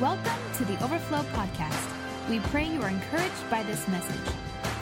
Welcome 0.00 0.38
to 0.58 0.64
the 0.64 0.80
Overflow 0.84 1.22
Podcast. 1.32 1.90
We 2.30 2.38
pray 2.38 2.66
you 2.72 2.80
are 2.82 2.88
encouraged 2.88 3.50
by 3.50 3.64
this 3.64 3.88
message. 3.88 4.32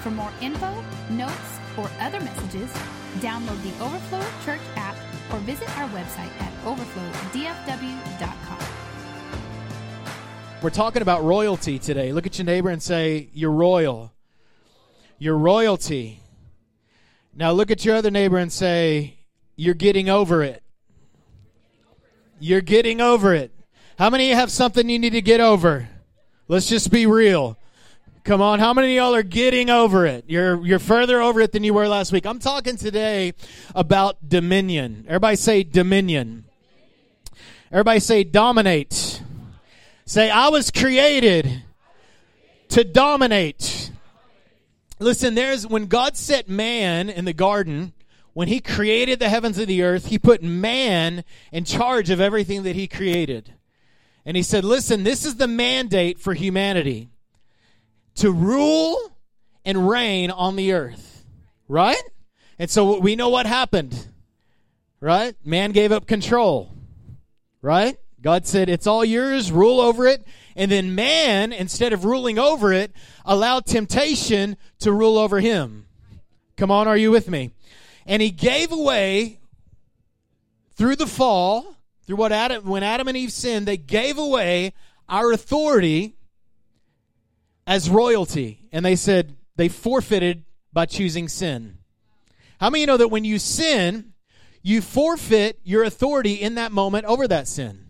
For 0.03 0.11
more 0.11 0.31
info, 0.43 0.85
notes, 1.09 1.59
or 1.79 1.89
other 2.01 2.21
messages, 2.21 2.71
download 3.21 3.63
the 3.63 3.73
Overflow 3.83 4.23
Church 4.45 4.61
app 4.77 4.95
or 5.33 5.39
visit 5.39 5.75
our 5.79 5.89
website 5.89 6.31
at 6.39 6.53
overflowdfw.com. 6.67 8.59
We're 10.61 10.69
talking 10.69 11.01
about 11.01 11.25
royalty 11.25 11.79
today. 11.79 12.13
Look 12.13 12.27
at 12.27 12.37
your 12.39 12.45
neighbor 12.45 12.69
and 12.69 12.83
say, 12.83 13.31
You're 13.33 13.53
royal. 13.53 14.13
You're 15.19 15.39
royalty. 15.39 16.21
Now 17.35 17.53
look 17.53 17.71
at 17.71 17.87
your 17.87 17.97
other 17.97 18.11
neighbor 18.11 18.37
and 18.37 18.53
say, 18.53 19.21
You're 19.57 19.73
getting 19.73 20.11
over 20.11 20.43
it. 20.43 20.63
You're 22.39 22.61
getting 22.61 23.01
over 23.01 23.33
it. 23.33 23.56
How 23.99 24.11
many 24.11 24.25
of 24.25 24.31
you 24.31 24.37
have 24.37 24.51
something 24.51 24.91
you 24.91 24.99
need 24.99 25.15
to 25.15 25.23
get 25.23 25.41
over? 25.41 25.89
Let's 26.49 26.69
just 26.69 26.91
be 26.91 27.07
real. 27.07 27.57
Come 28.25 28.43
on, 28.43 28.59
how 28.59 28.75
many 28.75 28.89
of 28.89 29.03
y'all 29.03 29.15
are 29.15 29.23
getting 29.23 29.71
over 29.71 30.05
it? 30.05 30.27
You're 30.29 30.63
you're 30.67 30.79
further 30.79 31.23
over 31.23 31.41
it 31.41 31.53
than 31.53 31.65
you 31.65 31.73
were 31.73 31.89
last 31.89 32.13
week. 32.13 32.27
I'm 32.27 32.39
talking 32.39 32.77
today 32.77 33.33
about 33.75 34.29
dominion. 34.29 35.07
Everybody 35.09 35.37
say 35.37 35.63
dominion. 35.63 36.45
Everybody 37.73 38.01
say 38.01 38.23
dominate. 38.23 39.23
Say 40.05 40.29
I 40.29 40.49
was 40.49 40.71
created 40.71 41.63
to 42.69 42.85
dominate. 42.85 43.93
Listen, 44.99 45.35
there's 45.35 45.67
when 45.67 45.87
God 45.87 46.19
set 46.19 46.51
man 46.51 47.09
in 47.09 47.25
the 47.25 47.33
garden, 47.33 47.95
when 48.35 48.49
he 48.49 48.61
created 48.61 49.21
the 49.21 49.31
heavens 49.31 49.57
and 49.57 49.69
the 49.69 49.83
earth, 49.83 50.09
he 50.09 50.19
put 50.19 50.43
man 50.43 51.25
in 51.51 51.65
charge 51.65 52.11
of 52.11 52.21
everything 52.21 52.63
that 52.65 52.77
he 52.77 52.87
created. 52.87 53.55
And 54.27 54.37
he 54.37 54.43
said, 54.43 54.65
Listen, 54.65 55.05
this 55.05 55.25
is 55.25 55.37
the 55.37 55.47
mandate 55.47 56.19
for 56.19 56.35
humanity 56.35 57.09
to 58.17 58.33
rule 58.33 59.17
and 59.65 59.89
reign 59.89 60.33
on 60.33 60.57
the 60.57 60.73
earth. 60.73 61.25
Right? 61.69 62.03
And 62.59 62.69
so 62.69 62.99
we 62.99 63.15
know 63.15 63.29
what 63.29 63.47
happened. 63.47 64.09
Right? 65.01 65.37
Man 65.45 65.71
gave 65.71 65.93
up 65.93 66.07
control. 66.07 66.73
Right? 67.63 67.99
God 68.21 68.47
said, 68.47 68.69
It's 68.69 68.89
all 68.89 69.05
yours, 69.05 69.53
rule 69.53 69.81
over 69.81 70.07
it. 70.07 70.27
And 70.57 70.71
then 70.71 70.97
man, 70.97 71.53
instead 71.53 71.93
of 71.93 72.05
ruling 72.05 72.39
over 72.39 72.73
it, 72.73 72.91
allowed 73.25 73.65
temptation 73.65 74.57
to 74.81 74.91
rule 74.91 75.19
over 75.19 75.39
him. 75.39 75.87
Come 76.57 76.73
on, 76.73 76.89
are 76.89 76.97
you 76.97 77.13
with 77.13 77.31
me? 77.31 77.53
And 78.07 78.21
he 78.21 78.31
gave 78.31 78.73
away 78.73 79.39
through 80.75 80.97
the 80.97 81.07
fall, 81.07 81.76
through 82.07 82.17
what 82.17 82.33
Adam 82.33 82.65
when 82.65 82.83
Adam 82.83 83.09
and 83.09 83.17
Eve 83.17 83.33
sinned, 83.33 83.67
they 83.67 83.77
gave 83.77 84.19
away 84.19 84.73
our 85.09 85.33
authority 85.33 86.17
as 87.67 87.91
royalty. 87.91 88.69
And 88.73 88.85
they 88.85 88.97
said 88.97 89.37
they 89.57 89.69
forfeited 89.69 90.45
by 90.73 90.87
choosing 90.87 91.29
sin. 91.29 91.79
How 92.61 92.71
many 92.71 92.83
you 92.83 92.87
know 92.87 92.97
that 92.97 93.09
when 93.09 93.25
you 93.25 93.39
sin, 93.39 94.13
you 94.63 94.81
forfeit 94.81 95.59
your 95.65 95.85
authority 95.85 96.35
in 96.35 96.55
that 96.55 96.73
moment 96.73 97.05
over 97.07 97.27
that 97.29 97.49
sin? 97.49 97.87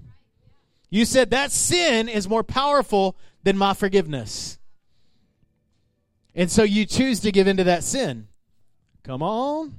You 0.90 1.04
said 1.04 1.30
that 1.30 1.52
sin 1.52 2.08
is 2.08 2.28
more 2.28 2.42
powerful 2.42 3.16
than 3.42 3.56
my 3.56 3.74
forgiveness. 3.74 4.58
And 6.34 6.50
so 6.50 6.62
you 6.62 6.84
choose 6.84 7.20
to 7.20 7.32
give 7.32 7.46
into 7.46 7.64
that 7.64 7.82
sin. 7.82 8.28
Come 9.02 9.22
on. 9.22 9.74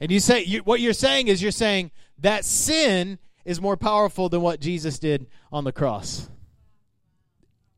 And 0.00 0.10
you 0.10 0.20
say, 0.20 0.44
you, 0.44 0.60
what 0.60 0.80
you're 0.80 0.92
saying 0.92 1.28
is 1.28 1.42
you're 1.42 1.50
saying 1.50 1.90
that 2.18 2.44
sin 2.44 3.18
is 3.48 3.62
more 3.62 3.78
powerful 3.78 4.28
than 4.28 4.42
what 4.42 4.60
Jesus 4.60 4.98
did 4.98 5.26
on 5.50 5.64
the 5.64 5.72
cross. 5.72 6.28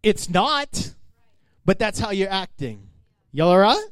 It's 0.03 0.29
not, 0.29 0.95
but 1.65 1.79
that's 1.79 2.01
how 2.01 2.11
you're 2.11 2.29
acting. 2.29 2.89
Y'all 3.31 3.51
all 3.51 3.59
right? 3.59 3.87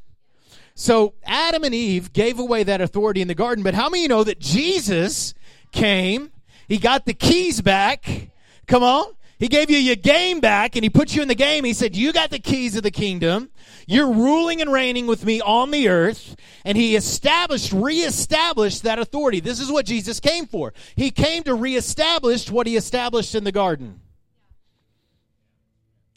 So 0.74 1.14
Adam 1.22 1.62
and 1.62 1.72
Eve 1.72 2.12
gave 2.12 2.40
away 2.40 2.64
that 2.64 2.80
authority 2.80 3.22
in 3.22 3.28
the 3.28 3.34
garden, 3.36 3.62
but 3.62 3.74
how 3.74 3.88
many 3.88 4.02
you 4.02 4.08
know 4.08 4.24
that 4.24 4.40
Jesus 4.40 5.34
came, 5.70 6.32
he 6.66 6.78
got 6.78 7.06
the 7.06 7.14
keys 7.14 7.60
back. 7.60 8.30
Come 8.66 8.82
on. 8.82 9.14
He 9.38 9.46
gave 9.46 9.70
you 9.70 9.78
your 9.78 9.96
game 9.96 10.40
back 10.40 10.74
and 10.74 10.82
he 10.82 10.90
put 10.90 11.14
you 11.14 11.22
in 11.22 11.28
the 11.28 11.34
game. 11.34 11.64
He 11.64 11.72
said, 11.72 11.94
You 11.94 12.12
got 12.12 12.30
the 12.30 12.40
keys 12.40 12.74
of 12.76 12.82
the 12.82 12.90
kingdom. 12.90 13.50
You're 13.86 14.12
ruling 14.12 14.60
and 14.60 14.72
reigning 14.72 15.06
with 15.06 15.24
me 15.24 15.40
on 15.40 15.70
the 15.70 15.88
earth. 15.88 16.34
And 16.64 16.76
he 16.76 16.96
established, 16.96 17.72
reestablished 17.72 18.82
that 18.82 18.98
authority. 18.98 19.40
This 19.40 19.60
is 19.60 19.70
what 19.70 19.86
Jesus 19.86 20.18
came 20.18 20.46
for. 20.46 20.74
He 20.96 21.10
came 21.10 21.44
to 21.44 21.54
reestablish 21.54 22.50
what 22.50 22.66
he 22.66 22.76
established 22.76 23.34
in 23.34 23.44
the 23.44 23.52
garden. 23.52 24.00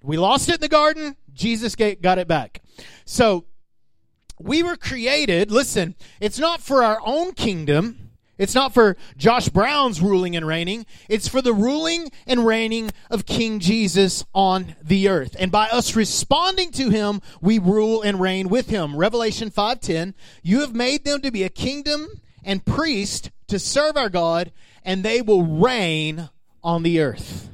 We 0.03 0.17
lost 0.17 0.49
it 0.49 0.55
in 0.55 0.61
the 0.61 0.67
garden. 0.67 1.15
Jesus 1.33 1.75
got 1.75 2.17
it 2.17 2.27
back. 2.27 2.61
So 3.05 3.45
we 4.39 4.63
were 4.63 4.75
created, 4.75 5.51
listen, 5.51 5.95
it's 6.19 6.39
not 6.39 6.61
for 6.61 6.83
our 6.83 6.99
own 7.05 7.33
kingdom. 7.33 8.10
It's 8.41 8.55
not 8.55 8.73
for 8.73 8.97
Josh 9.17 9.49
Brown's 9.49 10.01
ruling 10.01 10.35
and 10.35 10.47
reigning. 10.47 10.87
It's 11.07 11.27
for 11.27 11.43
the 11.43 11.53
ruling 11.53 12.09
and 12.25 12.43
reigning 12.43 12.89
of 13.11 13.27
King 13.27 13.59
Jesus 13.59 14.25
on 14.33 14.75
the 14.81 15.09
earth. 15.09 15.35
And 15.37 15.51
by 15.51 15.67
us 15.67 15.95
responding 15.95 16.71
to 16.71 16.89
him, 16.89 17.21
we 17.39 17.59
rule 17.59 18.01
and 18.01 18.19
reign 18.19 18.49
with 18.49 18.67
him. 18.67 18.95
Revelation 18.95 19.51
5:10, 19.51 20.15
you 20.41 20.61
have 20.61 20.73
made 20.73 21.05
them 21.05 21.21
to 21.21 21.29
be 21.29 21.43
a 21.43 21.49
kingdom 21.49 22.19
and 22.43 22.65
priest 22.65 23.29
to 23.45 23.59
serve 23.59 23.95
our 23.95 24.09
God, 24.09 24.51
and 24.83 25.03
they 25.03 25.21
will 25.21 25.43
reign 25.43 26.31
on 26.63 26.81
the 26.81 26.99
earth. 26.99 27.47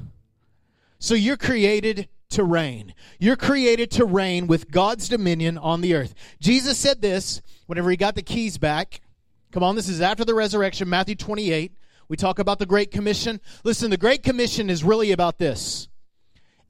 So 0.98 1.12
you're 1.12 1.36
created 1.36 2.08
to 2.30 2.44
reign. 2.44 2.94
You're 3.18 3.36
created 3.36 3.90
to 3.90 4.06
reign 4.06 4.46
with 4.46 4.70
God's 4.70 5.06
dominion 5.10 5.58
on 5.58 5.82
the 5.82 5.94
earth. 5.94 6.14
Jesus 6.40 6.78
said 6.78 7.02
this 7.02 7.42
whenever 7.66 7.90
he 7.90 7.98
got 7.98 8.14
the 8.14 8.22
keys 8.22 8.56
back 8.56 9.02
Come 9.50 9.62
on, 9.62 9.76
this 9.76 9.88
is 9.88 10.00
after 10.00 10.24
the 10.24 10.34
resurrection, 10.34 10.88
Matthew 10.88 11.14
28. 11.14 11.72
We 12.08 12.16
talk 12.16 12.38
about 12.38 12.58
the 12.58 12.66
Great 12.66 12.90
Commission. 12.90 13.40
Listen, 13.64 13.90
the 13.90 13.96
Great 13.96 14.22
Commission 14.22 14.70
is 14.70 14.84
really 14.84 15.12
about 15.12 15.38
this 15.38 15.88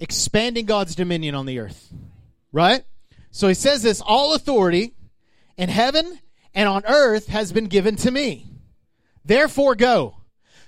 expanding 0.00 0.64
God's 0.64 0.94
dominion 0.94 1.34
on 1.34 1.46
the 1.46 1.58
earth. 1.58 1.92
Right? 2.52 2.84
So 3.30 3.48
he 3.48 3.54
says 3.54 3.82
this 3.82 4.00
all 4.00 4.34
authority 4.34 4.94
in 5.56 5.68
heaven 5.68 6.20
and 6.54 6.68
on 6.68 6.84
earth 6.86 7.28
has 7.28 7.52
been 7.52 7.66
given 7.66 7.96
to 7.96 8.10
me. 8.10 8.46
Therefore, 9.24 9.74
go. 9.74 10.16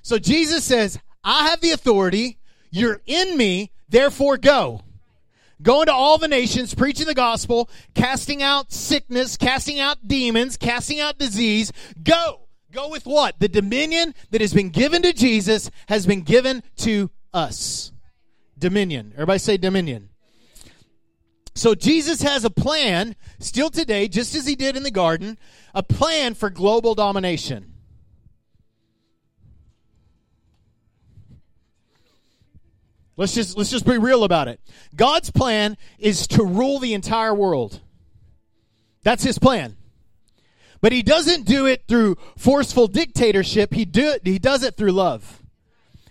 So 0.03 0.19
Jesus 0.19 0.65
says, 0.65 0.99
I 1.25 1.49
have 1.49 1.61
the 1.61 1.71
authority. 1.71 2.39
You're 2.71 3.01
in 3.07 3.37
me. 3.37 3.73
Therefore, 3.89 4.37
go. 4.37 4.83
Go 5.63 5.83
into 5.83 5.93
all 5.93 6.19
the 6.19 6.29
nations, 6.29 6.75
preaching 6.75 7.07
the 7.07 7.15
gospel, 7.15 7.69
casting 7.95 8.43
out 8.43 8.73
sickness, 8.73 9.37
casting 9.37 9.79
out 9.79 10.07
demons, 10.07 10.57
casting 10.57 11.01
out 11.01 11.19
disease. 11.19 11.73
Go. 12.03 12.43
Go 12.73 12.89
with 12.89 13.05
what? 13.05 13.41
The 13.41 13.49
dominion 13.49 14.15
that 14.31 14.41
has 14.41 14.55
been 14.55 14.71
given 14.71 15.03
to 15.03 15.13
Jesus 15.13 15.71
has 15.89 16.07
been 16.07 16.23
given 16.23 16.63
to 16.77 17.11
us. 17.35 17.91
Dominion. 18.57 19.11
Everybody 19.15 19.41
say 19.41 19.57
dominion. 19.57 20.11
So 21.57 21.75
Jesus 21.75 22.23
has 22.23 22.45
a 22.45 22.51
plan 22.51 23.17
still 23.41 23.71
today, 23.71 24.07
just 24.07 24.37
as 24.37 24.47
he 24.47 24.55
did 24.55 24.77
in 24.77 24.85
the 24.85 24.91
garden, 24.91 25.37
a 25.75 25.83
plan 25.83 26.35
for 26.35 26.49
global 26.49 26.95
domination. 26.95 27.70
Let's 33.21 33.35
just 33.35 33.59
let's 33.59 33.71
just 33.71 33.85
be 33.85 33.99
real 33.99 34.25
about 34.25 34.49
it. 34.49 34.63
God's 34.97 35.31
plan 35.31 35.77
is 35.99 36.27
to 36.29 36.43
rule 36.43 36.79
the 36.79 36.95
entire 36.95 37.35
world. 37.35 37.81
That's 39.03 39.23
his 39.23 39.39
plan. 39.39 39.77
But 40.81 40.93
he 40.93 41.03
doesn't 41.03 41.45
do 41.45 41.67
it 41.67 41.83
through 41.87 42.17
forceful 42.39 42.89
dictatorship. 42.89 43.75
He 43.75 43.85
do 43.85 44.09
it, 44.09 44.23
he 44.25 44.39
does 44.39 44.63
it 44.63 44.79
through 44.79 44.93
love. 44.93 45.43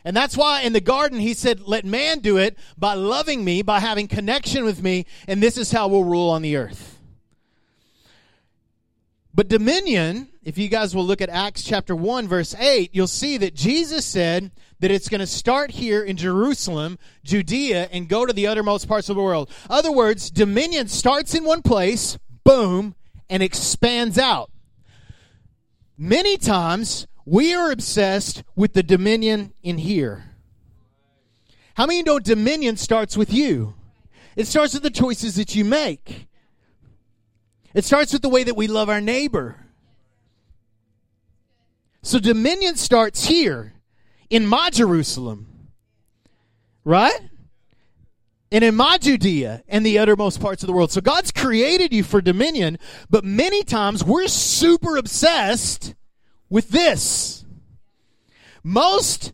And 0.05 0.15
that's 0.15 0.37
why 0.37 0.61
in 0.61 0.73
the 0.73 0.81
garden 0.81 1.19
he 1.19 1.33
said, 1.33 1.61
"Let 1.61 1.83
man 1.83 2.19
do 2.19 2.37
it 2.37 2.55
by 2.77 2.93
loving 2.93 3.43
me, 3.43 3.63
by 3.63 3.79
having 3.79 4.07
connection 4.07 4.63
with 4.63 4.83
me, 4.83 5.07
and 5.27 5.41
this 5.41 5.57
is 5.57 5.71
how 5.71 5.87
we'll 5.87 6.03
rule 6.03 6.29
on 6.29 6.43
the 6.43 6.57
earth." 6.57 6.99
But 9.33 9.47
dominion, 9.47 10.27
if 10.43 10.59
you 10.59 10.67
guys 10.67 10.95
will 10.95 11.05
look 11.05 11.21
at 11.21 11.29
Acts 11.29 11.63
chapter 11.63 11.95
1 11.95 12.27
verse 12.27 12.53
8, 12.53 12.91
you'll 12.93 13.07
see 13.07 13.37
that 13.37 13.55
Jesus 13.55 14.05
said, 14.05 14.51
that 14.79 14.91
it's 14.91 15.09
going 15.09 15.19
to 15.19 15.27
start 15.27 15.71
here 15.71 16.03
in 16.03 16.17
Jerusalem, 16.17 16.97
Judea, 17.23 17.89
and 17.91 18.07
go 18.07 18.25
to 18.25 18.33
the 18.33 18.47
uttermost 18.47 18.87
parts 18.87 19.09
of 19.09 19.15
the 19.15 19.21
world. 19.21 19.49
Other 19.69 19.91
words, 19.91 20.31
dominion 20.31 20.87
starts 20.87 21.35
in 21.35 21.43
one 21.43 21.61
place, 21.61 22.17
boom, 22.43 22.95
and 23.29 23.43
expands 23.43 24.17
out. 24.17 24.51
Many 25.97 26.37
times, 26.37 27.07
we 27.25 27.53
are 27.53 27.71
obsessed 27.71 28.43
with 28.55 28.73
the 28.73 28.83
dominion 28.83 29.53
in 29.61 29.77
here. 29.77 30.23
How 31.75 31.85
many 31.85 32.01
know 32.01 32.19
dominion 32.19 32.77
starts 32.77 33.17
with 33.17 33.33
you? 33.33 33.73
It 34.35 34.47
starts 34.47 34.73
with 34.73 34.83
the 34.83 34.89
choices 34.89 35.35
that 35.35 35.55
you 35.55 35.65
make. 35.65 36.27
It 37.73 37.83
starts 37.83 38.13
with 38.13 38.21
the 38.21 38.29
way 38.29 38.43
that 38.43 38.55
we 38.55 38.67
love 38.67 38.89
our 38.89 39.01
neighbor. 39.01 39.57
So 42.01 42.17
dominion 42.19 42.75
starts 42.77 43.25
here 43.25 43.73
in 44.29 44.45
my 44.45 44.69
Jerusalem. 44.69 45.47
Right? 46.85 47.19
and 48.51 48.63
in 48.63 48.75
my 48.75 48.97
Judea 48.97 49.63
and 49.67 49.85
the 49.85 49.99
uttermost 49.99 50.41
parts 50.41 50.63
of 50.63 50.67
the 50.67 50.73
world. 50.73 50.91
So 50.91 51.01
God's 51.01 51.31
created 51.31 51.93
you 51.93 52.03
for 52.03 52.21
dominion, 52.21 52.79
but 53.09 53.23
many 53.23 53.63
times 53.63 54.03
we're 54.03 54.27
super 54.27 54.97
obsessed 54.97 55.93
with 56.49 56.69
this. 56.69 57.45
Most 58.63 59.33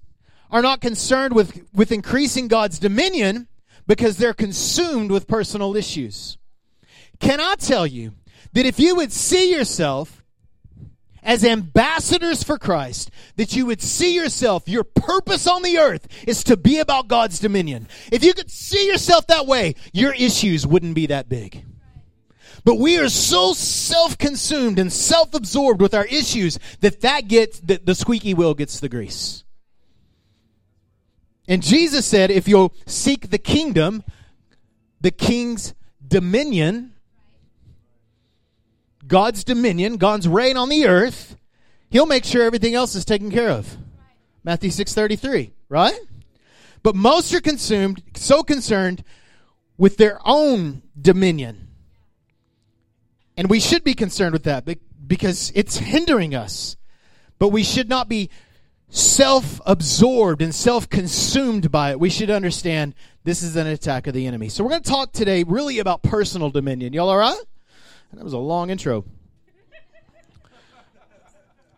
are 0.51 0.61
not 0.61 0.81
concerned 0.81 1.33
with, 1.33 1.61
with 1.73 1.91
increasing 1.91 2.47
God's 2.47 2.79
dominion 2.79 3.47
because 3.87 4.17
they're 4.17 4.33
consumed 4.33 5.11
with 5.11 5.27
personal 5.27 5.75
issues. 5.75 6.37
Can 7.19 7.39
I 7.39 7.55
tell 7.55 7.87
you 7.87 8.13
that 8.53 8.65
if 8.65 8.79
you 8.79 8.95
would 8.95 9.11
see 9.11 9.51
yourself 9.51 10.23
as 11.25 11.43
ambassadors 11.43 12.43
for 12.43 12.57
Christ, 12.57 13.11
that 13.35 13.55
you 13.55 13.65
would 13.65 13.81
see 13.81 14.15
yourself, 14.15 14.69
your 14.69 14.85
purpose 14.85 15.47
on 15.47 15.63
the 15.63 15.77
earth 15.77 16.07
is 16.25 16.43
to 16.45 16.55
be 16.55 16.77
about 16.77 17.09
God's 17.09 17.39
dominion. 17.39 17.87
If 18.11 18.23
you 18.23 18.33
could 18.33 18.49
see 18.49 18.87
yourself 18.87 19.27
that 19.27 19.47
way, 19.47 19.75
your 19.91 20.13
issues 20.13 20.65
wouldn't 20.65 20.95
be 20.95 21.07
that 21.07 21.27
big. 21.27 21.65
But 22.63 22.75
we 22.75 22.97
are 22.97 23.09
so 23.09 23.53
self-consumed 23.53 24.79
and 24.79 24.91
self-absorbed 24.91 25.81
with 25.81 25.93
our 25.93 26.05
issues 26.05 26.57
that 26.79 27.01
that 27.01 27.27
gets, 27.27 27.59
that 27.61 27.85
the 27.85 27.93
squeaky 27.93 28.33
wheel 28.33 28.53
gets 28.53 28.79
the 28.79 28.89
grease. 28.89 29.43
And 31.47 31.61
Jesus 31.61 32.07
said, 32.07 32.31
if 32.31 32.47
you'll 32.47 32.73
seek 32.87 33.29
the 33.29 33.37
kingdom, 33.37 34.03
the 34.99 35.11
king's 35.11 35.75
dominion, 36.07 36.94
God's 39.07 39.43
dominion, 39.43 39.97
God's 39.97 40.27
reign 40.27 40.57
on 40.57 40.69
the 40.69 40.87
earth, 40.87 41.35
he'll 41.89 42.05
make 42.05 42.25
sure 42.25 42.43
everything 42.43 42.75
else 42.75 42.95
is 42.95 43.05
taken 43.05 43.31
care 43.31 43.49
of. 43.49 43.77
Matthew 44.43 44.69
6:33, 44.69 45.51
right? 45.69 45.99
But 46.83 46.95
most 46.95 47.33
are 47.33 47.41
consumed, 47.41 48.03
so 48.15 48.43
concerned 48.43 49.03
with 49.77 49.97
their 49.97 50.19
own 50.23 50.83
dominion. 50.99 51.67
And 53.37 53.49
we 53.49 53.59
should 53.59 53.83
be 53.83 53.93
concerned 53.93 54.33
with 54.33 54.43
that 54.43 54.65
because 55.07 55.51
it's 55.55 55.77
hindering 55.77 56.35
us. 56.35 56.77
But 57.37 57.49
we 57.49 57.63
should 57.63 57.89
not 57.89 58.07
be 58.07 58.29
self 58.89 59.59
absorbed 59.65 60.41
and 60.41 60.53
self 60.53 60.89
consumed 60.89 61.71
by 61.71 61.91
it. 61.91 61.99
We 61.99 62.09
should 62.09 62.29
understand 62.29 62.95
this 63.23 63.43
is 63.43 63.55
an 63.55 63.67
attack 63.67 64.07
of 64.07 64.13
the 64.13 64.27
enemy. 64.27 64.49
So 64.49 64.63
we're 64.63 64.69
going 64.69 64.83
to 64.83 64.89
talk 64.89 65.11
today 65.11 65.43
really 65.43 65.79
about 65.79 66.03
personal 66.03 66.49
dominion. 66.49 66.93
Y'all 66.93 67.09
all 67.09 67.17
right? 67.17 67.41
That 68.15 68.23
was 68.23 68.33
a 68.33 68.37
long 68.37 68.69
intro. 68.69 69.05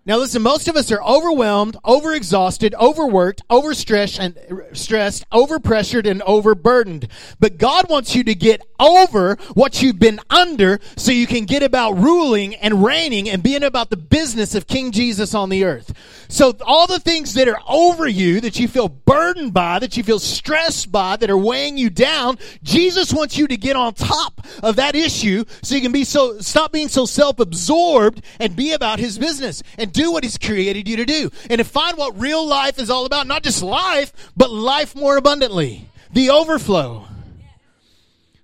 Now 0.07 0.19
listen, 0.19 0.41
most 0.41 0.69
of 0.69 0.77
us 0.77 0.89
are 0.93 1.03
overwhelmed, 1.03 1.75
overexhausted, 1.83 2.73
overworked, 2.75 3.45
overstressed 3.49 4.19
and 4.19 4.37
uh, 4.37 4.73
stressed, 4.73 5.29
overpressured 5.31 6.09
and 6.09 6.21
overburdened. 6.21 7.09
But 7.41 7.57
God 7.57 7.89
wants 7.89 8.15
you 8.15 8.23
to 8.23 8.33
get 8.33 8.65
over 8.79 9.35
what 9.53 9.81
you've 9.81 9.99
been 9.99 10.21
under 10.29 10.79
so 10.95 11.11
you 11.11 11.27
can 11.27 11.43
get 11.43 11.61
about 11.61 11.97
ruling 11.97 12.55
and 12.55 12.85
reigning 12.85 13.29
and 13.29 13.43
being 13.43 13.63
about 13.63 13.89
the 13.89 13.97
business 13.97 14.55
of 14.55 14.65
King 14.65 14.93
Jesus 14.93 15.33
on 15.33 15.49
the 15.49 15.65
earth. 15.65 15.91
So 16.29 16.53
all 16.65 16.87
the 16.87 16.99
things 16.99 17.33
that 17.35 17.47
are 17.47 17.59
over 17.67 18.07
you 18.07 18.41
that 18.41 18.59
you 18.59 18.67
feel 18.67 18.89
burdened 18.89 19.53
by, 19.53 19.79
that 19.79 19.95
you 19.95 20.03
feel 20.03 20.19
stressed 20.19 20.91
by, 20.91 21.17
that 21.17 21.29
are 21.29 21.37
weighing 21.37 21.77
you 21.77 21.89
down, 21.89 22.37
Jesus 22.63 23.13
wants 23.13 23.37
you 23.37 23.47
to 23.47 23.57
get 23.57 23.75
on 23.75 23.93
top 23.93 24.45
of 24.61 24.75
that 24.77 24.95
issue 24.95 25.45
so 25.61 25.75
you 25.75 25.81
can 25.81 25.91
be 25.91 26.03
so 26.03 26.39
stop 26.39 26.71
being 26.71 26.89
so 26.89 27.05
self-absorbed 27.05 28.21
and 28.39 28.55
be 28.55 28.73
about 28.73 28.99
his 28.99 29.17
business 29.17 29.63
and 29.77 29.91
do 29.91 30.11
what 30.11 30.23
He's 30.23 30.37
created 30.37 30.87
you 30.87 30.97
to 30.97 31.05
do 31.05 31.31
and 31.49 31.59
to 31.59 31.63
find 31.63 31.97
what 31.97 32.19
real 32.19 32.45
life 32.45 32.79
is 32.79 32.89
all 32.89 33.05
about. 33.05 33.27
Not 33.27 33.43
just 33.43 33.61
life, 33.61 34.13
but 34.35 34.51
life 34.51 34.95
more 34.95 35.17
abundantly. 35.17 35.89
The 36.13 36.29
overflow. 36.29 37.05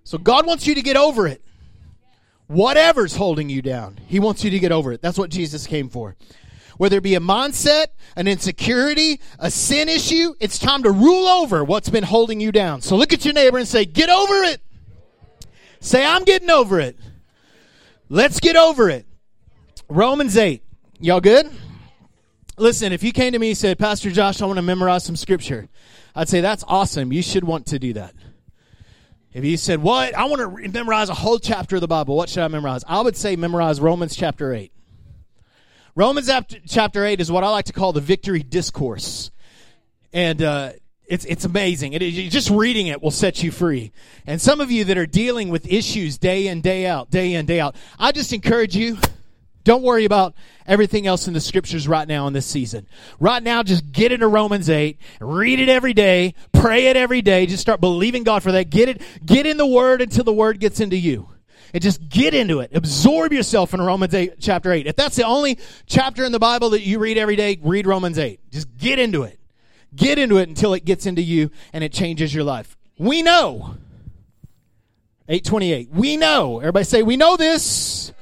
So 0.04 0.18
God 0.18 0.46
wants 0.46 0.68
you 0.68 0.76
to 0.76 0.82
get 0.82 0.98
over 0.98 1.28
it. 1.28 1.42
Whatever's 2.48 3.16
holding 3.16 3.50
you 3.50 3.62
down, 3.62 4.00
He 4.08 4.20
wants 4.20 4.44
you 4.44 4.52
to 4.52 4.60
get 4.60 4.72
over 4.72 4.92
it. 4.92 5.02
That's 5.02 5.18
what 5.18 5.30
Jesus 5.30 5.66
came 5.66 5.90
for. 5.90 6.16
Whether 6.78 6.98
it 6.98 7.04
be 7.04 7.16
a 7.16 7.20
mindset, 7.20 7.88
an 8.16 8.28
insecurity, 8.28 9.20
a 9.40 9.52
sin 9.52 9.90
issue, 9.90 10.34
it's 10.40 10.58
time 10.58 10.84
to 10.84 10.92
rule 10.92 11.28
over 11.28 11.64
what's 11.64 11.90
been 11.90 12.04
holding 12.04 12.40
you 12.40 12.52
down. 12.52 12.82
So 12.82 12.96
look 12.96 13.14
at 13.14 13.26
your 13.26 13.34
neighbor 13.34 13.58
and 13.58 13.68
say, 13.68 13.86
Get 13.86 14.10
over 14.10 14.44
it. 14.44 14.62
Say, 15.80 16.06
I'm 16.06 16.24
getting 16.24 16.50
over 16.50 16.80
it. 16.80 16.98
Let's 18.10 18.40
get 18.40 18.56
over 18.56 18.90
it. 18.90 19.06
Romans 19.90 20.38
8. 20.38 20.64
Y'all 21.00 21.20
good? 21.20 21.50
Listen, 22.58 22.94
if 22.94 23.04
you 23.04 23.12
came 23.12 23.34
to 23.34 23.40
me 23.40 23.50
and 23.50 23.58
said, 23.58 23.80
Pastor 23.80 24.12
Josh, 24.12 24.42
I 24.42 24.46
want 24.46 24.58
to 24.58 24.62
memorize 24.62 25.04
some 25.04 25.16
scripture, 25.16 25.68
I'd 26.16 26.30
say, 26.30 26.40
that's 26.40 26.64
awesome. 26.68 27.12
You 27.12 27.22
should 27.22 27.44
want 27.44 27.66
to 27.68 27.80
do 27.80 27.94
that. 27.94 28.14
If 29.34 29.44
you 29.44 29.58
said, 29.58 29.82
What? 29.82 30.16
I 30.16 30.26
want 30.26 30.64
to 30.64 30.70
memorize 30.70 31.10
a 31.10 31.16
whole 31.16 31.40
chapter 31.40 31.76
of 31.76 31.82
the 31.82 31.88
Bible, 31.88 32.16
what 32.16 32.30
should 32.30 32.44
I 32.44 32.48
memorize? 32.48 32.84
I 32.88 33.02
would 33.02 33.18
say 33.18 33.36
memorize 33.36 33.82
Romans 33.82 34.16
chapter 34.16 34.54
8. 34.54 34.72
Romans 35.96 36.30
chapter 36.68 37.06
8 37.06 37.22
is 37.22 37.32
what 37.32 37.44
I 37.44 37.50
like 37.50 37.66
to 37.66 37.74
call 37.74 37.94
the 37.94 38.02
victory 38.02 38.42
discourse. 38.44 39.32
And, 40.12 40.42
uh, 40.42 40.72
it's, 41.06 41.26
it's 41.26 41.46
amazing. 41.46 41.94
It, 41.94 42.00
just 42.30 42.50
reading 42.50 42.88
it 42.88 43.02
will 43.02 43.12
set 43.12 43.44
you 43.44 43.52
free. 43.52 43.92
And 44.26 44.42
some 44.42 44.62
of 44.62 44.72
you 44.72 44.86
that 44.86 44.98
are 44.98 45.06
dealing 45.06 45.50
with 45.50 45.72
issues 45.72 46.18
day 46.18 46.48
in, 46.48 46.62
day 46.62 46.88
out, 46.88 47.12
day 47.12 47.34
in, 47.34 47.46
day 47.46 47.60
out, 47.60 47.76
I 48.00 48.14
just 48.14 48.32
encourage 48.34 48.76
you 48.76 48.98
don't 49.64 49.84
worry 49.84 50.06
about 50.06 50.34
everything 50.66 51.08
else 51.08 51.28
in 51.28 51.34
the 51.34 51.40
scriptures 51.40 51.88
right 51.88 52.08
now 52.08 52.28
in 52.28 52.34
this 52.34 52.46
season. 52.46 52.88
Right 53.20 53.42
now, 53.42 53.64
just 53.64 53.92
get 53.92 54.12
into 54.12 54.28
Romans 54.28 54.70
8, 54.70 54.98
read 55.22 55.60
it 55.60 55.70
every 55.70 55.94
day, 55.94 56.34
pray 56.52 56.88
it 56.88 56.98
every 56.98 57.22
day, 57.22 57.46
just 57.46 57.62
start 57.62 57.80
believing 57.80 58.24
God 58.24 58.44
for 58.44 58.52
that. 58.54 58.70
Get 58.70 58.90
it, 58.90 59.02
get 59.26 59.46
in 59.46 59.58
the 59.58 59.68
Word 59.68 60.02
until 60.02 60.24
the 60.24 60.34
Word 60.34 60.60
gets 60.60 60.80
into 60.80 60.98
you. 60.98 61.30
And 61.74 61.82
just 61.82 62.08
get 62.08 62.36
into 62.36 62.60
it. 62.60 62.72
Absorb 62.76 63.34
yourself 63.34 63.74
in 63.74 63.82
Romans 63.82 64.14
8, 64.14 64.36
chapter 64.40 64.72
8. 64.72 64.86
If 64.86 64.96
that's 64.96 65.16
the 65.16 65.26
only 65.26 65.58
chapter 65.88 66.24
in 66.24 66.32
the 66.32 66.40
Bible 66.40 66.70
that 66.72 66.82
you 66.82 67.00
read 67.00 67.18
every 67.18 67.36
day, 67.36 67.58
read 67.62 67.88
Romans 67.88 68.20
8. 68.20 68.40
Just 68.52 68.78
get 68.78 69.00
into 69.00 69.24
it. 69.24 69.40
Get 69.96 70.20
into 70.20 70.38
it 70.38 70.50
until 70.50 70.74
it 70.74 70.86
gets 70.86 71.08
into 71.08 71.22
you 71.22 71.50
and 71.72 71.84
it 71.84 71.92
changes 71.92 72.34
your 72.34 72.44
life. 72.44 72.78
We 73.00 73.24
know. 73.24 73.76
828. 75.28 75.90
We 75.90 76.16
know. 76.16 76.60
Everybody 76.60 76.86
say, 76.86 77.02
we 77.02 77.18
know 77.18 77.38
this 77.38 78.14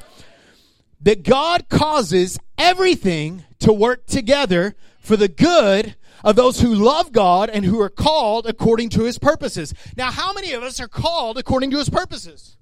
that 1.04 1.24
God 1.24 1.68
causes 1.68 2.40
everything 2.58 3.44
to 3.60 3.74
work 3.74 4.06
together 4.06 4.76
for 5.00 5.18
the 5.18 5.28
good 5.28 5.96
of 6.24 6.36
those 6.36 6.62
who 6.62 6.76
love 6.76 7.12
God 7.12 7.50
and 7.50 7.66
who 7.66 7.82
are 7.82 7.90
called 7.90 8.46
according 8.46 8.90
to 8.90 9.04
his 9.04 9.18
purposes. 9.18 9.74
Now, 9.98 10.12
how 10.12 10.32
many 10.34 10.52
of 10.54 10.62
us 10.62 10.80
are 10.80 10.88
called 10.88 11.40
according 11.40 11.72
to 11.72 11.80
his 11.80 11.90
purposes? 11.90 12.56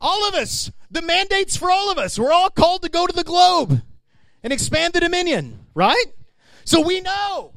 All 0.00 0.28
of 0.28 0.34
us. 0.34 0.70
The 0.90 1.02
mandate's 1.02 1.56
for 1.56 1.70
all 1.70 1.90
of 1.90 1.98
us. 1.98 2.18
We're 2.18 2.32
all 2.32 2.50
called 2.50 2.82
to 2.82 2.88
go 2.88 3.06
to 3.06 3.12
the 3.12 3.24
globe 3.24 3.82
and 4.42 4.52
expand 4.52 4.94
the 4.94 5.00
dominion, 5.00 5.66
right? 5.74 6.06
So 6.64 6.80
we 6.80 7.00
know. 7.00 7.52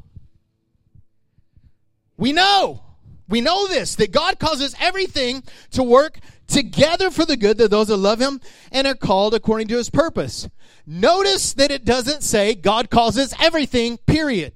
We 2.18 2.32
know. 2.32 2.84
We 3.28 3.42
know 3.42 3.68
this, 3.68 3.96
that 3.96 4.12
God 4.12 4.38
causes 4.38 4.76
everything 4.80 5.44
to 5.72 5.82
work 5.82 6.20
together 6.48 7.10
for 7.10 7.26
the 7.26 7.38
good 7.38 7.60
of 7.60 7.70
those 7.70 7.88
that 7.88 7.98
love 7.98 8.20
him 8.20 8.40
and 8.72 8.86
are 8.86 8.96
called 8.96 9.34
according 9.34 9.70
to 9.70 9.78
his 9.78 9.90
purpose. 9.90 10.48
Notice 10.86 11.54
that 11.54 11.72
it 11.72 11.86
doesn't 11.86 12.22
say 12.22 12.54
God 12.54 12.90
causes 12.90 13.34
everything, 13.40 13.98
period. 13.98 14.54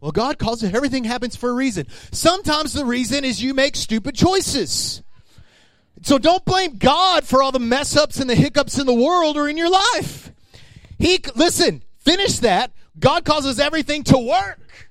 Well, 0.00 0.12
God 0.12 0.38
causes 0.38 0.72
everything 0.72 1.04
happens 1.04 1.34
for 1.34 1.50
a 1.50 1.54
reason. 1.54 1.86
Sometimes 2.12 2.72
the 2.72 2.84
reason 2.84 3.24
is 3.24 3.42
you 3.42 3.54
make 3.54 3.74
stupid 3.74 4.14
choices. 4.14 5.02
So 6.04 6.18
don't 6.18 6.44
blame 6.44 6.76
God 6.76 7.24
for 7.24 7.42
all 7.42 7.50
the 7.50 7.58
mess 7.58 7.96
ups 7.96 8.20
and 8.20 8.28
the 8.28 8.34
hiccups 8.34 8.78
in 8.78 8.84
the 8.84 8.92
world 8.92 9.38
or 9.38 9.48
in 9.48 9.56
your 9.56 9.70
life. 9.70 10.30
He, 10.98 11.18
listen, 11.34 11.82
finish 11.98 12.40
that. 12.40 12.72
God 12.98 13.24
causes 13.24 13.58
everything 13.58 14.04
to 14.04 14.18
work. 14.18 14.90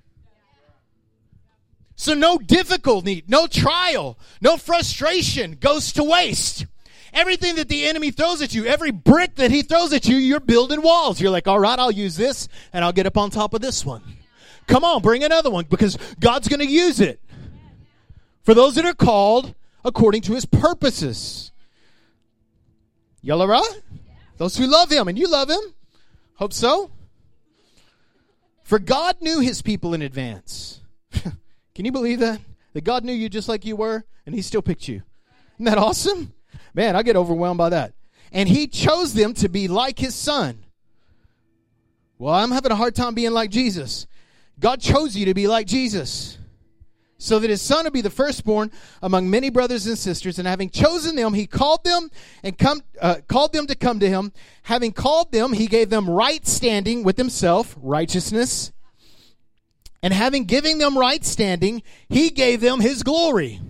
So 1.96 2.16
no 2.16 2.40
difficulty, 2.40 3.24
no 3.28 3.46
trial, 3.46 4.18
no 4.42 4.58
frustration 4.58 5.58
goes 5.60 5.94
to 5.94 6.04
waste. 6.04 6.66
Everything 7.14 7.58
that 7.58 7.70
the 7.70 7.86
enemy 7.86 8.10
throws 8.10 8.42
at 8.42 8.56
you, 8.56 8.66
every 8.66 8.90
brick 8.90 9.36
that 9.36 9.52
he 9.52 9.62
throws 9.62 9.94
at 9.94 10.08
you, 10.08 10.16
you're 10.16 10.40
building 10.40 10.82
walls. 10.82 11.22
You're 11.22 11.30
like, 11.30 11.48
all 11.48 11.60
right, 11.60 11.78
I'll 11.78 11.92
use 11.92 12.18
this 12.18 12.50
and 12.74 12.84
I'll 12.84 12.92
get 12.92 13.06
up 13.06 13.20
on 13.20 13.30
top 13.30 13.54
of 13.54 13.62
this 13.62 13.86
one. 13.86 14.02
Come 14.66 14.84
on, 14.84 15.04
bring 15.04 15.24
another 15.24 15.52
one 15.52 15.66
because 15.70 15.96
God's 16.20 16.48
going 16.48 16.62
to 16.62 16.66
use 16.66 17.00
it. 17.00 17.22
For 18.42 18.56
those 18.56 18.74
that 18.76 18.86
are 18.86 18.96
called 18.96 19.54
according 19.84 20.22
to 20.24 20.34
his 20.34 20.46
purposes. 20.46 21.52
Y'all? 23.22 23.64
Those 24.38 24.58
who 24.58 24.68
love 24.68 24.92
him, 24.92 25.08
and 25.08 25.18
you 25.18 25.28
love 25.30 25.50
him. 25.50 25.62
Hope 26.36 26.54
so. 26.54 26.92
For 28.64 28.80
God 28.80 29.18
knew 29.22 29.40
his 29.40 29.62
people 29.62 29.94
in 29.94 30.02
advance. 30.02 30.82
Can 31.76 31.86
you 31.86 31.92
believe 31.92 32.20
that? 32.20 32.42
That 32.74 32.84
God 32.84 33.04
knew 33.04 33.14
you 33.14 33.30
just 33.30 33.48
like 33.48 33.66
you 33.66 33.76
were 33.76 34.04
and 34.26 34.34
he 34.34 34.42
still 34.42 34.62
picked 34.62 34.88
you. 34.88 35.04
Isn't 35.56 35.66
that 35.66 35.78
awesome? 35.78 36.34
Man, 36.74 36.96
I 36.96 37.04
get 37.04 37.16
overwhelmed 37.16 37.58
by 37.58 37.70
that. 37.70 37.94
And 38.32 38.50
he 38.50 38.68
chose 38.68 39.14
them 39.14 39.34
to 39.36 39.50
be 39.50 39.68
like 39.68 40.00
his 40.00 40.16
son. 40.16 40.64
Well, 42.18 42.34
I'm 42.34 42.52
having 42.52 42.72
a 42.72 42.76
hard 42.76 42.96
time 42.96 43.14
being 43.14 43.32
like 43.32 43.52
Jesus. 43.52 44.08
God 44.60 44.82
chose 44.82 45.16
you 45.16 45.26
to 45.26 45.34
be 45.34 45.48
like 45.48 45.68
Jesus. 45.68 46.38
So 47.24 47.40
that 47.40 47.50
his 47.50 47.62
son 47.62 47.86
would 47.86 47.94
be 47.94 48.02
the 48.02 48.10
firstborn 48.10 48.70
among 49.02 49.30
many 49.30 49.50
brothers 49.50 49.88
and 49.88 49.98
sisters. 49.98 50.40
And 50.40 50.48
having 50.48 50.70
chosen 50.70 51.16
them, 51.16 51.34
he 51.34 51.48
called 51.48 51.84
them 51.84 52.10
and 52.44 52.58
come, 52.58 52.82
uh, 53.02 53.18
called 53.28 53.54
them 53.54 53.66
to 53.68 53.76
come 53.76 54.00
to 54.02 54.10
him. 54.10 54.34
Having 54.64 54.92
called 54.92 55.32
them, 55.32 55.54
he 55.54 55.68
gave 55.68 55.90
them 55.90 56.10
right 56.10 56.46
standing 56.46 57.04
with 57.04 57.18
himself, 57.18 57.78
righteousness. 57.82 58.74
And 60.02 60.14
having 60.14 60.44
given 60.44 60.80
them 60.80 60.98
right 60.98 61.24
standing, 61.24 61.82
he 62.10 62.30
gave 62.30 62.60
them 62.60 62.82
his 62.82 63.04
glory. 63.04 63.62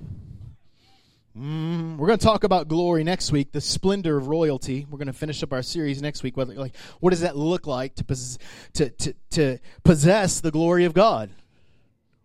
Mm, 1.37 1.97
we're 1.97 2.07
going 2.07 2.19
to 2.19 2.25
talk 2.25 2.43
about 2.43 2.67
glory 2.67 3.03
next 3.03 3.31
week, 3.31 3.51
the 3.51 3.61
splendor 3.61 4.17
of 4.17 4.27
royalty. 4.27 4.87
We're 4.89 4.97
going 4.97 5.07
to 5.07 5.13
finish 5.13 5.43
up 5.43 5.53
our 5.53 5.61
series 5.61 6.01
next 6.01 6.23
week. 6.23 6.37
Whether, 6.37 6.55
like, 6.55 6.75
what 6.99 7.11
does 7.11 7.21
that 7.21 7.35
look 7.35 7.67
like 7.67 7.95
to, 7.95 8.03
pos- 8.03 8.37
to, 8.73 8.89
to, 8.89 9.13
to 9.31 9.59
possess 9.83 10.41
the 10.41 10.51
glory 10.51 10.85
of 10.85 10.93
God? 10.93 11.29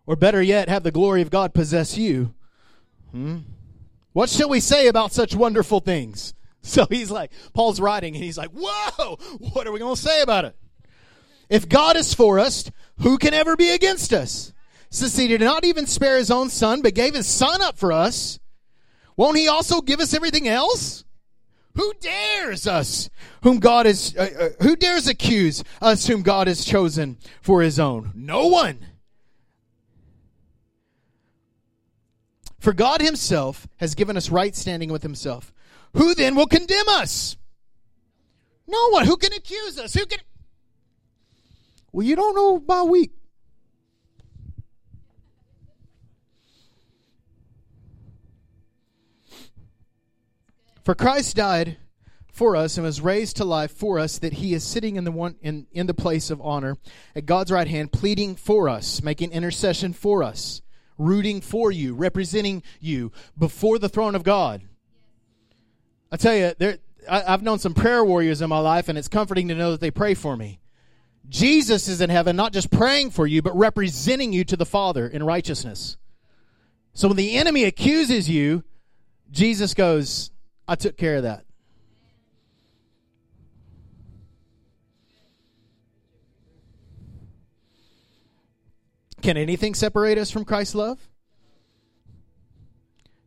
Or 0.09 0.15
better 0.15 0.41
yet, 0.41 0.69
have 0.69 0.81
the 0.81 0.89
glory 0.89 1.21
of 1.21 1.29
God 1.29 1.53
possess 1.53 1.95
you. 1.95 2.33
Hmm? 3.11 3.41
What 4.11 4.31
shall 4.31 4.49
we 4.49 4.59
say 4.59 4.87
about 4.87 5.13
such 5.13 5.35
wonderful 5.35 5.79
things? 5.79 6.33
So 6.61 6.85
he's 6.89 7.09
like, 7.09 7.31
Paul's 7.53 7.79
writing, 7.79 8.15
and 8.15 8.23
he's 8.23 8.37
like, 8.37 8.49
Whoa, 8.51 9.15
what 9.37 9.65
are 9.65 9.71
we 9.71 9.79
going 9.79 9.95
to 9.95 10.01
say 10.01 10.21
about 10.21 10.43
it? 10.43 10.57
If 11.47 11.69
God 11.69 11.95
is 11.95 12.13
for 12.13 12.37
us, 12.37 12.69
who 12.99 13.17
can 13.17 13.33
ever 13.33 13.55
be 13.55 13.69
against 13.69 14.11
us? 14.11 14.51
Since 14.89 15.15
he 15.15 15.29
did 15.29 15.39
not 15.39 15.63
even 15.63 15.87
spare 15.87 16.17
his 16.17 16.29
own 16.29 16.49
son, 16.49 16.81
but 16.81 16.95
gave 16.95 17.13
his 17.13 17.27
son 17.27 17.61
up 17.61 17.77
for 17.77 17.93
us, 17.93 18.39
won't 19.15 19.37
he 19.37 19.47
also 19.47 19.79
give 19.79 20.01
us 20.01 20.13
everything 20.13 20.49
else? 20.49 21.05
Who 21.75 21.93
dares 22.01 22.67
us 22.67 23.09
whom 23.43 23.59
God 23.59 23.87
is, 23.87 24.13
uh, 24.17 24.29
uh, 24.59 24.63
who 24.63 24.75
dares 24.75 25.07
accuse 25.07 25.63
us 25.81 26.07
whom 26.07 26.23
God 26.23 26.47
has 26.47 26.65
chosen 26.65 27.19
for 27.41 27.61
his 27.61 27.79
own? 27.79 28.11
No 28.13 28.47
one. 28.47 28.85
For 32.59 32.73
God 32.73 33.01
himself 33.01 33.67
has 33.77 33.95
given 33.95 34.17
us 34.17 34.29
right 34.29 34.55
standing 34.55 34.91
with 34.91 35.03
himself. 35.03 35.53
Who 35.93 36.13
then 36.13 36.35
will 36.35 36.47
condemn 36.47 36.89
us? 36.89 37.37
No 38.67 38.89
one. 38.89 39.05
Who 39.05 39.17
can 39.17 39.33
accuse 39.33 39.79
us? 39.79 39.93
Who 39.93 40.05
can. 40.05 40.19
Well, 41.91 42.05
you 42.05 42.15
don't 42.15 42.35
know 42.35 42.63
my 42.67 42.83
week. 42.83 43.11
For 50.83 50.95
Christ 50.95 51.35
died 51.35 51.77
for 52.31 52.55
us 52.55 52.77
and 52.77 52.85
was 52.85 53.01
raised 53.01 53.37
to 53.37 53.45
life 53.45 53.71
for 53.71 53.99
us 53.99 54.17
that 54.19 54.33
he 54.33 54.53
is 54.53 54.63
sitting 54.63 54.95
in 54.95 55.03
the 55.03 55.11
one 55.11 55.35
in, 55.41 55.67
in 55.71 55.87
the 55.87 55.93
place 55.93 56.31
of 56.31 56.41
honor 56.41 56.77
at 57.15 57.25
God's 57.25 57.51
right 57.51 57.67
hand 57.67 57.91
pleading 57.91 58.35
for 58.35 58.69
us 58.69 59.03
making 59.03 59.31
intercession 59.31 59.91
for 59.91 60.23
us 60.23 60.61
rooting 60.99 61.41
for 61.41 61.71
you, 61.71 61.95
representing 61.95 62.61
you 62.79 63.11
before 63.35 63.79
the 63.79 63.89
throne 63.89 64.13
of 64.13 64.23
God. 64.23 64.61
I 66.11 66.17
tell 66.17 66.35
you, 66.35 66.53
there, 66.59 66.77
I, 67.09 67.23
I've 67.33 67.41
known 67.41 67.57
some 67.57 67.73
prayer 67.73 68.03
warriors 68.03 68.41
in 68.41 68.49
my 68.49 68.59
life, 68.59 68.89
and 68.89 68.97
it's 68.97 69.07
comforting 69.07 69.47
to 69.47 69.55
know 69.55 69.71
that 69.71 69.79
they 69.79 69.89
pray 69.89 70.13
for 70.13 70.37
me. 70.37 70.59
Jesus 71.27 71.87
is 71.87 72.01
in 72.01 72.09
heaven, 72.09 72.35
not 72.35 72.53
just 72.53 72.71
praying 72.71 73.11
for 73.11 73.25
you, 73.25 73.41
but 73.41 73.55
representing 73.55 74.33
you 74.33 74.43
to 74.43 74.57
the 74.57 74.65
Father 74.65 75.07
in 75.07 75.23
righteousness. 75.23 75.97
So 76.93 77.07
when 77.07 77.17
the 77.17 77.37
enemy 77.37 77.63
accuses 77.63 78.29
you, 78.29 78.63
Jesus 79.31 79.73
goes, 79.73 80.31
I 80.67 80.75
took 80.75 80.97
care 80.97 81.17
of 81.17 81.23
that. 81.23 81.45
Can 89.21 89.37
anything 89.37 89.73
separate 89.73 90.17
us 90.17 90.31
from 90.31 90.45
Christ's 90.45 90.75
love? 90.75 91.09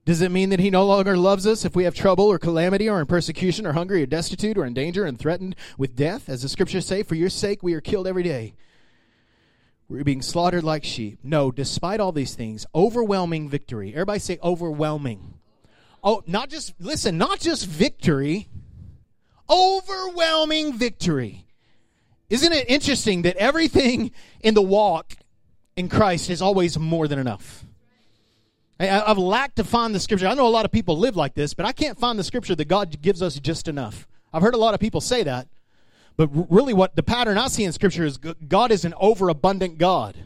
Does 0.04 0.20
it 0.20 0.32
mean 0.32 0.50
that 0.50 0.58
he 0.58 0.70
no 0.70 0.84
longer 0.84 1.16
loves 1.16 1.46
us 1.46 1.64
if 1.64 1.76
we 1.76 1.84
have 1.84 1.94
trouble 1.94 2.25
or 2.25 2.38
calamity 2.38 2.88
or 2.88 2.99
in 3.00 3.06
persecution 3.06 3.66
or 3.66 3.72
hungry 3.72 4.02
or 4.02 4.06
destitute 4.06 4.58
or 4.58 4.64
in 4.64 4.75
danger 4.75 5.04
and 5.04 5.16
threatened 5.16 5.54
with 5.78 5.94
death? 5.94 6.28
As 6.28 6.42
the 6.42 6.49
scriptures 6.49 6.87
say, 6.87 7.04
for 7.04 7.14
your 7.14 7.30
sake 7.30 7.62
we 7.62 7.75
are 7.75 7.80
killed 7.80 8.08
every 8.08 8.25
day. 8.25 8.54
We're 9.88 10.02
being 10.02 10.22
slaughtered 10.22 10.64
like 10.64 10.84
sheep. 10.84 11.18
No, 11.22 11.52
despite 11.52 12.00
all 12.00 12.12
these 12.12 12.34
things, 12.34 12.66
overwhelming 12.75 13.49
victory. 13.49 13.92
Everybody 13.92 14.18
say 14.18 14.38
overwhelming. 14.42 15.34
Oh, 16.02 16.25
not 16.26 16.49
just, 16.49 16.75
listen, 16.80 17.16
not 17.16 17.38
just 17.38 17.66
victory, 17.66 18.49
overwhelming 19.49 20.72
victory. 20.72 21.46
Isn't 22.28 22.52
it 22.52 22.68
interesting 22.68 23.22
that 23.22 23.37
everything 23.37 24.11
in 24.40 24.54
the 24.54 24.62
walk 24.62 25.14
in 25.76 25.88
Christ 25.88 26.30
is 26.30 26.42
always 26.42 26.78
more 26.78 27.08
than 27.08 27.18
enough. 27.18 27.64
I, 28.78 28.86
have 28.86 29.18
lacked 29.18 29.56
to 29.56 29.64
find 29.64 29.94
the 29.94 30.00
scripture. 30.00 30.26
I 30.26 30.34
know 30.34 30.46
a 30.46 30.48
lot 30.48 30.64
of 30.64 30.72
people 30.72 30.98
live 30.98 31.16
like 31.16 31.34
this, 31.34 31.54
but 31.54 31.64
I 31.64 31.72
can't 31.72 31.98
find 31.98 32.18
the 32.18 32.24
scripture 32.24 32.54
that 32.56 32.66
God 32.66 33.00
gives 33.00 33.22
us 33.22 33.38
just 33.38 33.68
enough. 33.68 34.08
I've 34.32 34.42
heard 34.42 34.54
a 34.54 34.58
lot 34.58 34.74
of 34.74 34.80
people 34.80 35.00
say 35.00 35.22
that, 35.22 35.48
but 36.16 36.28
really, 36.50 36.74
what 36.74 36.96
the 36.96 37.02
pattern 37.02 37.38
I 37.38 37.48
see 37.48 37.64
in 37.64 37.72
scripture 37.72 38.04
is 38.04 38.18
God 38.18 38.70
is 38.70 38.84
an 38.84 38.94
overabundant 38.98 39.78
God. 39.78 40.16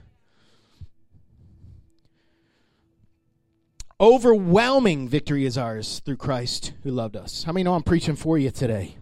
Overwhelming 3.98 5.08
victory 5.08 5.46
is 5.46 5.56
ours 5.56 6.00
through 6.04 6.16
Christ 6.16 6.72
who 6.82 6.90
loved 6.90 7.16
us. 7.16 7.44
How 7.44 7.52
many 7.52 7.64
know 7.64 7.74
I'm 7.74 7.82
preaching 7.82 8.16
for 8.16 8.36
you 8.36 8.50
today? 8.50 8.96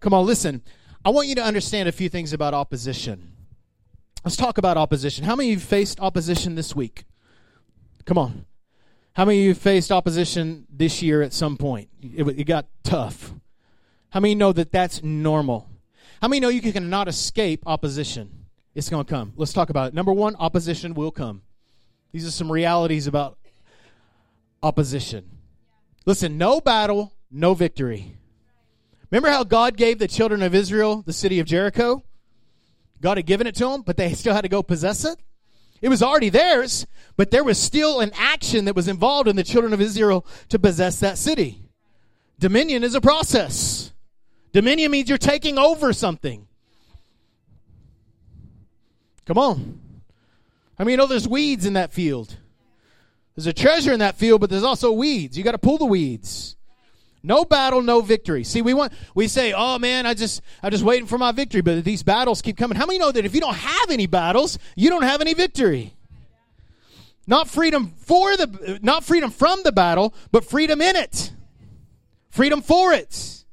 Come 0.00 0.12
on, 0.12 0.26
listen. 0.26 0.62
I 1.04 1.10
want 1.10 1.28
you 1.28 1.34
to 1.36 1.44
understand 1.44 1.88
a 1.88 1.92
few 1.92 2.08
things 2.08 2.32
about 2.32 2.52
opposition. 2.52 3.32
Let's 4.26 4.34
talk 4.34 4.58
about 4.58 4.76
opposition. 4.76 5.24
How 5.24 5.36
many 5.36 5.52
of 5.52 5.60
you 5.60 5.64
faced 5.64 6.00
opposition 6.00 6.56
this 6.56 6.74
week? 6.74 7.04
Come 8.06 8.18
on. 8.18 8.44
How 9.12 9.24
many 9.24 9.38
of 9.38 9.44
you 9.44 9.54
faced 9.54 9.92
opposition 9.92 10.66
this 10.68 11.00
year 11.00 11.22
at 11.22 11.32
some 11.32 11.56
point? 11.56 11.90
It, 12.02 12.26
it 12.26 12.44
got 12.44 12.66
tough. 12.82 13.32
How 14.10 14.18
many 14.18 14.34
know 14.34 14.50
that 14.52 14.72
that's 14.72 15.00
normal? 15.00 15.70
How 16.20 16.26
many 16.26 16.40
know 16.40 16.48
you 16.48 16.60
cannot 16.60 17.06
escape 17.06 17.62
opposition? 17.66 18.46
It's 18.74 18.88
going 18.88 19.04
to 19.04 19.08
come. 19.08 19.32
Let's 19.36 19.52
talk 19.52 19.70
about 19.70 19.88
it. 19.88 19.94
Number 19.94 20.12
one, 20.12 20.34
opposition 20.40 20.94
will 20.94 21.12
come. 21.12 21.42
These 22.10 22.26
are 22.26 22.32
some 22.32 22.50
realities 22.50 23.06
about 23.06 23.38
opposition. 24.60 25.38
Listen, 26.04 26.36
no 26.36 26.60
battle, 26.60 27.12
no 27.30 27.54
victory. 27.54 28.16
Remember 29.08 29.30
how 29.30 29.44
God 29.44 29.76
gave 29.76 30.00
the 30.00 30.08
children 30.08 30.42
of 30.42 30.52
Israel 30.52 31.04
the 31.06 31.12
city 31.12 31.38
of 31.38 31.46
Jericho? 31.46 32.02
God 33.06 33.18
had 33.18 33.26
given 33.26 33.46
it 33.46 33.54
to 33.54 33.66
them, 33.66 33.82
but 33.82 33.96
they 33.96 34.12
still 34.14 34.34
had 34.34 34.40
to 34.40 34.48
go 34.48 34.64
possess 34.64 35.04
it. 35.04 35.16
It 35.80 35.88
was 35.88 36.02
already 36.02 36.28
theirs, 36.28 36.88
but 37.16 37.30
there 37.30 37.44
was 37.44 37.56
still 37.56 38.00
an 38.00 38.10
action 38.16 38.64
that 38.64 38.74
was 38.74 38.88
involved 38.88 39.28
in 39.28 39.36
the 39.36 39.44
children 39.44 39.72
of 39.72 39.80
Israel 39.80 40.26
to 40.48 40.58
possess 40.58 40.98
that 40.98 41.16
city. 41.16 41.62
Dominion 42.40 42.82
is 42.82 42.96
a 42.96 43.00
process. 43.00 43.92
Dominion 44.50 44.90
means 44.90 45.08
you're 45.08 45.18
taking 45.18 45.56
over 45.56 45.92
something. 45.92 46.48
Come 49.24 49.38
on. 49.38 49.80
I 50.76 50.82
mean, 50.82 50.94
you 50.94 50.96
know 50.96 51.06
there's 51.06 51.28
weeds 51.28 51.64
in 51.64 51.74
that 51.74 51.92
field. 51.92 52.36
There's 53.36 53.46
a 53.46 53.52
treasure 53.52 53.92
in 53.92 54.00
that 54.00 54.16
field, 54.16 54.40
but 54.40 54.50
there's 54.50 54.64
also 54.64 54.90
weeds. 54.90 55.38
You 55.38 55.44
got 55.44 55.52
to 55.52 55.58
pull 55.58 55.78
the 55.78 55.86
weeds. 55.86 56.55
No 57.26 57.44
battle, 57.44 57.82
no 57.82 58.02
victory. 58.02 58.44
See, 58.44 58.62
we 58.62 58.72
want 58.72 58.92
we 59.16 59.26
say, 59.26 59.52
"Oh 59.52 59.80
man, 59.80 60.06
I 60.06 60.14
just 60.14 60.40
I'm 60.62 60.70
just 60.70 60.84
waiting 60.84 61.08
for 61.08 61.18
my 61.18 61.32
victory," 61.32 61.60
but 61.60 61.84
these 61.84 62.04
battles 62.04 62.40
keep 62.40 62.56
coming. 62.56 62.78
How 62.78 62.86
many 62.86 63.00
know 63.00 63.10
that 63.10 63.24
if 63.24 63.34
you 63.34 63.40
don't 63.40 63.56
have 63.56 63.90
any 63.90 64.06
battles, 64.06 64.60
you 64.76 64.90
don't 64.90 65.02
have 65.02 65.20
any 65.20 65.34
victory? 65.34 65.96
Not 67.26 67.48
freedom 67.48 67.94
for 67.96 68.36
the 68.36 68.78
not 68.80 69.02
freedom 69.02 69.32
from 69.32 69.64
the 69.64 69.72
battle, 69.72 70.14
but 70.30 70.44
freedom 70.44 70.80
in 70.80 70.94
it. 70.94 71.32
Freedom 72.30 72.62
for 72.62 72.92
it. 72.92 73.44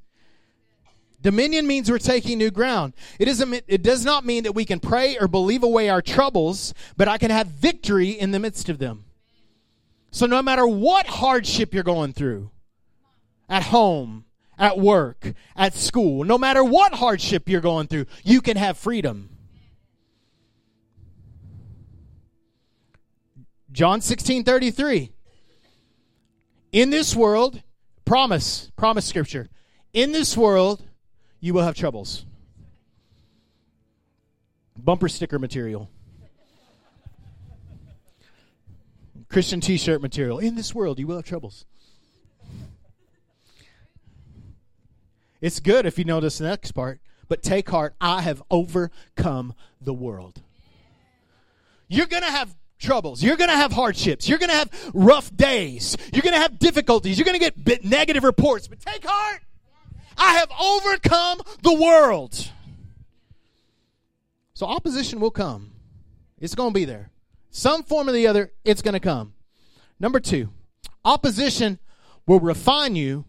Dominion 1.23 1.65
means 1.65 1.89
we're 1.89 1.97
taking 1.97 2.37
new 2.37 2.51
ground. 2.51 2.93
It, 3.17 3.29
isn't, 3.29 3.63
it 3.65 3.81
does 3.81 4.03
not 4.03 4.25
mean 4.25 4.43
that 4.43 4.51
we 4.51 4.65
can 4.65 4.81
pray 4.81 5.17
or 5.17 5.29
believe 5.29 5.63
away 5.63 5.87
our 5.87 6.01
troubles, 6.01 6.73
but 6.97 7.07
I 7.07 7.17
can 7.17 7.31
have 7.31 7.47
victory 7.47 8.09
in 8.09 8.31
the 8.31 8.39
midst 8.39 8.67
of 8.67 8.77
them. 8.77 9.05
So 10.11 10.25
no 10.25 10.41
matter 10.41 10.67
what 10.67 11.07
hardship 11.07 11.73
you're 11.73 11.81
going 11.81 12.11
through, 12.11 12.51
at 13.49 13.63
home, 13.63 14.25
at 14.57 14.77
work, 14.77 15.33
at 15.55 15.73
school, 15.73 16.23
no 16.23 16.37
matter 16.37 16.63
what 16.63 16.93
hardship 16.93 17.49
you're 17.49 17.61
going 17.61 17.87
through, 17.87 18.05
you 18.23 18.41
can 18.41 18.57
have 18.57 18.77
freedom. 18.77 19.29
John 23.71 24.01
16 24.01 24.43
33. 24.43 25.11
In 26.71 26.89
this 26.89 27.15
world, 27.15 27.61
promise, 28.05 28.71
promise 28.75 29.05
scripture. 29.05 29.49
In 29.93 30.11
this 30.11 30.37
world, 30.37 30.83
you 31.39 31.53
will 31.53 31.63
have 31.63 31.75
troubles. 31.75 32.25
Bumper 34.77 35.07
sticker 35.07 35.39
material. 35.39 35.89
Christian 39.29 39.61
t 39.61 39.77
shirt 39.77 40.01
material. 40.01 40.39
In 40.39 40.55
this 40.55 40.75
world, 40.75 40.99
you 40.99 41.07
will 41.07 41.15
have 41.15 41.25
troubles. 41.25 41.65
It's 45.43 45.59
good 45.59 45.85
if 45.85 45.99
you 45.99 46.05
notice 46.05 46.37
the 46.37 46.45
next 46.45 46.71
part, 46.71 47.01
but 47.27 47.43
take 47.43 47.69
heart, 47.69 47.95
I 47.99 48.21
have 48.21 48.41
overcome 48.49 49.53
the 49.81 49.93
world. 49.93 50.41
You're 51.89 52.05
going 52.05 52.23
to 52.23 52.31
have 52.31 52.55
troubles. 52.79 53.21
You're 53.21 53.35
going 53.35 53.49
to 53.49 53.57
have 53.57 53.73
hardships. 53.73 54.29
You're 54.29 54.37
going 54.37 54.51
to 54.51 54.55
have 54.55 54.91
rough 54.93 55.35
days. 55.35 55.97
You're 56.13 56.21
going 56.21 56.33
to 56.33 56.39
have 56.39 56.59
difficulties. 56.59 57.17
You're 57.17 57.25
going 57.25 57.37
to 57.37 57.51
get 57.51 57.83
negative 57.83 58.23
reports. 58.23 58.69
But 58.69 58.79
take 58.79 59.03
heart. 59.05 59.41
I 60.17 60.35
have 60.35 60.49
overcome 60.57 61.41
the 61.61 61.73
world. 61.73 62.49
So 64.53 64.65
opposition 64.65 65.19
will 65.19 65.31
come. 65.31 65.73
It's 66.39 66.55
going 66.55 66.69
to 66.69 66.73
be 66.73 66.85
there. 66.85 67.11
Some 67.51 67.83
form 67.83 68.07
or 68.07 68.13
the 68.13 68.27
other, 68.27 68.53
it's 68.63 68.81
going 68.81 68.93
to 68.93 69.01
come. 69.01 69.33
Number 69.99 70.21
two, 70.21 70.51
opposition 71.03 71.79
will 72.25 72.39
refine 72.39 72.95
you, 72.95 73.25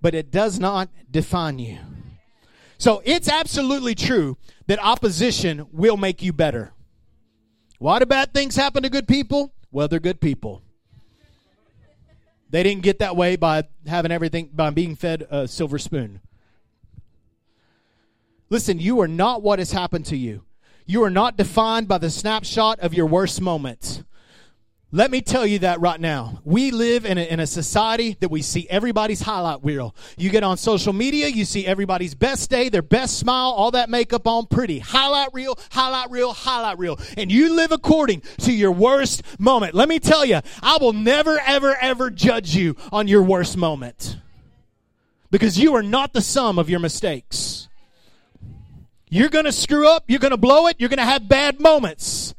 but 0.00 0.14
it 0.14 0.30
does 0.30 0.58
not 0.58 0.88
define 1.10 1.58
you. 1.58 1.78
So 2.78 3.02
it's 3.04 3.28
absolutely 3.28 3.94
true 3.94 4.36
that 4.66 4.78
opposition 4.80 5.66
will 5.72 5.96
make 5.96 6.22
you 6.22 6.32
better. 6.32 6.72
Why 7.78 7.98
do 7.98 8.06
bad 8.06 8.32
things 8.32 8.56
happen 8.56 8.82
to 8.82 8.88
good 8.88 9.08
people? 9.08 9.52
Well, 9.70 9.88
they're 9.88 10.00
good 10.00 10.20
people. 10.20 10.62
They 12.50 12.62
didn't 12.62 12.82
get 12.82 13.00
that 13.00 13.16
way 13.16 13.36
by 13.36 13.64
having 13.86 14.10
everything, 14.10 14.50
by 14.52 14.70
being 14.70 14.96
fed 14.96 15.26
a 15.30 15.46
silver 15.46 15.78
spoon. 15.78 16.20
Listen, 18.48 18.78
you 18.78 19.00
are 19.00 19.08
not 19.08 19.42
what 19.42 19.58
has 19.58 19.72
happened 19.72 20.06
to 20.06 20.16
you. 20.16 20.44
You 20.86 21.02
are 21.04 21.10
not 21.10 21.36
defined 21.36 21.86
by 21.86 21.98
the 21.98 22.08
snapshot 22.08 22.80
of 22.80 22.94
your 22.94 23.04
worst 23.04 23.42
moments. 23.42 24.02
Let 24.90 25.10
me 25.10 25.20
tell 25.20 25.44
you 25.44 25.58
that 25.58 25.80
right 25.80 26.00
now. 26.00 26.40
We 26.44 26.70
live 26.70 27.04
in 27.04 27.18
a, 27.18 27.22
in 27.22 27.40
a 27.40 27.46
society 27.46 28.16
that 28.20 28.30
we 28.30 28.40
see 28.40 28.66
everybody's 28.70 29.20
highlight 29.20 29.62
reel. 29.62 29.94
You 30.16 30.30
get 30.30 30.42
on 30.42 30.56
social 30.56 30.94
media, 30.94 31.28
you 31.28 31.44
see 31.44 31.66
everybody's 31.66 32.14
best 32.14 32.48
day, 32.48 32.70
their 32.70 32.80
best 32.80 33.18
smile, 33.18 33.50
all 33.50 33.70
that 33.72 33.90
makeup 33.90 34.26
on, 34.26 34.46
pretty. 34.46 34.78
Highlight 34.78 35.34
reel, 35.34 35.58
highlight 35.72 36.10
reel, 36.10 36.32
highlight 36.32 36.78
reel. 36.78 36.98
And 37.18 37.30
you 37.30 37.54
live 37.54 37.70
according 37.70 38.22
to 38.38 38.52
your 38.52 38.72
worst 38.72 39.22
moment. 39.38 39.74
Let 39.74 39.90
me 39.90 39.98
tell 39.98 40.24
you, 40.24 40.40
I 40.62 40.78
will 40.80 40.94
never, 40.94 41.38
ever, 41.38 41.76
ever 41.78 42.08
judge 42.08 42.56
you 42.56 42.74
on 42.90 43.08
your 43.08 43.22
worst 43.22 43.58
moment. 43.58 44.16
Because 45.30 45.58
you 45.58 45.74
are 45.74 45.82
not 45.82 46.14
the 46.14 46.22
sum 46.22 46.58
of 46.58 46.70
your 46.70 46.80
mistakes. 46.80 47.68
You're 49.10 49.28
going 49.28 49.44
to 49.44 49.52
screw 49.52 49.86
up, 49.86 50.04
you're 50.08 50.18
going 50.18 50.30
to 50.30 50.38
blow 50.38 50.66
it, 50.68 50.76
you're 50.78 50.88
going 50.88 50.96
to 50.96 51.04
have 51.04 51.28
bad 51.28 51.60
moments. 51.60 52.34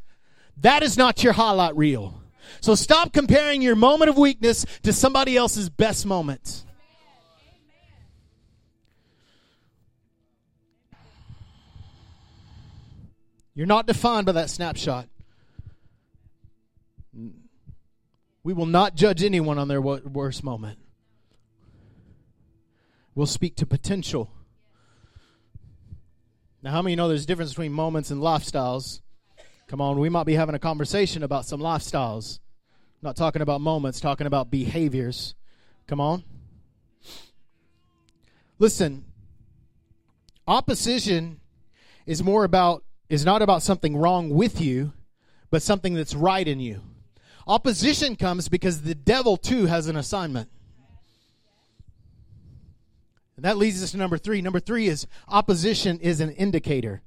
That 0.58 0.82
is 0.82 0.98
not 0.98 1.24
your 1.24 1.34
highlight 1.34 1.78
reel. 1.78 2.19
So 2.62 2.76
stop 2.76 3.14
comparing 3.14 3.62
your 3.62 3.76
moment 3.76 4.10
of 4.10 4.18
weakness 4.18 4.66
to 4.84 4.94
somebody 4.94 5.38
else's 5.38 5.70
best 5.70 6.06
moment. 6.06 6.66
You're 13.54 13.68
not 13.68 13.88
defined 13.88 14.26
by 14.26 14.32
that 14.34 14.50
snapshot. 14.50 15.08
We 18.44 18.54
will 18.54 18.66
not 18.66 18.96
judge 18.96 19.22
anyone 19.24 19.58
on 19.58 19.68
their 19.68 19.82
worst 19.82 20.44
moment. 20.44 20.80
We'll 23.16 23.26
speak 23.26 23.58
to 23.58 23.66
potential. 23.66 24.32
Now, 26.64 26.72
how 26.72 26.82
many 26.82 26.96
know 26.96 27.10
there's 27.10 27.26
a 27.26 27.28
difference 27.28 27.52
between 27.52 27.74
moments 27.74 28.12
and 28.12 28.22
lifestyles? 28.22 29.02
Come 29.70 29.82
on, 29.82 30.00
we 30.00 30.10
might 30.10 30.26
be 30.26 30.34
having 30.34 30.56
a 30.56 30.60
conversation 30.60 31.22
about 31.22 31.46
some 31.46 31.60
lifestyles. 31.60 32.40
Not 33.04 33.16
talking 33.16 33.44
about 33.44 33.62
moments, 33.62 34.00
talking 34.00 34.26
about 34.26 34.50
behaviors. 34.50 35.36
Come 35.86 36.02
on. 36.02 36.24
Listen, 38.58 39.06
opposition 40.48 41.40
is 42.08 42.24
more 42.24 42.46
about 42.46 42.84
is 43.10 43.24
not 43.24 43.44
about 43.44 43.62
something 43.62 43.96
wrong 43.96 44.32
with 44.32 44.60
you, 44.60 44.92
but 45.52 45.62
something 45.62 45.94
that's 45.94 46.16
right 46.16 46.48
in 46.48 46.60
you. 46.60 46.82
Opposition 47.46 48.16
comes 48.16 48.50
because 48.50 48.82
the 48.82 48.96
devil 48.96 49.38
too 49.38 49.68
has 49.68 49.86
an 49.86 49.96
assignment. 49.96 50.50
And 53.36 53.46
that 53.46 53.58
leads 53.58 53.84
us 53.84 53.92
to 53.92 53.98
number 53.98 54.18
3. 54.18 54.42
Number 54.42 54.60
3 54.60 54.88
is 54.88 55.06
opposition 55.28 56.00
is 56.00 56.22
an 56.22 56.32
indicator. 56.32 57.04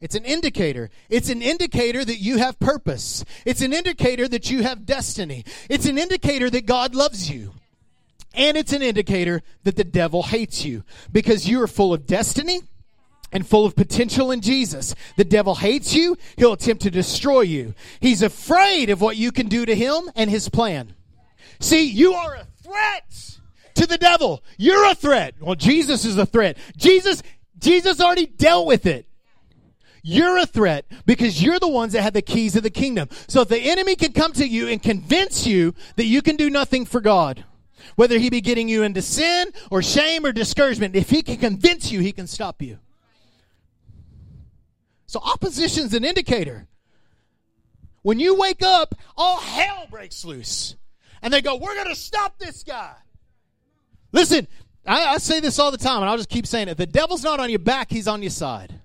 It's 0.00 0.14
an 0.14 0.24
indicator. 0.24 0.90
It's 1.08 1.28
an 1.28 1.42
indicator 1.42 2.04
that 2.04 2.18
you 2.18 2.38
have 2.38 2.58
purpose. 2.58 3.24
It's 3.44 3.60
an 3.60 3.72
indicator 3.72 4.26
that 4.28 4.50
you 4.50 4.62
have 4.62 4.86
destiny. 4.86 5.44
It's 5.68 5.86
an 5.86 5.98
indicator 5.98 6.48
that 6.50 6.66
God 6.66 6.94
loves 6.94 7.30
you. 7.30 7.52
And 8.32 8.56
it's 8.56 8.72
an 8.72 8.82
indicator 8.82 9.42
that 9.64 9.76
the 9.76 9.84
devil 9.84 10.22
hates 10.22 10.64
you 10.64 10.84
because 11.12 11.48
you 11.48 11.60
are 11.62 11.66
full 11.66 11.92
of 11.92 12.06
destiny 12.06 12.62
and 13.32 13.46
full 13.46 13.66
of 13.66 13.76
potential 13.76 14.30
in 14.30 14.40
Jesus. 14.40 14.94
The 15.16 15.24
devil 15.24 15.56
hates 15.56 15.94
you. 15.94 16.16
He'll 16.36 16.54
attempt 16.54 16.82
to 16.84 16.90
destroy 16.90 17.42
you. 17.42 17.74
He's 18.00 18.22
afraid 18.22 18.88
of 18.90 19.00
what 19.00 19.16
you 19.16 19.32
can 19.32 19.48
do 19.48 19.66
to 19.66 19.74
him 19.74 20.10
and 20.14 20.30
his 20.30 20.48
plan. 20.48 20.94
See, 21.58 21.84
you 21.84 22.14
are 22.14 22.36
a 22.36 22.46
threat 22.62 23.38
to 23.74 23.86
the 23.86 23.98
devil. 23.98 24.42
You're 24.56 24.90
a 24.90 24.94
threat. 24.94 25.34
Well, 25.40 25.56
Jesus 25.56 26.04
is 26.04 26.16
a 26.16 26.26
threat. 26.26 26.56
Jesus, 26.76 27.22
Jesus 27.58 28.00
already 28.00 28.26
dealt 28.26 28.66
with 28.66 28.86
it. 28.86 29.06
You're 30.02 30.38
a 30.38 30.46
threat 30.46 30.86
because 31.06 31.42
you're 31.42 31.58
the 31.58 31.68
ones 31.68 31.92
that 31.92 32.02
have 32.02 32.12
the 32.12 32.22
keys 32.22 32.56
of 32.56 32.62
the 32.62 32.70
kingdom. 32.70 33.08
So 33.28 33.42
if 33.42 33.48
the 33.48 33.58
enemy 33.58 33.96
can 33.96 34.12
come 34.12 34.32
to 34.34 34.46
you 34.46 34.68
and 34.68 34.82
convince 34.82 35.46
you 35.46 35.74
that 35.96 36.06
you 36.06 36.22
can 36.22 36.36
do 36.36 36.48
nothing 36.48 36.84
for 36.84 37.00
God, 37.00 37.44
whether 37.96 38.18
he 38.18 38.30
be 38.30 38.40
getting 38.40 38.68
you 38.68 38.82
into 38.82 39.02
sin 39.02 39.52
or 39.70 39.82
shame 39.82 40.24
or 40.24 40.32
discouragement, 40.32 40.96
if 40.96 41.10
he 41.10 41.22
can 41.22 41.36
convince 41.36 41.92
you, 41.92 42.00
he 42.00 42.12
can 42.12 42.26
stop 42.26 42.62
you. 42.62 42.78
So 45.06 45.20
opposition's 45.20 45.92
an 45.92 46.04
indicator. 46.04 46.66
When 48.02 48.18
you 48.18 48.36
wake 48.36 48.62
up, 48.62 48.94
all 49.16 49.40
hell 49.40 49.86
breaks 49.90 50.24
loose. 50.24 50.76
And 51.22 51.32
they 51.32 51.42
go, 51.42 51.56
We're 51.56 51.74
going 51.74 51.88
to 51.88 51.96
stop 51.96 52.38
this 52.38 52.62
guy. 52.62 52.94
Listen, 54.12 54.48
I, 54.86 55.14
I, 55.14 55.18
say 55.18 55.40
this 55.40 55.58
all 55.58 55.70
the 55.70 55.78
time, 55.78 56.00
and 56.00 56.08
I'll 56.08 56.16
just 56.16 56.30
keep 56.30 56.46
saying 56.46 56.68
it. 56.68 56.78
The 56.78 56.86
devil's 56.86 57.22
not 57.22 57.40
on 57.40 57.50
your 57.50 57.58
back, 57.58 57.90
he's 57.90 58.08
on 58.08 58.22
your 58.22 58.30
side. 58.30 58.79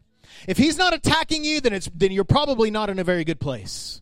If 0.48 0.58
he's 0.58 0.78
not 0.78 0.94
attacking 0.94 1.44
you, 1.44 1.62
then 1.62 1.74
it's 1.74 1.90
then 1.94 2.12
you're 2.12 2.24
probably 2.24 2.70
not 2.72 2.90
in 2.90 3.00
a 3.00 3.04
very 3.04 3.24
good 3.24 3.40
place. 3.40 4.02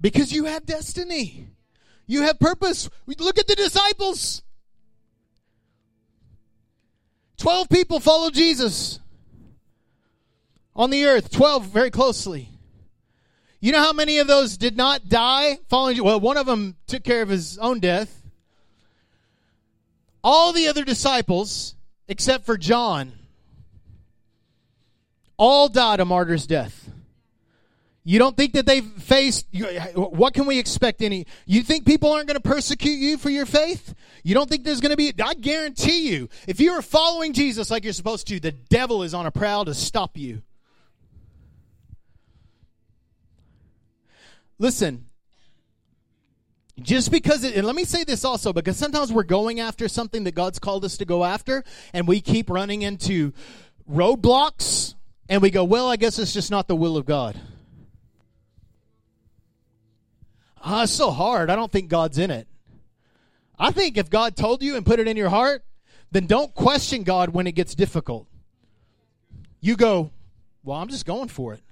Because 0.00 0.32
you 0.32 0.44
have 0.44 0.66
destiny. 0.66 1.48
You 2.06 2.22
have 2.22 2.38
purpose. 2.38 2.90
Look 3.06 3.38
at 3.38 3.46
the 3.46 3.54
disciples. 3.54 4.42
12 7.38 7.68
people 7.68 8.00
followed 8.00 8.34
Jesus 8.34 9.00
on 10.76 10.90
the 10.90 11.04
earth, 11.04 11.30
12 11.30 11.66
very 11.66 11.90
closely. 11.90 12.50
You 13.60 13.72
know 13.72 13.80
how 13.80 13.92
many 13.92 14.18
of 14.18 14.26
those 14.26 14.56
did 14.56 14.76
not 14.76 15.08
die 15.08 15.58
following? 15.68 16.02
Well, 16.02 16.20
one 16.20 16.36
of 16.36 16.46
them 16.46 16.76
took 16.86 17.02
care 17.02 17.22
of 17.22 17.30
his 17.30 17.58
own 17.58 17.80
death. 17.80 18.22
All 20.22 20.52
the 20.52 20.68
other 20.68 20.84
disciples, 20.84 21.74
except 22.08 22.44
for 22.44 22.58
John, 22.58 23.12
all 25.44 25.68
died 25.68 26.00
a 26.00 26.06
martyr's 26.06 26.46
death. 26.46 26.90
You 28.02 28.18
don't 28.18 28.34
think 28.34 28.54
that 28.54 28.64
they've 28.64 28.84
faced, 28.84 29.46
what 29.94 30.32
can 30.32 30.46
we 30.46 30.58
expect 30.58 31.02
any? 31.02 31.26
You 31.44 31.62
think 31.62 31.84
people 31.84 32.12
aren't 32.12 32.28
going 32.28 32.40
to 32.40 32.48
persecute 32.48 32.96
you 32.96 33.18
for 33.18 33.28
your 33.28 33.44
faith? 33.44 33.94
You 34.22 34.34
don't 34.34 34.48
think 34.48 34.64
there's 34.64 34.80
going 34.80 34.90
to 34.90 34.96
be, 34.96 35.12
I 35.22 35.34
guarantee 35.34 36.08
you, 36.10 36.30
if 36.48 36.60
you 36.60 36.72
are 36.72 36.80
following 36.82 37.34
Jesus 37.34 37.70
like 37.70 37.84
you're 37.84 37.92
supposed 37.92 38.26
to, 38.28 38.40
the 38.40 38.52
devil 38.52 39.02
is 39.02 39.12
on 39.12 39.26
a 39.26 39.30
prowl 39.30 39.66
to 39.66 39.74
stop 39.74 40.16
you. 40.16 40.40
Listen, 44.58 45.06
just 46.80 47.10
because 47.10 47.44
it, 47.44 47.54
and 47.54 47.66
let 47.66 47.76
me 47.76 47.84
say 47.84 48.04
this 48.04 48.24
also 48.24 48.52
because 48.54 48.78
sometimes 48.78 49.12
we're 49.12 49.24
going 49.24 49.60
after 49.60 49.88
something 49.88 50.24
that 50.24 50.34
God's 50.34 50.58
called 50.58 50.86
us 50.86 50.96
to 50.98 51.04
go 51.04 51.22
after 51.22 51.64
and 51.92 52.08
we 52.08 52.22
keep 52.22 52.48
running 52.48 52.82
into 52.82 53.32
roadblocks 53.90 54.93
and 55.28 55.42
we 55.42 55.50
go, 55.50 55.64
well, 55.64 55.88
I 55.88 55.96
guess 55.96 56.18
it's 56.18 56.32
just 56.32 56.50
not 56.50 56.68
the 56.68 56.76
will 56.76 56.96
of 56.96 57.06
God. 57.06 57.38
Ah, 60.62 60.84
it's 60.84 60.92
so 60.92 61.10
hard. 61.10 61.50
I 61.50 61.56
don't 61.56 61.70
think 61.70 61.88
God's 61.88 62.18
in 62.18 62.30
it. 62.30 62.46
I 63.58 63.70
think 63.70 63.96
if 63.96 64.10
God 64.10 64.36
told 64.36 64.62
you 64.62 64.76
and 64.76 64.84
put 64.84 64.98
it 64.98 65.06
in 65.06 65.16
your 65.16 65.28
heart, 65.28 65.62
then 66.10 66.26
don't 66.26 66.54
question 66.54 67.02
God 67.02 67.30
when 67.30 67.46
it 67.46 67.52
gets 67.52 67.74
difficult. 67.74 68.26
You 69.60 69.76
go, 69.76 70.10
well, 70.62 70.78
I'm 70.78 70.88
just 70.88 71.06
going 71.06 71.28
for 71.28 71.54
it. 71.54 71.62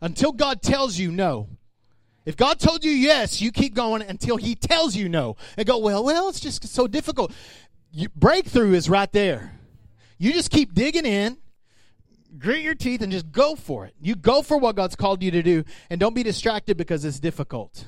Until 0.00 0.32
God 0.32 0.62
tells 0.62 0.98
you 0.98 1.10
no. 1.10 1.48
If 2.24 2.36
God 2.36 2.58
told 2.58 2.84
you 2.84 2.90
yes, 2.90 3.40
you 3.40 3.50
keep 3.50 3.74
going 3.74 4.02
until 4.02 4.36
He 4.36 4.54
tells 4.54 4.94
you 4.96 5.08
no. 5.08 5.36
And 5.56 5.66
go, 5.66 5.78
well, 5.78 6.04
well, 6.04 6.28
it's 6.28 6.40
just 6.40 6.66
so 6.68 6.86
difficult. 6.86 7.32
You, 7.92 8.08
breakthrough 8.10 8.72
is 8.74 8.88
right 8.88 9.10
there. 9.12 9.59
You 10.20 10.34
just 10.34 10.50
keep 10.50 10.74
digging 10.74 11.06
in, 11.06 11.38
grit 12.38 12.60
your 12.60 12.74
teeth, 12.74 13.00
and 13.00 13.10
just 13.10 13.32
go 13.32 13.56
for 13.56 13.86
it. 13.86 13.94
You 14.02 14.14
go 14.14 14.42
for 14.42 14.58
what 14.58 14.76
God's 14.76 14.94
called 14.94 15.22
you 15.22 15.30
to 15.30 15.42
do, 15.42 15.64
and 15.88 15.98
don't 15.98 16.14
be 16.14 16.22
distracted 16.22 16.76
because 16.76 17.06
it's 17.06 17.18
difficult. 17.18 17.86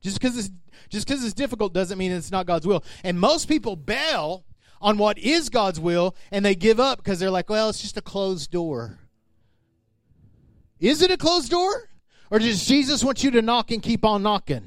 Just 0.00 0.20
because 0.20 0.36
it's 0.36 0.50
just 0.88 1.06
because 1.06 1.24
it's 1.24 1.34
difficult 1.34 1.72
doesn't 1.72 1.96
mean 1.96 2.10
it's 2.10 2.32
not 2.32 2.46
God's 2.46 2.66
will. 2.66 2.82
And 3.04 3.18
most 3.18 3.46
people 3.48 3.76
bail 3.76 4.44
on 4.80 4.98
what 4.98 5.18
is 5.18 5.50
God's 5.50 5.78
will, 5.78 6.16
and 6.32 6.44
they 6.44 6.56
give 6.56 6.80
up 6.80 6.98
because 6.98 7.20
they're 7.20 7.30
like, 7.30 7.48
well, 7.48 7.68
it's 7.68 7.80
just 7.80 7.96
a 7.96 8.02
closed 8.02 8.50
door. 8.50 8.98
Is 10.80 11.00
it 11.00 11.12
a 11.12 11.16
closed 11.16 11.52
door? 11.52 11.90
Or 12.28 12.40
does 12.40 12.66
Jesus 12.66 13.04
want 13.04 13.22
you 13.22 13.30
to 13.30 13.40
knock 13.42 13.70
and 13.70 13.80
keep 13.80 14.04
on 14.04 14.24
knocking? 14.24 14.66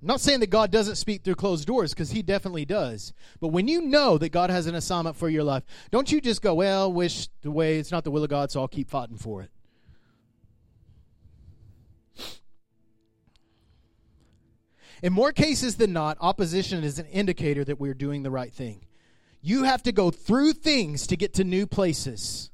I'm 0.00 0.06
not 0.06 0.20
saying 0.20 0.40
that 0.40 0.48
God 0.48 0.70
doesn't 0.70 0.96
speak 0.96 1.22
through 1.22 1.34
closed 1.34 1.66
doors 1.66 1.92
because 1.92 2.10
He 2.10 2.22
definitely 2.22 2.64
does. 2.64 3.12
But 3.38 3.48
when 3.48 3.68
you 3.68 3.82
know 3.82 4.16
that 4.16 4.30
God 4.30 4.48
has 4.48 4.66
an 4.66 4.74
assignment 4.74 5.16
for 5.16 5.28
your 5.28 5.44
life, 5.44 5.62
don't 5.90 6.10
you 6.10 6.20
just 6.22 6.40
go, 6.40 6.54
well, 6.54 6.90
wish 6.90 7.28
the 7.42 7.50
way 7.50 7.78
it's 7.78 7.90
not 7.90 8.04
the 8.04 8.10
will 8.10 8.24
of 8.24 8.30
God, 8.30 8.50
so 8.50 8.60
I'll 8.60 8.68
keep 8.68 8.88
fighting 8.88 9.18
for 9.18 9.42
it. 9.42 9.50
In 15.02 15.12
more 15.12 15.32
cases 15.32 15.76
than 15.76 15.92
not, 15.92 16.18
opposition 16.20 16.84
is 16.84 16.98
an 16.98 17.06
indicator 17.06 17.64
that 17.64 17.80
we're 17.80 17.94
doing 17.94 18.22
the 18.22 18.30
right 18.30 18.52
thing. 18.52 18.86
You 19.42 19.64
have 19.64 19.82
to 19.84 19.92
go 19.92 20.10
through 20.10 20.54
things 20.54 21.06
to 21.06 21.16
get 21.16 21.34
to 21.34 21.44
new 21.44 21.66
places. 21.66 22.50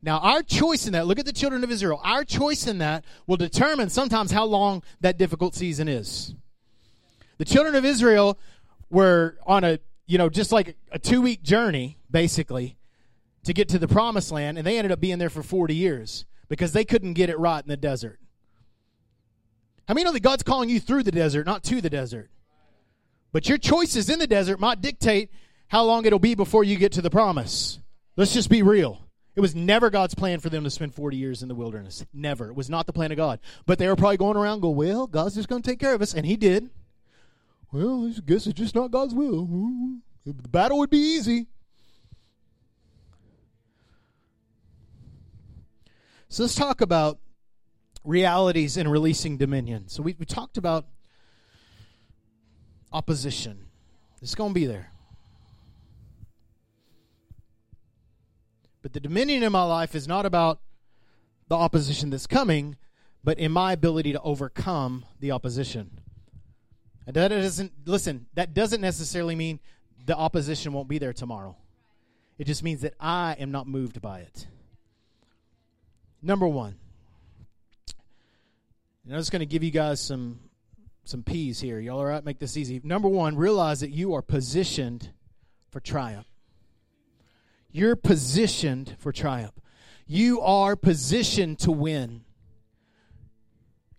Now, 0.00 0.18
our 0.18 0.42
choice 0.42 0.86
in 0.86 0.92
that, 0.92 1.06
look 1.06 1.18
at 1.18 1.26
the 1.26 1.32
children 1.32 1.64
of 1.64 1.70
Israel, 1.70 2.00
our 2.04 2.24
choice 2.24 2.66
in 2.66 2.78
that 2.78 3.04
will 3.26 3.36
determine 3.36 3.90
sometimes 3.90 4.30
how 4.30 4.44
long 4.44 4.82
that 5.00 5.18
difficult 5.18 5.54
season 5.54 5.88
is. 5.88 6.34
The 7.38 7.44
children 7.44 7.74
of 7.74 7.84
Israel 7.84 8.38
were 8.90 9.38
on 9.44 9.64
a, 9.64 9.80
you 10.06 10.18
know, 10.18 10.28
just 10.28 10.52
like 10.52 10.76
a 10.92 10.98
two 10.98 11.20
week 11.20 11.42
journey, 11.42 11.98
basically, 12.10 12.76
to 13.44 13.52
get 13.52 13.68
to 13.70 13.78
the 13.78 13.88
promised 13.88 14.30
land, 14.30 14.56
and 14.58 14.66
they 14.66 14.78
ended 14.78 14.92
up 14.92 15.00
being 15.00 15.18
there 15.18 15.30
for 15.30 15.42
40 15.42 15.74
years 15.74 16.26
because 16.48 16.72
they 16.72 16.84
couldn't 16.84 17.14
get 17.14 17.28
it 17.28 17.38
right 17.38 17.62
in 17.62 17.68
the 17.68 17.76
desert. 17.76 18.20
How 19.86 19.94
many 19.94 20.04
know 20.04 20.12
that 20.12 20.20
God's 20.20 20.42
calling 20.42 20.68
you 20.68 20.80
through 20.80 21.02
the 21.02 21.10
desert, 21.12 21.46
not 21.46 21.64
to 21.64 21.80
the 21.80 21.90
desert? 21.90 22.30
But 23.32 23.48
your 23.48 23.58
choices 23.58 24.08
in 24.08 24.18
the 24.18 24.26
desert 24.26 24.60
might 24.60 24.80
dictate 24.80 25.30
how 25.68 25.84
long 25.84 26.04
it'll 26.06 26.18
be 26.18 26.34
before 26.34 26.64
you 26.64 26.76
get 26.76 26.92
to 26.92 27.02
the 27.02 27.10
promise. 27.10 27.80
Let's 28.16 28.32
just 28.32 28.48
be 28.48 28.62
real. 28.62 29.07
It 29.38 29.40
was 29.40 29.54
never 29.54 29.88
God's 29.88 30.16
plan 30.16 30.40
for 30.40 30.50
them 30.50 30.64
to 30.64 30.70
spend 30.70 30.96
40 30.96 31.16
years 31.16 31.42
in 31.42 31.48
the 31.48 31.54
wilderness. 31.54 32.04
Never. 32.12 32.48
It 32.48 32.56
was 32.56 32.68
not 32.68 32.86
the 32.86 32.92
plan 32.92 33.12
of 33.12 33.16
God. 33.16 33.38
But 33.66 33.78
they 33.78 33.86
were 33.86 33.94
probably 33.94 34.16
going 34.16 34.36
around 34.36 34.62
go, 34.62 34.70
well, 34.70 35.06
God's 35.06 35.36
just 35.36 35.48
going 35.48 35.62
to 35.62 35.70
take 35.70 35.78
care 35.78 35.94
of 35.94 36.02
us. 36.02 36.12
And 36.12 36.26
he 36.26 36.36
did. 36.36 36.70
Well, 37.70 38.12
I 38.12 38.20
guess 38.26 38.48
it's 38.48 38.58
just 38.58 38.74
not 38.74 38.90
God's 38.90 39.14
will. 39.14 39.48
The 40.26 40.48
battle 40.48 40.78
would 40.78 40.90
be 40.90 40.98
easy. 40.98 41.46
So 46.28 46.42
let's 46.42 46.56
talk 46.56 46.80
about 46.80 47.20
realities 48.02 48.76
in 48.76 48.88
releasing 48.88 49.36
dominion. 49.36 49.86
So 49.86 50.02
we, 50.02 50.16
we 50.18 50.26
talked 50.26 50.58
about 50.58 50.84
opposition. 52.92 53.66
It's 54.20 54.34
going 54.34 54.50
to 54.50 54.54
be 54.54 54.66
there. 54.66 54.90
But 58.88 58.94
the 58.94 59.00
dominion 59.00 59.42
in 59.42 59.52
my 59.52 59.64
life 59.64 59.94
is 59.94 60.08
not 60.08 60.24
about 60.24 60.60
the 61.48 61.56
opposition 61.56 62.08
that's 62.08 62.26
coming, 62.26 62.78
but 63.22 63.38
in 63.38 63.52
my 63.52 63.74
ability 63.74 64.12
to 64.12 64.20
overcome 64.22 65.04
the 65.20 65.30
opposition. 65.30 66.00
And 67.06 67.14
that 67.14 67.28
doesn't 67.28 67.72
listen, 67.84 68.24
that 68.32 68.54
doesn't 68.54 68.80
necessarily 68.80 69.34
mean 69.34 69.60
the 70.06 70.16
opposition 70.16 70.72
won't 70.72 70.88
be 70.88 70.96
there 70.96 71.12
tomorrow. 71.12 71.54
It 72.38 72.46
just 72.46 72.62
means 72.62 72.80
that 72.80 72.94
I 72.98 73.36
am 73.38 73.50
not 73.50 73.66
moved 73.66 74.00
by 74.00 74.20
it. 74.20 74.46
Number 76.22 76.48
one. 76.48 76.74
And 79.04 79.12
I'm 79.12 79.20
just 79.20 79.32
going 79.32 79.40
to 79.40 79.46
give 79.46 79.62
you 79.62 79.70
guys 79.70 80.00
some 80.00 80.40
some 81.04 81.22
P's 81.22 81.60
here. 81.60 81.78
Y'all 81.78 81.98
all 81.98 82.06
right? 82.06 82.24
Make 82.24 82.38
this 82.38 82.56
easy. 82.56 82.80
Number 82.82 83.08
one, 83.08 83.36
realize 83.36 83.80
that 83.80 83.90
you 83.90 84.14
are 84.14 84.22
positioned 84.22 85.10
for 85.68 85.78
triumph. 85.78 86.24
You're 87.70 87.96
positioned 87.96 88.96
for 88.98 89.12
triumph. 89.12 89.54
You 90.06 90.40
are 90.40 90.74
positioned 90.74 91.58
to 91.60 91.70
win. 91.70 92.22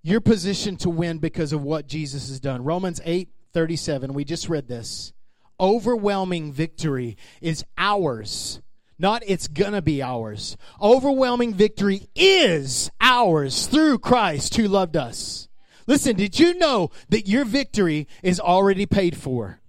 You're 0.01 0.21
positioned 0.21 0.79
to 0.81 0.89
win 0.89 1.19
because 1.19 1.53
of 1.53 1.61
what 1.61 1.87
Jesus 1.87 2.29
has 2.29 2.39
done. 2.39 2.63
Romans 2.63 3.01
8 3.03 3.29
37, 3.51 4.13
we 4.13 4.23
just 4.23 4.49
read 4.49 4.67
this. 4.67 5.13
Overwhelming 5.59 6.51
victory 6.53 7.17
is 7.41 7.65
ours, 7.77 8.61
not 8.97 9.23
it's 9.25 9.47
gonna 9.47 9.81
be 9.81 10.01
ours. 10.01 10.55
Overwhelming 10.81 11.53
victory 11.53 12.07
is 12.15 12.89
ours 13.01 13.67
through 13.67 13.99
Christ 13.99 14.55
who 14.55 14.67
loved 14.67 14.95
us. 14.95 15.49
Listen, 15.85 16.15
did 16.15 16.39
you 16.39 16.53
know 16.53 16.91
that 17.09 17.27
your 17.27 17.45
victory 17.45 18.07
is 18.23 18.39
already 18.39 18.85
paid 18.85 19.17
for? 19.17 19.59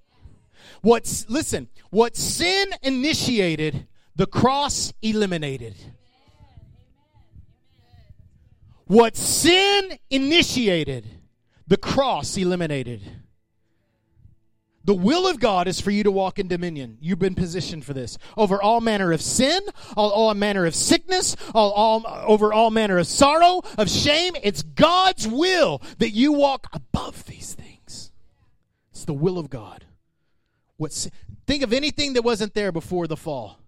What's 0.83 1.29
listen, 1.29 1.69
what 1.91 2.17
sin 2.17 2.71
initiated, 2.83 3.87
the 4.21 4.27
cross 4.27 4.93
eliminated. 5.01 5.75
What 8.85 9.17
sin 9.17 9.99
initiated, 10.11 11.07
the 11.67 11.79
cross 11.79 12.37
eliminated. 12.37 13.01
The 14.85 14.93
will 14.93 15.27
of 15.27 15.41
God 15.41 15.69
is 15.69 15.81
for 15.81 15.91
you 15.91 16.03
to 16.03 16.11
walk 16.11 16.39
in 16.39 16.49
dominion. 16.49 16.99
You've 17.01 17.19
been 17.19 17.35
positioned 17.35 17.87
for 17.87 17.95
this. 17.95 18.19
Over 18.37 18.63
all 18.63 18.83
manner 18.83 19.11
of 19.11 19.23
sin, 19.23 19.59
all, 19.97 20.11
all 20.11 20.35
manner 20.35 20.67
of 20.67 20.75
sickness, 20.75 21.35
all, 21.55 21.73
all, 21.73 22.05
over 22.07 22.53
all 22.53 22.71
manner 22.71 22.99
of 22.99 23.07
sorrow, 23.07 23.63
of 23.79 23.89
shame. 23.89 24.35
It's 24.43 24.63
God's 24.63 25.27
will 25.27 25.81
that 25.97 26.11
you 26.11 26.35
walk 26.35 26.67
above 26.75 27.25
these 27.25 27.55
things. 27.55 28.13
It's 28.91 29.07
the 29.07 29.15
will 29.15 29.39
of 29.39 29.49
God. 29.49 29.87
What, 30.77 30.93
think 31.47 31.63
of 31.63 31.73
anything 31.73 32.13
that 32.13 32.23
wasn't 32.23 32.53
there 32.53 32.71
before 32.71 33.07
the 33.07 33.17
fall. 33.17 33.60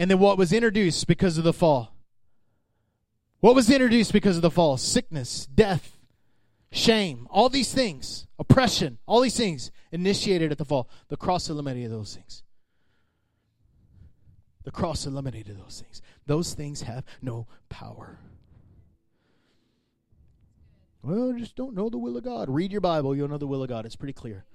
And 0.00 0.10
then 0.10 0.18
what 0.18 0.38
was 0.38 0.50
introduced 0.50 1.06
because 1.06 1.36
of 1.36 1.44
the 1.44 1.52
fall. 1.52 1.94
What 3.40 3.54
was 3.54 3.68
introduced 3.68 4.14
because 4.14 4.34
of 4.34 4.40
the 4.40 4.50
fall? 4.50 4.78
Sickness, 4.78 5.44
death, 5.44 5.98
shame, 6.72 7.28
all 7.30 7.50
these 7.50 7.74
things, 7.74 8.26
oppression, 8.38 8.96
all 9.04 9.20
these 9.20 9.36
things 9.36 9.70
initiated 9.92 10.52
at 10.52 10.56
the 10.56 10.64
fall. 10.64 10.88
The 11.08 11.18
cross 11.18 11.50
eliminated 11.50 11.92
those 11.92 12.14
things. 12.14 12.42
The 14.64 14.70
cross 14.70 15.04
eliminated 15.04 15.58
those 15.58 15.82
things. 15.84 16.00
Those 16.24 16.54
things 16.54 16.80
have 16.80 17.04
no 17.20 17.46
power. 17.68 18.20
Well, 21.02 21.34
just 21.36 21.56
don't 21.56 21.74
know 21.74 21.90
the 21.90 21.98
will 21.98 22.16
of 22.16 22.24
God. 22.24 22.48
Read 22.48 22.72
your 22.72 22.80
Bible, 22.80 23.14
you'll 23.14 23.28
know 23.28 23.36
the 23.36 23.46
will 23.46 23.62
of 23.62 23.68
God. 23.68 23.84
It's 23.84 23.96
pretty 23.96 24.14
clear. 24.14 24.46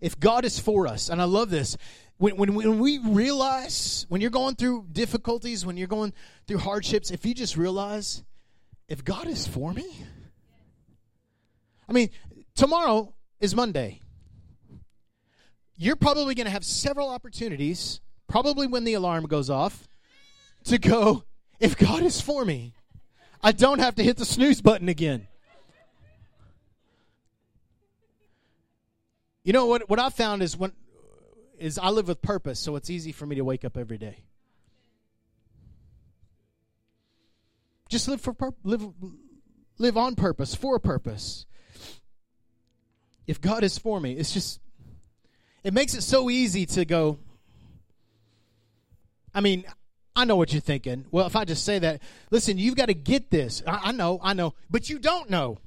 If 0.00 0.18
God 0.18 0.44
is 0.44 0.58
for 0.58 0.86
us, 0.86 1.08
and 1.08 1.20
I 1.20 1.24
love 1.24 1.50
this, 1.50 1.76
when, 2.18 2.36
when, 2.36 2.54
when 2.54 2.78
we 2.78 2.98
realize, 2.98 4.06
when 4.08 4.20
you're 4.20 4.30
going 4.30 4.54
through 4.54 4.86
difficulties, 4.92 5.64
when 5.64 5.76
you're 5.76 5.88
going 5.88 6.12
through 6.46 6.58
hardships, 6.58 7.10
if 7.10 7.24
you 7.24 7.34
just 7.34 7.56
realize 7.56 8.22
if 8.88 9.04
God 9.04 9.26
is 9.26 9.46
for 9.46 9.72
me, 9.72 10.04
I 11.88 11.92
mean, 11.92 12.10
tomorrow 12.54 13.14
is 13.40 13.54
Monday. 13.54 14.00
You're 15.76 15.96
probably 15.96 16.34
going 16.34 16.44
to 16.44 16.50
have 16.50 16.64
several 16.64 17.08
opportunities, 17.08 18.00
probably 18.28 18.66
when 18.66 18.84
the 18.84 18.94
alarm 18.94 19.26
goes 19.26 19.48
off, 19.48 19.88
to 20.64 20.78
go, 20.78 21.24
if 21.58 21.76
God 21.76 22.02
is 22.02 22.20
for 22.20 22.44
me, 22.44 22.74
I 23.42 23.52
don't 23.52 23.78
have 23.78 23.94
to 23.94 24.04
hit 24.04 24.18
the 24.18 24.26
snooze 24.26 24.60
button 24.60 24.88
again. 24.88 25.26
You 29.42 29.52
know 29.52 29.66
what? 29.66 29.88
What 29.88 29.98
I 29.98 30.10
found 30.10 30.42
is 30.42 30.56
when 30.56 30.72
is 31.58 31.78
I 31.78 31.90
live 31.90 32.08
with 32.08 32.22
purpose, 32.22 32.58
so 32.58 32.76
it's 32.76 32.90
easy 32.90 33.12
for 33.12 33.26
me 33.26 33.36
to 33.36 33.44
wake 33.44 33.64
up 33.64 33.76
every 33.76 33.98
day. 33.98 34.24
Just 37.88 38.08
live 38.08 38.20
for 38.20 38.34
live 38.64 38.86
live 39.78 39.96
on 39.96 40.14
purpose 40.14 40.54
for 40.54 40.76
a 40.76 40.80
purpose. 40.80 41.46
If 43.26 43.40
God 43.40 43.64
is 43.64 43.78
for 43.78 44.00
me, 44.00 44.12
it's 44.12 44.32
just 44.32 44.60
it 45.64 45.74
makes 45.74 45.94
it 45.94 46.02
so 46.02 46.30
easy 46.30 46.66
to 46.66 46.84
go. 46.84 47.18
I 49.34 49.40
mean, 49.40 49.64
I 50.16 50.24
know 50.24 50.36
what 50.36 50.52
you're 50.52 50.60
thinking. 50.60 51.06
Well, 51.10 51.26
if 51.26 51.36
I 51.36 51.44
just 51.44 51.64
say 51.64 51.78
that, 51.78 52.02
listen, 52.30 52.58
you've 52.58 52.76
got 52.76 52.86
to 52.86 52.94
get 52.94 53.30
this. 53.30 53.62
I, 53.66 53.80
I 53.84 53.92
know, 53.92 54.20
I 54.22 54.34
know, 54.34 54.54
but 54.68 54.90
you 54.90 54.98
don't 54.98 55.30
know. 55.30 55.58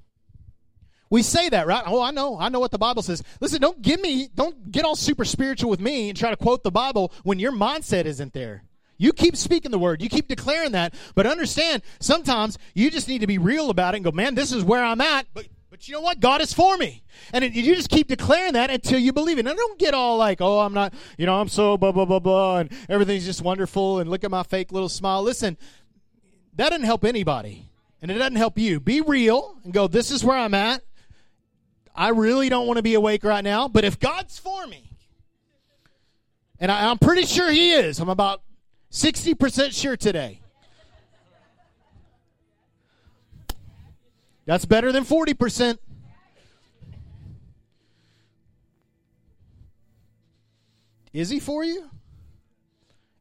We 1.13 1.21
say 1.21 1.47
that, 1.49 1.67
right? 1.67 1.83
Oh, 1.85 2.01
I 2.01 2.09
know. 2.09 2.39
I 2.39 2.49
know 2.49 2.59
what 2.59 2.71
the 2.71 2.79
Bible 2.79 3.03
says. 3.03 3.21
Listen, 3.39 3.61
don't 3.61 3.79
give 3.83 4.01
me, 4.01 4.29
don't 4.33 4.71
get 4.71 4.83
all 4.83 4.95
super 4.95 5.25
spiritual 5.25 5.69
with 5.69 5.79
me 5.79 6.09
and 6.09 6.17
try 6.17 6.31
to 6.31 6.35
quote 6.35 6.63
the 6.63 6.71
Bible 6.71 7.13
when 7.21 7.37
your 7.37 7.51
mindset 7.51 8.05
isn't 8.05 8.33
there. 8.33 8.63
You 8.97 9.13
keep 9.13 9.35
speaking 9.35 9.69
the 9.69 9.77
word. 9.77 10.01
You 10.01 10.09
keep 10.09 10.27
declaring 10.27 10.71
that. 10.71 10.95
But 11.13 11.27
understand, 11.27 11.83
sometimes 11.99 12.57
you 12.73 12.89
just 12.89 13.07
need 13.07 13.21
to 13.21 13.27
be 13.27 13.37
real 13.37 13.69
about 13.69 13.93
it 13.93 13.97
and 13.97 14.05
go, 14.05 14.11
man, 14.11 14.33
this 14.33 14.51
is 14.51 14.63
where 14.63 14.83
I'm 14.83 15.01
at. 15.01 15.27
But 15.35 15.49
but 15.69 15.87
you 15.87 15.93
know 15.93 16.01
what? 16.01 16.19
God 16.19 16.41
is 16.41 16.51
for 16.51 16.77
me. 16.77 17.03
And 17.31 17.43
it, 17.43 17.53
you 17.53 17.75
just 17.75 17.89
keep 17.89 18.07
declaring 18.07 18.53
that 18.53 18.71
until 18.71 18.97
you 18.97 19.13
believe 19.13 19.37
it. 19.37 19.45
And 19.45 19.55
don't 19.55 19.77
get 19.77 19.93
all 19.93 20.17
like, 20.17 20.41
oh, 20.41 20.61
I'm 20.61 20.73
not, 20.73 20.95
you 21.19 21.27
know, 21.27 21.39
I'm 21.39 21.47
so 21.47 21.77
blah, 21.77 21.91
blah, 21.91 22.05
blah, 22.05 22.19
blah, 22.19 22.57
and 22.57 22.71
everything's 22.89 23.25
just 23.25 23.43
wonderful, 23.43 23.99
and 23.99 24.09
look 24.09 24.23
at 24.23 24.31
my 24.31 24.41
fake 24.41 24.71
little 24.71 24.89
smile. 24.89 25.21
Listen, 25.21 25.57
that 26.55 26.69
doesn't 26.69 26.85
help 26.85 27.05
anybody. 27.05 27.69
And 28.01 28.09
it 28.09 28.15
doesn't 28.15 28.35
help 28.35 28.57
you. 28.57 28.79
Be 28.79 29.01
real 29.01 29.57
and 29.63 29.71
go, 29.71 29.87
this 29.87 30.09
is 30.09 30.23
where 30.23 30.37
I'm 30.37 30.55
at. 30.55 30.83
I 31.95 32.09
really 32.09 32.49
don't 32.49 32.65
want 32.65 32.77
to 32.77 32.83
be 32.83 32.95
awake 32.95 33.23
right 33.23 33.43
now, 33.43 33.67
but 33.67 33.83
if 33.83 33.99
God's 33.99 34.39
for 34.39 34.65
me, 34.67 34.89
And 36.59 36.71
I, 36.71 36.89
I'm 36.89 36.97
pretty 36.97 37.25
sure 37.25 37.51
he 37.51 37.71
is. 37.71 37.99
I'm 37.99 38.09
about 38.09 38.41
60% 38.91 39.71
sure 39.79 39.97
today. 39.97 40.39
That's 44.45 44.65
better 44.65 44.91
than 44.91 45.03
40%. 45.03 45.77
Is 51.13 51.29
he 51.29 51.39
for 51.39 51.63
you? 51.63 51.89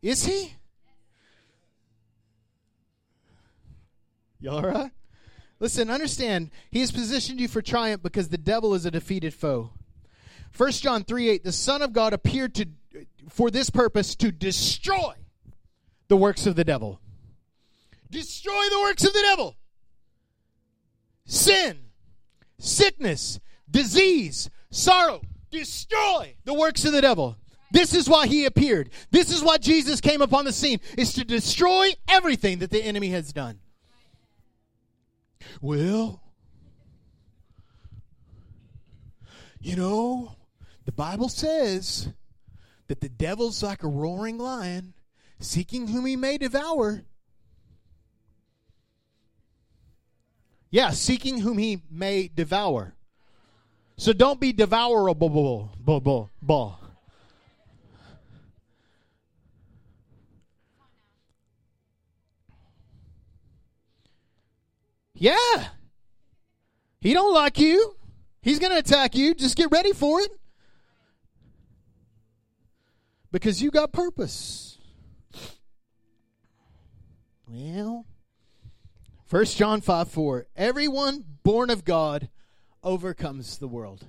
Is 0.01 0.25
he? 0.25 0.55
Y'all 4.41 4.57
all 4.57 4.63
right? 4.63 4.91
Listen, 5.63 5.91
understand, 5.91 6.51
he 6.73 6.81
has 6.81 6.91
positioned 6.91 7.39
you 7.39 7.47
for 7.47 7.63
triumph 7.63 8.03
because 8.03 8.29
the 8.29 8.37
devil 8.37 8.75
is 8.75 8.85
a 8.85 8.91
defeated 8.91 9.33
foe. 9.33 9.71
1 10.57 10.73
John 10.73 11.05
3 11.05 11.29
8, 11.29 11.45
the 11.45 11.53
Son 11.53 11.83
of 11.83 11.93
God 11.93 12.13
appeared 12.13 12.57
to 12.57 12.67
for 13.29 13.49
this 13.49 13.71
purpose 13.71 14.17
to 14.17 14.33
destroy 14.33 15.15
the 16.09 16.17
works 16.17 16.47
of 16.47 16.57
the 16.57 16.65
devil. 16.65 17.01
Destroy 18.11 18.65
the 18.71 18.81
works 18.81 19.05
of 19.05 19.13
the 19.13 19.23
devil. 19.23 19.55
Sin, 21.27 21.79
sickness, 22.59 23.39
disease, 23.71 24.51
sorrow. 24.73 25.23
Destroy 25.53 26.35
the 26.45 26.55
works 26.55 26.85
of 26.85 26.91
the 26.91 27.01
devil. 27.01 27.37
This 27.71 27.95
is 27.95 28.09
why 28.09 28.27
he 28.27 28.47
appeared. 28.47 28.91
This 29.13 29.31
is 29.31 29.45
why 29.45 29.59
Jesus 29.59 30.01
came 30.01 30.23
upon 30.23 30.45
the 30.45 30.53
scene, 30.53 30.81
is 30.99 31.13
to 31.13 31.25
destroy 31.25 31.93
everything 32.09 32.59
that 32.59 32.71
the 32.71 32.83
enemy 32.83 33.11
has 33.11 33.33
done. 33.33 33.61
Well, 35.61 36.23
you 39.61 39.77
know, 39.77 40.37
the 40.85 40.93
Bible 40.93 41.29
says 41.29 42.09
that 42.89 43.01
the 43.01 43.09
devil's 43.09 43.63
like 43.63 43.83
a 43.83 43.89
roaring 43.89 44.39
lion, 44.39 44.95
seeking 45.39 45.87
whom 45.89 46.07
he 46.07 46.17
may 46.17 46.39
devour. 46.39 47.05
Yeah, 50.71 50.91
seeking 50.91 51.39
whom 51.41 51.59
he 51.59 51.83
may 51.91 52.29
devour. 52.29 52.95
So 53.97 54.13
don't 54.13 54.41
be 54.41 54.53
devourable. 54.53 55.71
Yeah. 65.23 65.69
He 67.01 67.15
don't 67.15 67.33
like 67.33 67.57
you. 67.57 67.95
He's 68.41 68.59
going 68.59 68.73
to 68.73 68.79
attack 68.79 69.15
you. 69.15 69.37
Just 69.37 69.57
get 69.57 69.71
ready 69.71 69.93
for 69.93 70.21
it. 70.21 70.33
Because 73.31 73.63
you 73.63 73.71
got 73.71 73.93
purpose. 73.93 74.79
Well, 77.47 78.05
1 79.31 79.45
John 79.45 79.81
5 79.81 80.11
4. 80.11 80.47
Everyone 80.57 81.23
born 81.45 81.71
of 81.71 81.85
God 81.85 82.29
overcomes 82.83 83.59
the 83.59 83.69
world. 83.69 84.05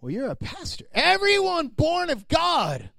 Well, 0.00 0.10
you're 0.10 0.26
a 0.26 0.34
pastor. 0.34 0.86
Everyone 0.92 1.68
born 1.68 2.10
of 2.10 2.26
God 2.26 2.90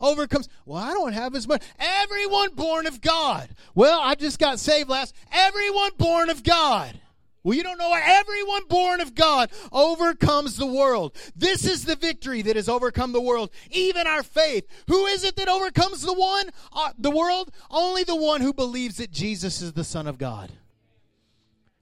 overcomes. 0.00 0.48
Well, 0.64 0.82
I 0.82 0.92
don't 0.92 1.12
have 1.12 1.34
as 1.34 1.46
much. 1.46 1.62
Everyone 1.78 2.54
born 2.54 2.86
of 2.86 3.00
God. 3.00 3.48
Well, 3.74 4.00
I 4.00 4.14
just 4.14 4.38
got 4.38 4.58
saved 4.58 4.88
last. 4.88 5.14
Everyone 5.32 5.90
born 5.98 6.30
of 6.30 6.42
God. 6.42 7.00
Well, 7.46 7.56
you 7.56 7.62
don't 7.62 7.78
know 7.78 7.94
everyone 7.94 8.66
born 8.66 9.00
of 9.00 9.14
God 9.14 9.50
overcomes 9.70 10.56
the 10.56 10.66
world. 10.66 11.16
This 11.36 11.64
is 11.64 11.84
the 11.84 11.94
victory 11.94 12.42
that 12.42 12.56
has 12.56 12.68
overcome 12.68 13.12
the 13.12 13.20
world, 13.20 13.50
even 13.70 14.08
our 14.08 14.24
faith. 14.24 14.66
Who 14.88 15.06
is 15.06 15.22
it 15.22 15.36
that 15.36 15.48
overcomes 15.48 16.02
the 16.02 16.12
one, 16.12 16.50
uh, 16.72 16.90
the 16.98 17.12
world? 17.12 17.52
Only 17.70 18.02
the 18.02 18.16
one 18.16 18.40
who 18.40 18.52
believes 18.52 18.96
that 18.96 19.12
Jesus 19.12 19.62
is 19.62 19.74
the 19.74 19.84
Son 19.84 20.08
of 20.08 20.18
God. 20.18 20.50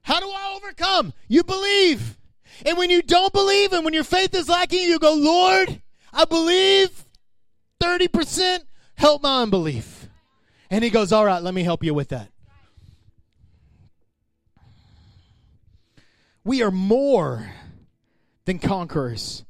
How 0.03 0.19
do 0.19 0.29
I 0.29 0.53
overcome? 0.55 1.13
You 1.27 1.43
believe. 1.43 2.19
And 2.63 2.77
when 2.77 2.91
you 2.91 3.01
don't 3.01 3.33
believe 3.33 3.73
and 3.73 3.83
when 3.83 3.95
your 3.95 4.03
faith 4.03 4.35
is 4.35 4.47
lacking, 4.47 4.83
you 4.83 4.99
go, 4.99 5.15
Lord, 5.15 5.81
I 6.13 6.25
believe. 6.25 7.04
30%, 7.81 8.59
help 8.95 9.23
my 9.23 9.41
unbelief. 9.41 10.07
And 10.69 10.83
he 10.83 10.89
goes, 10.89 11.11
All 11.11 11.25
right, 11.25 11.41
let 11.41 11.53
me 11.53 11.63
help 11.63 11.83
you 11.83 11.93
with 11.93 12.09
that. 12.09 12.29
We 16.43 16.61
are 16.61 16.71
more 16.71 17.51
than 18.45 18.59
conquerors. 18.59 19.43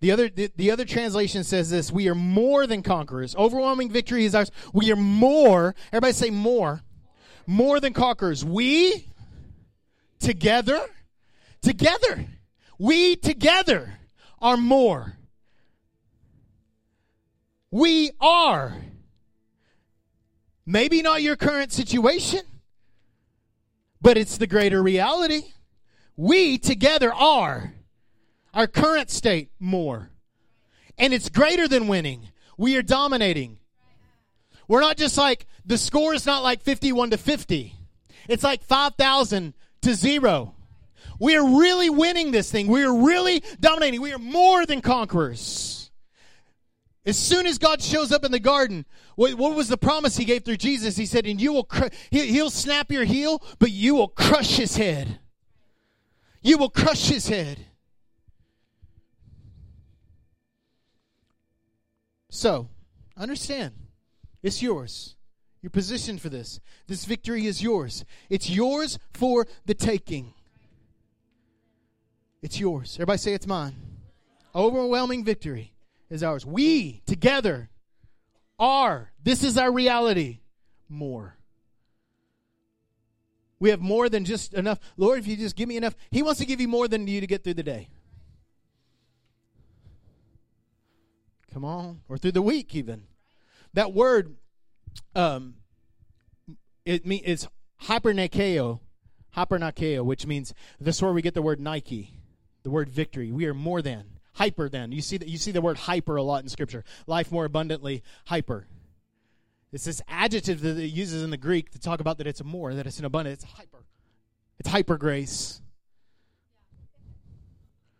The 0.00 0.10
other, 0.10 0.28
the, 0.28 0.50
the, 0.56 0.70
other 0.70 0.84
translation 0.84 1.44
says 1.44 1.70
this 1.70 1.92
We 1.92 2.08
are 2.08 2.14
more 2.14 2.66
than 2.66 2.82
conquerors. 2.82 3.34
Overwhelming 3.36 3.90
victory 3.90 4.24
is 4.24 4.34
ours. 4.34 4.50
We 4.72 4.92
are 4.92 4.96
more, 4.96 5.74
everybody 5.92 6.12
say 6.12 6.30
more, 6.30 6.82
more 7.46 7.80
than 7.80 7.92
conquerors. 7.92 8.44
We 8.44 9.08
together, 10.18 10.80
together, 11.62 12.26
we 12.78 13.16
together 13.16 13.94
are 14.40 14.56
more 14.56 15.16
we 17.72 18.12
are. 18.20 18.76
Maybe 20.64 21.02
not 21.02 21.22
your 21.22 21.34
current 21.34 21.72
situation, 21.72 22.42
but 24.00 24.16
it's 24.16 24.36
the 24.36 24.46
greater 24.46 24.80
reality. 24.80 25.42
We 26.16 26.58
together 26.58 27.12
are 27.12 27.74
our 28.54 28.68
current 28.68 29.10
state 29.10 29.50
more. 29.58 30.10
And 30.98 31.12
it's 31.12 31.30
greater 31.30 31.66
than 31.66 31.88
winning. 31.88 32.28
We 32.56 32.76
are 32.76 32.82
dominating. 32.82 33.58
We're 34.68 34.82
not 34.82 34.98
just 34.98 35.18
like, 35.18 35.46
the 35.64 35.78
score 35.78 36.14
is 36.14 36.26
not 36.26 36.42
like 36.42 36.62
51 36.62 37.10
to 37.10 37.16
50. 37.16 37.74
It's 38.28 38.44
like 38.44 38.62
5,000 38.62 39.54
to 39.80 39.94
zero. 39.94 40.54
We 41.18 41.36
are 41.36 41.58
really 41.58 41.90
winning 41.90 42.30
this 42.30 42.52
thing. 42.52 42.68
We 42.68 42.84
are 42.84 42.94
really 42.94 43.42
dominating. 43.58 44.02
We 44.02 44.12
are 44.12 44.18
more 44.18 44.66
than 44.66 44.80
conquerors. 44.80 45.81
As 47.04 47.18
soon 47.18 47.46
as 47.46 47.58
God 47.58 47.82
shows 47.82 48.12
up 48.12 48.24
in 48.24 48.30
the 48.30 48.38
garden, 48.38 48.86
what, 49.16 49.34
what 49.34 49.56
was 49.56 49.68
the 49.68 49.76
promise 49.76 50.16
he 50.16 50.24
gave 50.24 50.44
through 50.44 50.58
Jesus? 50.58 50.96
He 50.96 51.06
said, 51.06 51.26
and 51.26 51.40
you 51.40 51.52
will, 51.52 51.64
cr- 51.64 51.88
he, 52.10 52.26
he'll 52.28 52.50
snap 52.50 52.92
your 52.92 53.04
heel, 53.04 53.42
but 53.58 53.72
you 53.72 53.96
will 53.96 54.08
crush 54.08 54.56
his 54.56 54.76
head. 54.76 55.18
You 56.42 56.58
will 56.58 56.70
crush 56.70 57.08
his 57.08 57.28
head. 57.28 57.66
So, 62.30 62.68
understand, 63.16 63.74
it's 64.42 64.62
yours. 64.62 65.16
You're 65.60 65.70
positioned 65.70 66.20
for 66.20 66.28
this. 66.28 66.60
This 66.86 67.04
victory 67.04 67.46
is 67.46 67.62
yours. 67.62 68.04
It's 68.30 68.48
yours 68.48 68.98
for 69.12 69.46
the 69.66 69.74
taking. 69.74 70.34
It's 72.42 72.58
yours. 72.58 72.94
Everybody 72.96 73.18
say 73.18 73.34
it's 73.34 73.46
mine. 73.46 73.74
Overwhelming 74.54 75.24
victory 75.24 75.71
is 76.12 76.22
ours. 76.22 76.44
We 76.44 77.02
together 77.06 77.70
are, 78.58 79.10
this 79.22 79.42
is 79.42 79.56
our 79.56 79.72
reality, 79.72 80.40
more. 80.88 81.36
We 83.58 83.70
have 83.70 83.80
more 83.80 84.08
than 84.08 84.24
just 84.24 84.54
enough. 84.54 84.78
Lord, 84.96 85.20
if 85.20 85.26
you 85.26 85.36
just 85.36 85.56
give 85.56 85.68
me 85.68 85.76
enough, 85.76 85.94
He 86.10 86.22
wants 86.22 86.40
to 86.40 86.46
give 86.46 86.60
you 86.60 86.68
more 86.68 86.86
than 86.86 87.06
you 87.06 87.20
to 87.20 87.26
get 87.26 87.44
through 87.44 87.54
the 87.54 87.62
day. 87.62 87.88
Come 91.52 91.64
on. 91.64 92.00
Or 92.08 92.18
through 92.18 92.32
the 92.32 92.42
week, 92.42 92.74
even. 92.74 93.04
That 93.74 93.92
word, 93.92 94.36
um, 95.14 95.54
it 96.84 97.06
mean, 97.06 97.22
it's 97.24 97.48
hypernakeo, 97.84 98.80
hypernakeo, 99.36 100.04
which 100.04 100.26
means 100.26 100.52
this 100.80 100.96
is 100.96 101.02
where 101.02 101.12
we 101.12 101.22
get 101.22 101.34
the 101.34 101.42
word 101.42 101.60
Nike, 101.60 102.12
the 102.64 102.70
word 102.70 102.90
victory. 102.90 103.30
We 103.32 103.46
are 103.46 103.54
more 103.54 103.80
than 103.80 104.18
hyper 104.34 104.68
then. 104.68 104.92
You 104.92 105.02
see 105.02 105.16
that 105.18 105.28
you 105.28 105.38
see 105.38 105.52
the 105.52 105.60
word 105.60 105.76
hyper 105.76 106.16
a 106.16 106.22
lot 106.22 106.42
in 106.42 106.48
scripture. 106.48 106.84
Life 107.06 107.30
more 107.30 107.44
abundantly 107.44 108.02
hyper. 108.26 108.66
It's 109.72 109.84
this 109.84 110.02
adjective 110.08 110.60
that 110.60 110.78
it 110.78 110.88
uses 110.88 111.22
in 111.22 111.30
the 111.30 111.36
greek 111.36 111.70
to 111.70 111.80
talk 111.80 112.00
about 112.00 112.18
that 112.18 112.26
it's 112.26 112.44
more 112.44 112.74
that 112.74 112.86
it's 112.86 112.98
an 112.98 113.04
abundant 113.04 113.34
it's 113.34 113.44
hyper. 113.44 113.84
It's 114.58 114.68
hyper 114.68 114.98
grace. 114.98 115.60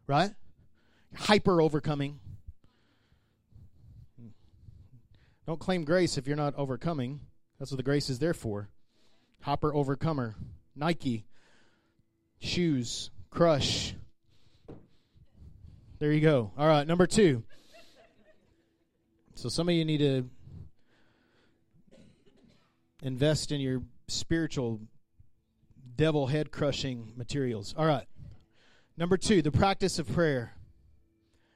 Right? 0.06 0.32
Hyper 1.14 1.60
overcoming. 1.60 2.20
Don't 5.46 5.58
claim 5.58 5.84
grace 5.84 6.18
if 6.18 6.26
you're 6.26 6.36
not 6.36 6.54
overcoming. 6.56 7.20
That's 7.58 7.70
what 7.70 7.78
the 7.78 7.82
grace 7.82 8.08
is 8.10 8.18
there 8.18 8.34
for. 8.34 8.68
Hopper 9.42 9.74
overcomer. 9.74 10.36
Nike. 10.76 11.26
Shoes. 12.38 13.10
Crush 13.30 13.94
there 16.02 16.10
you 16.10 16.20
go. 16.20 16.50
All 16.58 16.66
right, 16.66 16.84
number 16.84 17.06
two. 17.06 17.44
So 19.36 19.48
some 19.48 19.68
of 19.68 19.74
you 19.76 19.84
need 19.84 19.98
to 19.98 20.28
invest 23.04 23.52
in 23.52 23.60
your 23.60 23.84
spiritual 24.08 24.80
devil 25.94 26.26
head 26.26 26.50
crushing 26.50 27.12
materials. 27.14 27.72
All 27.78 27.86
right. 27.86 28.08
Number 28.96 29.16
two, 29.16 29.42
the 29.42 29.52
practice 29.52 30.00
of 30.00 30.12
prayer. 30.12 30.54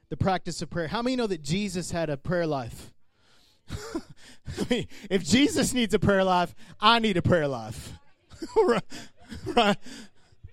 the 0.07 0.15
practice 0.15 0.61
of 0.61 0.69
prayer. 0.69 0.87
How 0.87 1.01
many 1.01 1.17
know 1.17 1.27
that 1.27 1.41
Jesus 1.41 1.91
had 1.91 2.09
a 2.09 2.15
prayer 2.15 2.47
life? 2.47 2.93
I 3.69 4.65
mean, 4.69 4.87
if 5.09 5.25
Jesus 5.25 5.73
needs 5.73 5.93
a 5.93 5.99
prayer 5.99 6.23
life, 6.23 6.55
I 6.79 6.99
need 6.99 7.17
a 7.17 7.21
prayer 7.21 7.49
life. 7.49 7.91
right? 9.45 9.77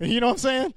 You 0.00 0.18
know 0.18 0.26
what 0.26 0.32
I'm 0.32 0.38
saying? 0.38 0.74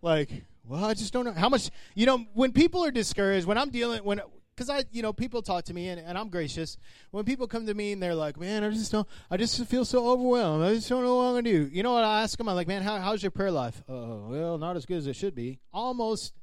Like, 0.00 0.44
well, 0.66 0.84
I 0.84 0.94
just 0.94 1.12
don't 1.12 1.24
know 1.24 1.32
how 1.32 1.48
much. 1.48 1.70
You 1.94 2.06
know, 2.06 2.18
when 2.32 2.52
people 2.52 2.84
are 2.84 2.90
discouraged, 2.90 3.46
when 3.46 3.58
I'm 3.58 3.70
dealing, 3.70 4.02
when 4.04 4.20
because 4.54 4.70
I, 4.70 4.84
you 4.92 5.02
know, 5.02 5.12
people 5.12 5.42
talk 5.42 5.64
to 5.64 5.74
me 5.74 5.88
and, 5.88 6.00
and 6.00 6.16
I'm 6.16 6.28
gracious. 6.28 6.78
When 7.10 7.24
people 7.24 7.46
come 7.46 7.66
to 7.66 7.74
me 7.74 7.92
and 7.92 8.02
they're 8.02 8.14
like, 8.14 8.38
"Man, 8.38 8.64
I 8.64 8.70
just 8.70 8.92
don't, 8.92 9.06
I 9.30 9.36
just 9.36 9.62
feel 9.66 9.84
so 9.84 10.08
overwhelmed. 10.08 10.64
I 10.64 10.74
just 10.74 10.88
don't 10.88 11.02
know 11.02 11.16
what 11.16 11.24
I'm 11.24 11.32
gonna 11.34 11.42
do." 11.42 11.70
You 11.72 11.82
know 11.82 11.92
what 11.92 12.04
I 12.04 12.22
ask 12.22 12.38
them? 12.38 12.48
I'm 12.48 12.54
like, 12.54 12.68
"Man, 12.68 12.82
how, 12.82 12.98
how's 12.98 13.22
your 13.22 13.30
prayer 13.30 13.50
life?" 13.50 13.82
Oh, 13.88 14.28
well, 14.28 14.58
not 14.58 14.76
as 14.76 14.86
good 14.86 14.98
as 14.98 15.06
it 15.06 15.16
should 15.16 15.34
be. 15.34 15.58
Almost, 15.72 16.34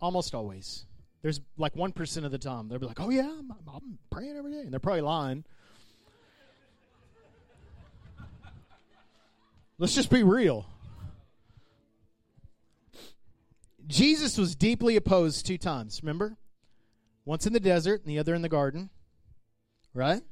almost 0.00 0.34
always. 0.34 0.84
There's 1.22 1.40
like 1.56 1.74
one 1.74 1.92
percent 1.92 2.26
of 2.26 2.32
the 2.32 2.38
time 2.38 2.68
they'll 2.68 2.78
be 2.78 2.86
like, 2.86 3.00
"Oh 3.00 3.10
yeah, 3.10 3.28
I'm, 3.28 3.52
I'm 3.72 3.98
praying 4.10 4.36
every 4.36 4.52
day," 4.52 4.60
and 4.60 4.72
they're 4.72 4.80
probably 4.80 5.00
lying. 5.00 5.44
Let's 9.78 9.94
just 9.94 10.08
be 10.08 10.22
real. 10.22 10.66
Jesus 13.86 14.36
was 14.36 14.54
deeply 14.54 14.96
opposed 14.96 15.46
two 15.46 15.58
times, 15.58 16.00
remember? 16.02 16.36
Once 17.24 17.46
in 17.46 17.52
the 17.52 17.60
desert 17.60 18.02
and 18.02 18.10
the 18.10 18.18
other 18.18 18.34
in 18.34 18.42
the 18.42 18.48
garden. 18.48 18.90
Right? 19.94 20.22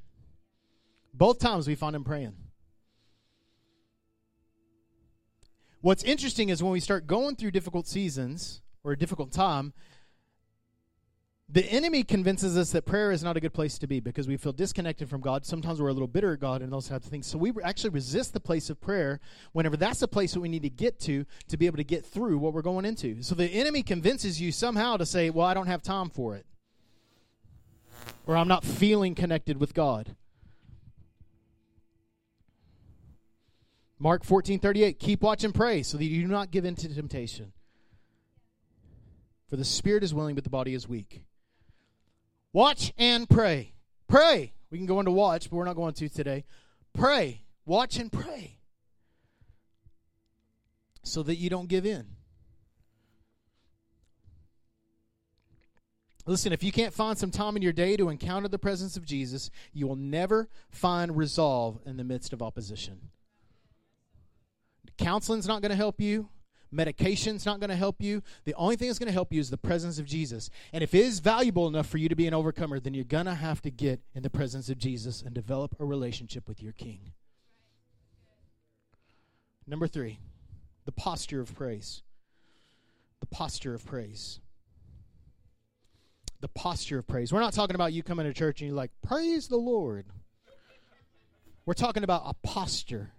Both 1.12 1.38
times 1.38 1.66
we 1.66 1.74
find 1.74 1.94
him 1.94 2.04
praying. 2.04 2.34
What's 5.80 6.02
interesting 6.02 6.48
is 6.48 6.62
when 6.62 6.72
we 6.72 6.80
start 6.80 7.06
going 7.06 7.36
through 7.36 7.50
difficult 7.50 7.86
seasons 7.86 8.62
or 8.82 8.92
a 8.92 8.98
difficult 8.98 9.32
time, 9.32 9.72
the 11.50 11.64
enemy 11.70 12.02
convinces 12.02 12.56
us 12.56 12.72
that 12.72 12.86
prayer 12.86 13.12
is 13.12 13.22
not 13.22 13.36
a 13.36 13.40
good 13.40 13.52
place 13.52 13.76
to 13.78 13.86
be 13.86 14.00
because 14.00 14.26
we 14.26 14.38
feel 14.38 14.52
disconnected 14.52 15.10
from 15.10 15.20
God. 15.20 15.44
Sometimes 15.44 15.80
we're 15.80 15.88
a 15.88 15.92
little 15.92 16.08
bitter 16.08 16.32
at 16.32 16.40
God 16.40 16.62
and 16.62 16.72
those 16.72 16.88
types 16.88 17.04
of 17.04 17.10
things. 17.10 17.26
So 17.26 17.36
we 17.36 17.52
actually 17.62 17.90
resist 17.90 18.32
the 18.32 18.40
place 18.40 18.70
of 18.70 18.80
prayer 18.80 19.20
whenever 19.52 19.76
that's 19.76 20.00
the 20.00 20.08
place 20.08 20.32
that 20.32 20.40
we 20.40 20.48
need 20.48 20.62
to 20.62 20.70
get 20.70 20.98
to 21.00 21.26
to 21.48 21.56
be 21.58 21.66
able 21.66 21.76
to 21.76 21.84
get 21.84 22.06
through 22.06 22.38
what 22.38 22.54
we're 22.54 22.62
going 22.62 22.86
into. 22.86 23.22
So 23.22 23.34
the 23.34 23.46
enemy 23.46 23.82
convinces 23.82 24.40
you 24.40 24.52
somehow 24.52 24.96
to 24.96 25.04
say, 25.04 25.28
Well, 25.28 25.46
I 25.46 25.52
don't 25.52 25.66
have 25.66 25.82
time 25.82 26.08
for 26.08 26.34
it. 26.34 26.46
Or 28.26 28.36
I'm 28.36 28.48
not 28.48 28.64
feeling 28.64 29.14
connected 29.14 29.58
with 29.58 29.74
God. 29.74 30.16
Mark 33.98 34.24
14 34.24 34.58
38, 34.58 34.98
keep 34.98 35.20
watch 35.22 35.44
and 35.44 35.54
pray 35.54 35.82
so 35.82 35.98
that 35.98 36.04
you 36.04 36.22
do 36.22 36.28
not 36.28 36.50
give 36.50 36.64
in 36.64 36.74
to 36.76 36.92
temptation. 36.92 37.52
For 39.50 39.56
the 39.56 39.64
spirit 39.64 40.02
is 40.02 40.14
willing, 40.14 40.34
but 40.34 40.44
the 40.44 40.50
body 40.50 40.72
is 40.74 40.88
weak. 40.88 41.22
Watch 42.54 42.92
and 42.96 43.28
pray. 43.28 43.72
Pray. 44.08 44.54
We 44.70 44.78
can 44.78 44.86
go 44.86 45.00
into 45.00 45.10
watch, 45.10 45.50
but 45.50 45.56
we're 45.56 45.64
not 45.64 45.76
going 45.76 45.92
to 45.94 46.08
today. 46.08 46.44
Pray. 46.94 47.42
Watch 47.66 47.98
and 47.98 48.10
pray. 48.10 48.58
So 51.02 51.24
that 51.24 51.34
you 51.34 51.50
don't 51.50 51.68
give 51.68 51.84
in. 51.84 52.06
Listen, 56.26 56.52
if 56.52 56.62
you 56.62 56.70
can't 56.70 56.94
find 56.94 57.18
some 57.18 57.32
time 57.32 57.56
in 57.56 57.62
your 57.62 57.72
day 57.72 57.96
to 57.96 58.08
encounter 58.08 58.48
the 58.48 58.58
presence 58.58 58.96
of 58.96 59.04
Jesus, 59.04 59.50
you 59.72 59.88
will 59.88 59.96
never 59.96 60.48
find 60.70 61.16
resolve 61.16 61.80
in 61.84 61.96
the 61.96 62.04
midst 62.04 62.32
of 62.32 62.40
opposition. 62.40 63.10
Counseling's 64.96 65.48
not 65.48 65.60
going 65.60 65.70
to 65.70 65.76
help 65.76 66.00
you. 66.00 66.28
Medication's 66.74 67.46
not 67.46 67.60
going 67.60 67.70
to 67.70 67.76
help 67.76 68.02
you. 68.02 68.22
The 68.44 68.54
only 68.54 68.76
thing 68.76 68.88
that's 68.88 68.98
going 68.98 69.06
to 69.06 69.12
help 69.12 69.32
you 69.32 69.40
is 69.40 69.50
the 69.50 69.56
presence 69.56 69.98
of 69.98 70.06
Jesus. 70.06 70.50
And 70.72 70.82
if 70.82 70.94
it 70.94 71.04
is 71.04 71.20
valuable 71.20 71.68
enough 71.68 71.86
for 71.86 71.98
you 71.98 72.08
to 72.08 72.16
be 72.16 72.26
an 72.26 72.34
overcomer, 72.34 72.80
then 72.80 72.94
you're 72.94 73.04
going 73.04 73.26
to 73.26 73.34
have 73.34 73.62
to 73.62 73.70
get 73.70 74.00
in 74.14 74.22
the 74.22 74.30
presence 74.30 74.68
of 74.68 74.78
Jesus 74.78 75.22
and 75.22 75.34
develop 75.34 75.76
a 75.78 75.84
relationship 75.84 76.48
with 76.48 76.62
your 76.62 76.72
King. 76.72 77.12
Number 79.66 79.86
three, 79.86 80.18
the 80.84 80.92
posture 80.92 81.40
of 81.40 81.54
praise. 81.54 82.02
The 83.20 83.26
posture 83.26 83.74
of 83.74 83.86
praise. 83.86 84.40
The 86.40 86.48
posture 86.48 86.98
of 86.98 87.06
praise. 87.06 87.32
We're 87.32 87.40
not 87.40 87.54
talking 87.54 87.74
about 87.74 87.92
you 87.92 88.02
coming 88.02 88.26
to 88.26 88.34
church 88.34 88.60
and 88.60 88.68
you're 88.68 88.76
like, 88.76 88.90
praise 89.06 89.48
the 89.48 89.56
Lord. 89.56 90.06
We're 91.64 91.72
talking 91.72 92.04
about 92.04 92.24
a 92.26 92.34
posture 92.46 93.12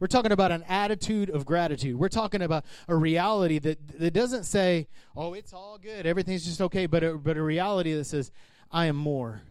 we're 0.00 0.06
talking 0.06 0.32
about 0.32 0.52
an 0.52 0.64
attitude 0.68 1.30
of 1.30 1.44
gratitude. 1.44 1.98
We're 1.98 2.08
talking 2.08 2.42
about 2.42 2.64
a 2.86 2.94
reality 2.94 3.58
that, 3.58 3.98
that 3.98 4.12
doesn't 4.12 4.44
say, 4.44 4.86
oh, 5.16 5.34
it's 5.34 5.52
all 5.52 5.78
good, 5.78 6.06
everything's 6.06 6.44
just 6.44 6.60
okay, 6.60 6.86
but 6.86 7.02
a, 7.02 7.14
but 7.14 7.36
a 7.36 7.42
reality 7.42 7.92
that 7.94 8.04
says, 8.04 8.30
I 8.70 8.86
am 8.86 8.96
more 8.96 9.42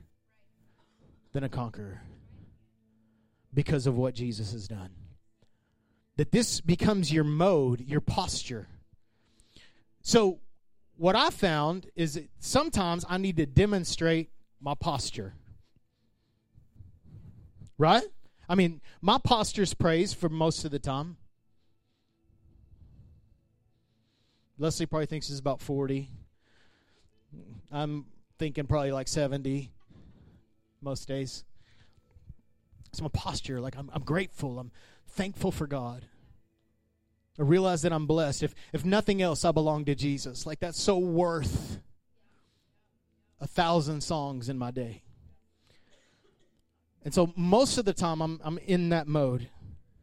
than 1.33 1.43
a 1.43 1.49
conqueror 1.49 2.01
because 3.53 3.87
of 3.87 3.97
what 3.97 4.13
Jesus 4.13 4.51
has 4.53 4.67
done. 4.67 4.91
That 6.15 6.31
this 6.31 6.61
becomes 6.61 7.11
your 7.11 7.23
mode, 7.23 7.81
your 7.81 8.01
posture. 8.01 8.67
So, 10.01 10.39
what 10.95 11.15
I 11.15 11.29
found 11.29 11.91
is 11.95 12.15
that 12.15 12.27
sometimes 12.39 13.05
I 13.07 13.17
need 13.17 13.37
to 13.37 13.45
demonstrate 13.45 14.31
my 14.59 14.73
posture. 14.73 15.35
Right? 17.77 18.03
I 18.49 18.55
mean, 18.55 18.81
my 19.01 19.17
posture's 19.17 19.73
praise 19.73 20.13
for 20.13 20.29
most 20.29 20.63
of 20.65 20.71
the 20.71 20.79
time. 20.79 21.17
Leslie 24.57 24.85
probably 24.85 25.05
thinks 25.05 25.29
it's 25.29 25.39
about 25.39 25.61
40. 25.61 26.09
I'm 27.71 28.05
thinking 28.39 28.65
probably 28.65 28.91
like 28.91 29.07
70 29.07 29.69
most 30.81 31.07
days. 31.07 31.43
It's 32.89 33.01
my 33.01 33.09
posture. 33.09 33.59
Like, 33.59 33.77
I'm, 33.77 33.91
I'm 33.93 34.03
grateful. 34.03 34.59
I'm 34.59 34.71
thankful 35.07 35.51
for 35.51 35.67
God. 35.67 36.05
I 37.37 37.43
realize 37.43 37.83
that 37.83 37.93
I'm 37.93 38.07
blessed. 38.07 38.41
If, 38.43 38.55
if 38.73 38.83
nothing 38.83 39.21
else, 39.21 39.45
I 39.45 39.51
belong 39.51 39.85
to 39.85 39.95
Jesus. 39.95 40.45
Like, 40.45 40.59
that's 40.59 40.81
so 40.81 40.97
worth 40.97 41.79
a 43.39 43.45
thousand 43.45 44.01
songs 44.01 44.49
in 44.49 44.57
my 44.57 44.71
day. 44.71 45.03
And 47.07 47.13
so 47.13 47.31
most 47.37 47.77
of 47.77 47.85
the 47.85 47.93
time 47.93 48.19
I'm, 48.19 48.41
I'm 48.43 48.57
in 48.67 48.89
that 48.89 49.07
mode. 49.07 49.47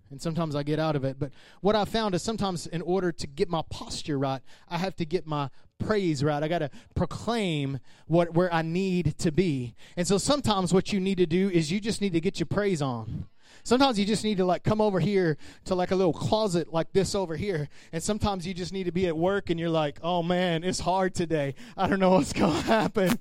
And 0.08 0.22
sometimes 0.22 0.56
I 0.56 0.62
get 0.62 0.78
out 0.78 0.96
of 0.96 1.04
it. 1.04 1.18
But 1.18 1.32
what 1.60 1.76
I 1.76 1.84
found 1.84 2.14
is 2.14 2.22
sometimes 2.22 2.66
in 2.66 2.80
order 2.80 3.12
to 3.12 3.26
get 3.26 3.50
my 3.50 3.60
posture 3.68 4.18
right, 4.18 4.40
I 4.70 4.78
have 4.78 4.96
to 4.96 5.04
get 5.04 5.26
my 5.26 5.50
praise 5.78 6.24
right. 6.24 6.42
I 6.42 6.48
got 6.48 6.60
to 6.60 6.70
proclaim 6.94 7.78
what 8.06 8.32
where 8.32 8.50
I 8.50 8.62
need 8.62 9.18
to 9.18 9.30
be. 9.30 9.74
And 9.98 10.08
so 10.08 10.16
sometimes 10.16 10.72
what 10.72 10.94
you 10.94 10.98
need 10.98 11.18
to 11.18 11.26
do 11.26 11.50
is 11.50 11.70
you 11.70 11.78
just 11.78 12.00
need 12.00 12.14
to 12.14 12.22
get 12.22 12.40
your 12.40 12.46
praise 12.46 12.80
on. 12.80 13.26
Sometimes 13.64 13.98
you 13.98 14.06
just 14.06 14.24
need 14.24 14.38
to 14.38 14.46
like 14.46 14.64
come 14.64 14.80
over 14.80 14.98
here 14.98 15.36
to 15.66 15.74
like 15.74 15.90
a 15.90 15.96
little 15.96 16.14
closet 16.14 16.72
like 16.72 16.90
this 16.94 17.14
over 17.14 17.36
here. 17.36 17.68
And 17.92 18.02
sometimes 18.02 18.46
you 18.46 18.54
just 18.54 18.72
need 18.72 18.84
to 18.84 18.92
be 18.92 19.06
at 19.08 19.14
work 19.14 19.50
and 19.50 19.60
you're 19.60 19.68
like, 19.68 19.98
"Oh 20.02 20.22
man, 20.22 20.64
it's 20.64 20.80
hard 20.80 21.14
today. 21.14 21.54
I 21.76 21.86
don't 21.86 22.00
know 22.00 22.12
what's 22.12 22.32
going 22.32 22.54
to 22.62 22.62
happen." 22.62 23.18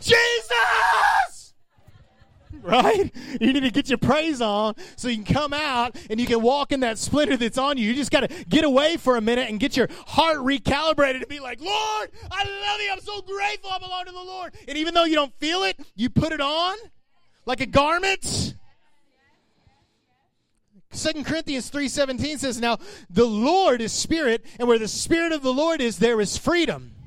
Jesus! 0.00 0.77
right? 2.62 3.12
You 3.40 3.52
need 3.52 3.60
to 3.60 3.70
get 3.70 3.88
your 3.88 3.98
praise 3.98 4.40
on 4.40 4.74
so 4.96 5.08
you 5.08 5.22
can 5.22 5.34
come 5.34 5.52
out 5.52 5.96
and 6.10 6.20
you 6.20 6.26
can 6.26 6.42
walk 6.42 6.72
in 6.72 6.80
that 6.80 6.98
splinter 6.98 7.36
that's 7.36 7.58
on 7.58 7.78
you. 7.78 7.88
You 7.88 7.94
just 7.94 8.10
got 8.10 8.28
to 8.28 8.44
get 8.44 8.64
away 8.64 8.96
for 8.96 9.16
a 9.16 9.20
minute 9.20 9.48
and 9.48 9.60
get 9.60 9.76
your 9.76 9.88
heart 10.06 10.38
recalibrated 10.38 11.20
to 11.20 11.26
be 11.26 11.40
like, 11.40 11.60
Lord, 11.60 12.10
I 12.30 12.44
love 12.44 12.80
you. 12.80 12.90
I'm 12.92 13.00
so 13.00 13.22
grateful 13.22 13.70
I 13.70 13.78
belong 13.78 14.04
to 14.06 14.12
the 14.12 14.18
Lord. 14.18 14.54
And 14.66 14.76
even 14.78 14.94
though 14.94 15.04
you 15.04 15.14
don't 15.14 15.34
feel 15.34 15.62
it, 15.62 15.78
you 15.94 16.10
put 16.10 16.32
it 16.32 16.40
on 16.40 16.76
like 17.46 17.60
a 17.60 17.66
garment. 17.66 18.54
Second 20.90 21.26
Corinthians 21.26 21.70
3:17 21.70 22.38
says, 22.38 22.58
"Now 22.60 22.78
the 23.10 23.26
Lord 23.26 23.80
is 23.80 23.92
spirit, 23.92 24.44
and 24.58 24.66
where 24.66 24.78
the 24.78 24.88
spirit 24.88 25.32
of 25.32 25.42
the 25.42 25.52
Lord 25.52 25.80
is, 25.80 25.98
there 25.98 26.20
is 26.20 26.36
freedom." 26.36 26.97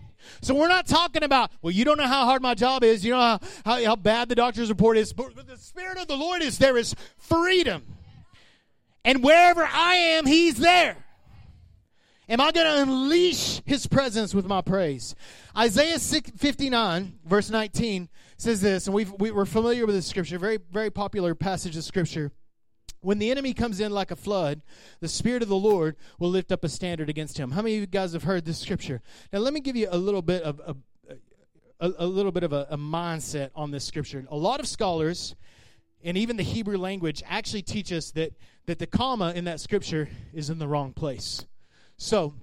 So 0.41 0.55
we're 0.55 0.67
not 0.67 0.88
talking 0.88 1.24
about, 1.24 1.51
well, 1.61 1.72
you 1.72 1.86
don't 1.86 1.97
know 1.97 2.07
how 2.07 2.26
hard 2.26 2.41
my 2.41 2.53
job 2.53 2.84
is, 2.84 3.03
you 3.05 3.11
know 3.11 3.19
how, 3.19 3.39
how, 3.65 3.86
how 3.86 3.95
bad 3.95 4.30
the 4.30 4.36
doctor's 4.36 4.69
report 4.69 4.97
is, 4.97 5.13
but, 5.13 5.36
the 5.47 5.57
Spirit 5.57 5.97
of 5.97 6.07
the 6.07 6.15
Lord 6.15 6.41
is 6.41 6.57
there 6.57 6.78
is 6.78 6.95
freedom. 7.17 7.84
And 9.03 9.24
wherever 9.24 9.63
I 9.63 9.95
am, 9.95 10.26
He's 10.26 10.57
there. 10.57 10.97
Am 12.30 12.39
I 12.39 12.51
going 12.51 12.65
to 12.65 12.84
unleash 12.84 13.61
His 13.65 13.88
presence 13.88 14.34
with 14.34 14.45
my 14.45 14.61
praise? 14.61 15.15
Isaiah 15.57 15.99
59, 15.99 17.19
verse 17.26 17.49
19, 17.49 18.07
says 18.38 18.61
this, 18.61 18.88
and 18.88 18.93
we, 18.95 19.05
we're 19.05 19.45
familiar 19.45 19.86
with 19.86 19.95
this 19.95 20.07
scripture, 20.07 20.39
very, 20.39 20.59
very 20.72 20.89
popular 20.89 21.36
passage 21.36 21.76
of 21.76 21.84
scripture. 21.84 22.32
When 23.02 23.18
the 23.18 23.32
enemy 23.32 23.54
comes 23.54 23.80
in 23.80 23.91
like 23.91 24.12
a 24.12 24.16
flood, 24.16 24.62
the 24.99 25.08
Spirit 25.08 25.41
of 25.41 25.49
the 25.49 25.56
Lord 25.56 25.95
will 26.20 26.30
lift 26.30 26.52
up 26.52 26.64
a 26.64 26.70
standard 26.70 27.10
against 27.10 27.38
him. 27.38 27.52
How 27.52 27.64
many 27.64 27.76
of 27.76 27.82
you 27.82 27.88
guys 27.88 28.14
have 28.14 28.24
heard 28.24 28.45
this 28.45 28.60
scripture? 28.60 29.02
Now, 29.34 29.39
let 29.39 29.54
me 29.54 29.60
give 29.60 29.76
you 29.76 29.88
a 29.89 29.97
little 29.97 30.22
bit 30.22 30.43
of 30.43 30.60
a, 30.60 30.76
a, 31.80 31.93
a 31.97 32.06
little 32.06 32.32
bit 32.32 32.43
of 32.43 32.54
a, 32.54 32.68
a 32.70 32.78
mindset 32.78 33.49
on 33.56 33.72
this 33.72 33.84
scripture. 33.84 34.24
A 34.30 34.38
lot 34.38 34.60
of 34.60 34.68
scholars, 34.68 35.36
and 36.04 36.16
even 36.16 36.38
the 36.38 36.43
Hebrew 36.43 36.78
language, 36.78 37.24
actually 37.28 37.64
teach 37.64 37.91
us 37.91 38.12
that 38.12 38.34
that 38.68 38.78
the 38.78 38.88
comma 38.88 39.34
in 39.36 39.45
that 39.45 39.60
scripture 39.60 40.08
is 40.34 40.49
in 40.49 40.60
the 40.60 40.68
wrong 40.68 40.93
place. 40.93 41.45
So, 41.97 42.36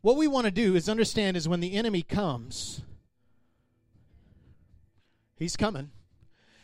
what 0.00 0.16
we 0.16 0.28
want 0.28 0.44
to 0.46 0.50
do 0.52 0.76
is 0.76 0.88
understand 0.88 1.36
is 1.36 1.48
when 1.48 1.60
the 1.60 1.74
enemy 1.74 2.02
comes, 2.02 2.82
he's 5.36 5.56
coming. 5.56 5.90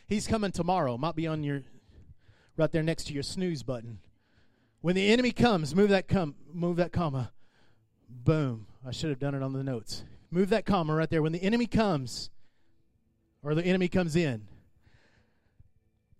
He's 0.07 0.27
coming 0.27 0.51
tomorrow. 0.51 0.97
Might 0.97 1.15
be 1.15 1.27
on 1.27 1.43
your 1.43 1.61
right 2.59 2.71
there 2.71 2.83
next 2.83 3.05
to 3.05 3.13
your 3.13 3.23
snooze 3.23 3.63
button. 3.63 3.99
When 4.81 4.95
the 4.95 5.09
enemy 5.09 5.31
comes, 5.31 5.73
move 5.73 5.89
that 5.89 6.07
com- 6.07 6.35
move 6.53 6.75
that 6.77 6.91
comma. 6.91 7.31
Boom. 8.09 8.67
I 8.85 8.91
should 8.91 9.09
have 9.09 9.19
done 9.19 9.33
it 9.33 9.41
on 9.41 9.53
the 9.53 9.63
notes. 9.63 10.03
Move 10.29 10.49
that 10.49 10.65
comma 10.65 10.93
right 10.93 11.09
there. 11.09 11.21
When 11.21 11.31
the 11.31 11.43
enemy 11.43 11.65
comes, 11.65 12.29
or 13.41 13.55
the 13.55 13.65
enemy 13.65 13.87
comes 13.87 14.15
in, 14.15 14.47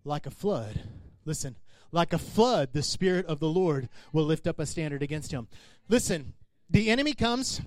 like 0.04 0.26
a 0.26 0.32
flood. 0.32 0.82
Listen, 1.26 1.58
like 1.92 2.14
a 2.14 2.18
flood, 2.18 2.70
the 2.74 2.84
Spirit 2.84 3.26
of 3.26 3.40
the 3.40 3.50
Lord 3.50 3.90
will 4.14 4.26
lift 4.26 4.48
up 4.48 4.60
a 4.60 4.66
standard 4.66 5.04
against 5.04 5.32
him. 5.32 5.48
Listen, 5.88 6.34
the 6.70 6.90
enemy 6.90 7.14
comes. 7.14 7.62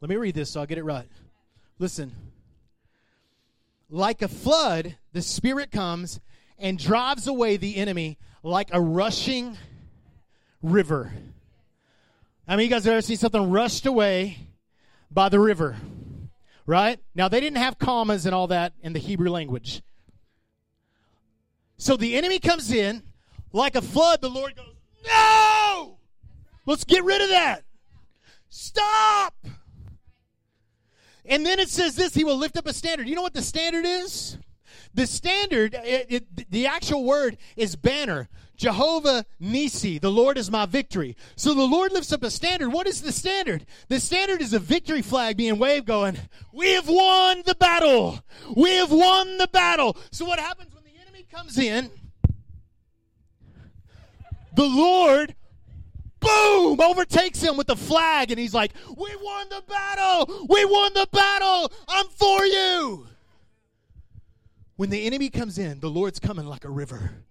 Let 0.00 0.10
me 0.10 0.16
read 0.16 0.34
this 0.34 0.50
so 0.50 0.60
I'll 0.60 0.66
get 0.66 0.78
it 0.78 0.84
right. 0.84 1.08
Listen. 1.78 2.12
Like 3.88 4.20
a 4.20 4.28
flood, 4.28 4.96
the 5.12 5.22
Spirit 5.22 5.70
comes 5.70 6.20
and 6.58 6.78
drives 6.78 7.26
away 7.26 7.56
the 7.56 7.76
enemy 7.76 8.18
like 8.42 8.68
a 8.72 8.80
rushing 8.80 9.56
river. 10.62 11.12
I 12.48 12.56
mean, 12.56 12.64
you 12.64 12.70
guys 12.70 12.86
ever 12.86 13.02
seen 13.02 13.16
something 13.16 13.50
rushed 13.50 13.86
away 13.86 14.38
by 15.10 15.28
the 15.28 15.40
river? 15.40 15.76
Right? 16.64 16.98
Now, 17.14 17.28
they 17.28 17.40
didn't 17.40 17.58
have 17.58 17.78
commas 17.78 18.26
and 18.26 18.34
all 18.34 18.48
that 18.48 18.72
in 18.82 18.92
the 18.92 18.98
Hebrew 18.98 19.30
language. 19.30 19.82
So 21.76 21.96
the 21.96 22.16
enemy 22.16 22.38
comes 22.38 22.70
in 22.70 23.02
like 23.52 23.74
a 23.74 23.82
flood. 23.82 24.20
The 24.20 24.30
Lord 24.30 24.56
goes, 24.56 24.74
No! 25.06 25.98
Let's 26.64 26.84
get 26.84 27.04
rid 27.04 27.20
of 27.20 27.28
that. 27.28 27.62
Stop! 28.48 29.34
And 31.24 31.44
then 31.44 31.58
it 31.58 31.68
says 31.68 31.96
this 31.96 32.14
He 32.14 32.24
will 32.24 32.36
lift 32.36 32.56
up 32.56 32.66
a 32.66 32.72
standard. 32.72 33.08
You 33.08 33.14
know 33.14 33.22
what 33.22 33.34
the 33.34 33.42
standard 33.42 33.84
is? 33.84 34.38
The 34.96 35.06
standard, 35.06 35.74
it, 35.74 36.06
it, 36.08 36.50
the 36.50 36.66
actual 36.66 37.04
word 37.04 37.36
is 37.54 37.76
banner. 37.76 38.30
Jehovah 38.56 39.26
Nisi, 39.38 39.98
the 39.98 40.10
Lord 40.10 40.38
is 40.38 40.50
my 40.50 40.64
victory. 40.64 41.18
So 41.36 41.52
the 41.52 41.66
Lord 41.66 41.92
lifts 41.92 42.14
up 42.14 42.22
a 42.22 42.30
standard. 42.30 42.70
What 42.70 42.86
is 42.86 43.02
the 43.02 43.12
standard? 43.12 43.66
The 43.88 44.00
standard 44.00 44.40
is 44.40 44.54
a 44.54 44.58
victory 44.58 45.02
flag 45.02 45.36
being 45.36 45.58
waved, 45.58 45.84
going, 45.84 46.16
We 46.50 46.72
have 46.72 46.88
won 46.88 47.42
the 47.44 47.54
battle. 47.54 48.20
We 48.56 48.70
have 48.76 48.90
won 48.90 49.36
the 49.36 49.48
battle. 49.48 49.98
So 50.12 50.24
what 50.24 50.38
happens 50.38 50.74
when 50.74 50.84
the 50.84 50.98
enemy 50.98 51.26
comes 51.30 51.58
in? 51.58 51.90
The 54.54 54.66
Lord 54.66 55.34
boom, 56.20 56.80
overtakes 56.80 57.42
him 57.42 57.58
with 57.58 57.66
the 57.66 57.76
flag, 57.76 58.30
and 58.30 58.40
he's 58.40 58.54
like, 58.54 58.72
We 58.96 59.14
won 59.22 59.50
the 59.50 59.62
battle! 59.68 60.46
We 60.48 60.64
won 60.64 60.94
the 60.94 61.06
battle! 61.12 61.70
I'm 61.86 62.06
for 62.08 62.46
you! 62.46 63.08
When 64.76 64.90
the 64.90 65.06
enemy 65.06 65.30
comes 65.30 65.58
in, 65.58 65.80
the 65.80 65.90
Lord's 65.90 66.20
coming 66.20 66.46
like 66.46 66.64
a 66.64 66.70
river. 66.70 67.24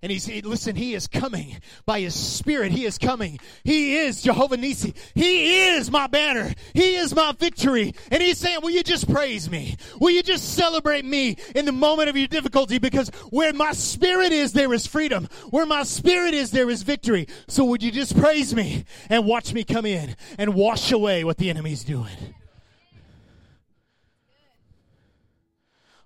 And 0.00 0.12
he's, 0.12 0.26
he, 0.26 0.42
listen, 0.42 0.76
he 0.76 0.94
is 0.94 1.08
coming 1.08 1.56
by 1.84 2.00
his 2.00 2.14
spirit. 2.14 2.70
He 2.70 2.84
is 2.84 2.98
coming. 2.98 3.40
He 3.64 3.96
is 3.96 4.22
Jehovah 4.22 4.56
Nisi. 4.56 4.94
He 5.14 5.70
is 5.70 5.90
my 5.90 6.06
banner. 6.06 6.54
He 6.72 6.94
is 6.94 7.14
my 7.14 7.32
victory. 7.32 7.94
And 8.10 8.22
he's 8.22 8.38
saying, 8.38 8.60
will 8.62 8.70
you 8.70 8.84
just 8.84 9.10
praise 9.10 9.50
me? 9.50 9.76
Will 10.00 10.10
you 10.10 10.22
just 10.22 10.54
celebrate 10.54 11.04
me 11.04 11.36
in 11.54 11.64
the 11.64 11.72
moment 11.72 12.08
of 12.08 12.16
your 12.16 12.28
difficulty? 12.28 12.78
Because 12.78 13.08
where 13.30 13.52
my 13.52 13.72
spirit 13.72 14.30
is, 14.30 14.52
there 14.52 14.72
is 14.72 14.86
freedom. 14.86 15.28
Where 15.50 15.66
my 15.66 15.82
spirit 15.82 16.32
is, 16.32 16.52
there 16.52 16.70
is 16.70 16.82
victory. 16.82 17.26
So 17.48 17.64
would 17.64 17.82
you 17.82 17.90
just 17.90 18.16
praise 18.16 18.54
me 18.54 18.84
and 19.10 19.26
watch 19.26 19.52
me 19.52 19.64
come 19.64 19.84
in 19.84 20.14
and 20.38 20.54
wash 20.54 20.92
away 20.92 21.24
what 21.24 21.38
the 21.38 21.50
enemy's 21.50 21.82
doing? 21.82 22.36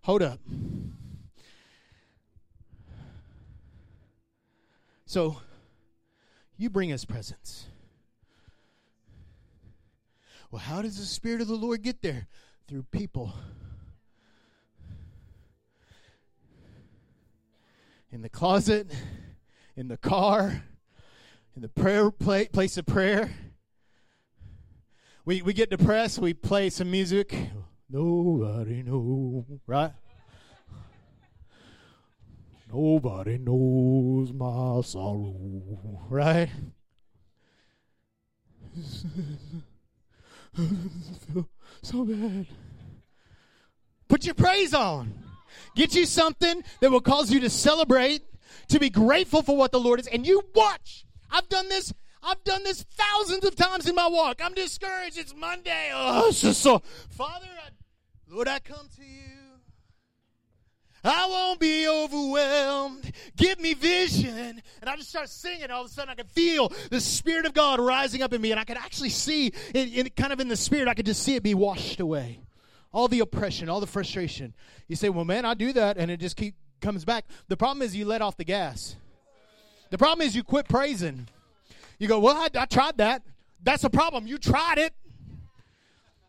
Hold 0.05 0.23
up. 0.23 0.41
So, 5.07 5.37
you 6.57 6.71
bring 6.71 6.91
us 6.93 7.05
presence. 7.05 7.69
Well, 10.51 10.61
how 10.61 10.83
does 10.83 10.99
the 10.99 11.05
Spirit 11.05 11.41
of 11.41 11.47
the 11.47 11.55
Lord 11.55 11.83
get 11.83 12.03
there? 12.03 12.27
Through 12.67 12.85
people. 12.91 13.33
In 18.11 18.23
the 18.23 18.29
closet, 18.29 18.91
in 19.77 19.87
the 19.87 19.97
car, 19.97 20.65
in 21.55 21.63
the 21.63 21.69
prayer 21.69 22.11
place 22.11 22.77
of 22.77 22.87
prayer. 22.87 23.31
We, 25.25 25.43
we 25.43 25.53
get 25.53 25.71
depressed, 25.71 26.19
we 26.19 26.35
play 26.35 26.71
some 26.71 26.91
music. 26.91 27.37
Nobody 27.93 28.83
know, 28.83 29.45
right? 29.67 29.93
Nobody 32.73 33.37
knows 33.37 34.33
my 34.33 34.81
sorrow, 34.81 35.35
right? 36.09 36.49
So 41.83 42.05
bad. 42.05 42.47
Put 44.09 44.25
your 44.25 44.35
praise 44.35 44.73
on. 44.73 45.13
Get 45.75 45.95
you 45.95 46.07
something 46.07 46.63
that 46.81 46.91
will 46.91 47.01
cause 47.01 47.33
you 47.33 47.41
to 47.41 47.51
celebrate, 47.51 48.23
to 48.69 48.79
be 48.79 48.89
grateful 48.89 49.43
for 49.43 49.57
what 49.57 49.73
the 49.73 49.81
Lord 49.81 49.99
is, 49.99 50.07
and 50.07 50.27
you 50.27 50.43
watch. 50.55 51.05
I've 51.31 51.49
done 51.49 51.69
this. 51.69 51.93
I've 52.23 52.45
done 52.45 52.63
this 52.63 52.85
thousands 52.85 53.45
of 53.45 53.57
times 53.57 53.89
in 53.89 53.97
my 53.97 54.07
walk. 54.07 54.41
I'm 54.45 54.55
discouraged. 54.55 55.19
It's 55.19 55.35
Monday. 55.35 55.91
Oh, 55.93 56.29
it's 56.29 56.41
just 56.41 56.61
so. 56.63 56.81
Father, 57.11 57.49
Lord, 58.33 58.49
I 58.49 58.61
come 58.61 58.89
to 58.97 59.03
you. 59.05 59.29
I 61.05 61.27
won't 61.29 61.61
be 61.61 61.87
overwhelmed. 61.87 63.13
Give 63.37 63.61
me 63.61 63.75
vision. 63.75 64.63
And 64.81 64.89
I 64.89 64.97
just 64.97 65.11
start 65.11 65.29
singing. 65.29 65.71
All 65.71 65.83
of 65.83 65.91
a 65.91 65.91
sudden, 65.91 66.09
I 66.09 66.15
could 66.15 66.31
feel 66.31 66.73
the 66.89 67.01
Spirit 67.01 67.45
of 67.45 67.53
God 67.53 67.79
rising 67.79 68.23
up 68.23 68.33
in 68.33 68.41
me. 68.41 68.51
And 68.51 68.59
I 68.59 68.65
could 68.65 68.79
actually 68.79 69.11
see, 69.11 69.49
it, 69.75 69.95
in, 69.95 70.09
kind 70.17 70.33
of 70.33 70.41
in 70.41 70.49
the 70.49 70.57
Spirit, 70.57 70.89
I 70.89 70.95
could 70.95 71.05
just 71.05 71.23
see 71.23 71.35
it 71.35 71.43
be 71.43 71.53
washed 71.53 72.01
away. 72.01 72.41
All 72.91 73.07
the 73.07 73.21
oppression, 73.21 73.69
all 73.69 73.81
the 73.81 73.87
frustration. 73.87 74.55
You 74.89 74.97
say, 74.97 75.11
well, 75.11 75.27
man, 75.27 75.45
I 75.45 75.53
do 75.53 75.75
that. 75.75 75.99
And 75.99 76.11
it 76.11 76.19
just 76.19 76.37
keep 76.37 76.55
comes 76.81 77.05
back. 77.05 77.27
The 77.49 77.57
problem 77.59 77.83
is 77.83 77.95
you 77.95 78.07
let 78.07 78.23
off 78.23 78.39
the 78.39 78.45
gas. 78.45 78.97
The 79.91 79.99
problem 79.99 80.27
is 80.27 80.35
you 80.35 80.43
quit 80.43 80.69
praising. 80.69 81.29
You 81.99 82.09
go, 82.09 82.19
well, 82.19 82.39
I, 82.39 82.49
I 82.59 82.65
tried 82.65 82.97
that. 82.97 83.23
That's 83.63 83.85
a 83.85 83.91
problem. 83.91 84.27
You 84.27 84.39
tried 84.39 84.79
it. 84.79 84.95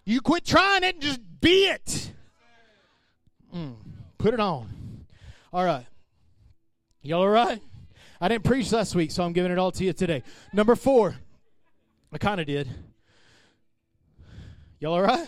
You 0.04 0.20
quit 0.20 0.44
trying 0.44 0.84
it 0.84 0.96
and 0.96 1.02
just 1.02 1.22
be 1.44 1.66
it. 1.66 2.12
Mm. 3.54 3.76
Put 4.18 4.34
it 4.34 4.40
on. 4.40 5.06
All 5.52 5.66
right. 5.66 5.86
Y'all 7.02 7.22
all 7.22 7.30
right? 7.30 7.62
I 8.22 8.30
didn't 8.30 8.46
preach 8.46 8.72
last 8.72 8.96
week, 8.96 9.12
so 9.12 9.24
I'm 9.24 9.34
giving 9.34 9.52
it 9.52 9.60
all 9.60 9.72
to 9.74 9.84
you 9.84 9.92
today. 9.92 10.24
Number 10.54 10.76
four. 10.76 11.16
I 12.14 12.18
kind 12.18 12.40
of 12.40 12.48
did. 12.48 12.70
Y'all 14.80 14.94
all 14.94 15.02
right? 15.02 15.28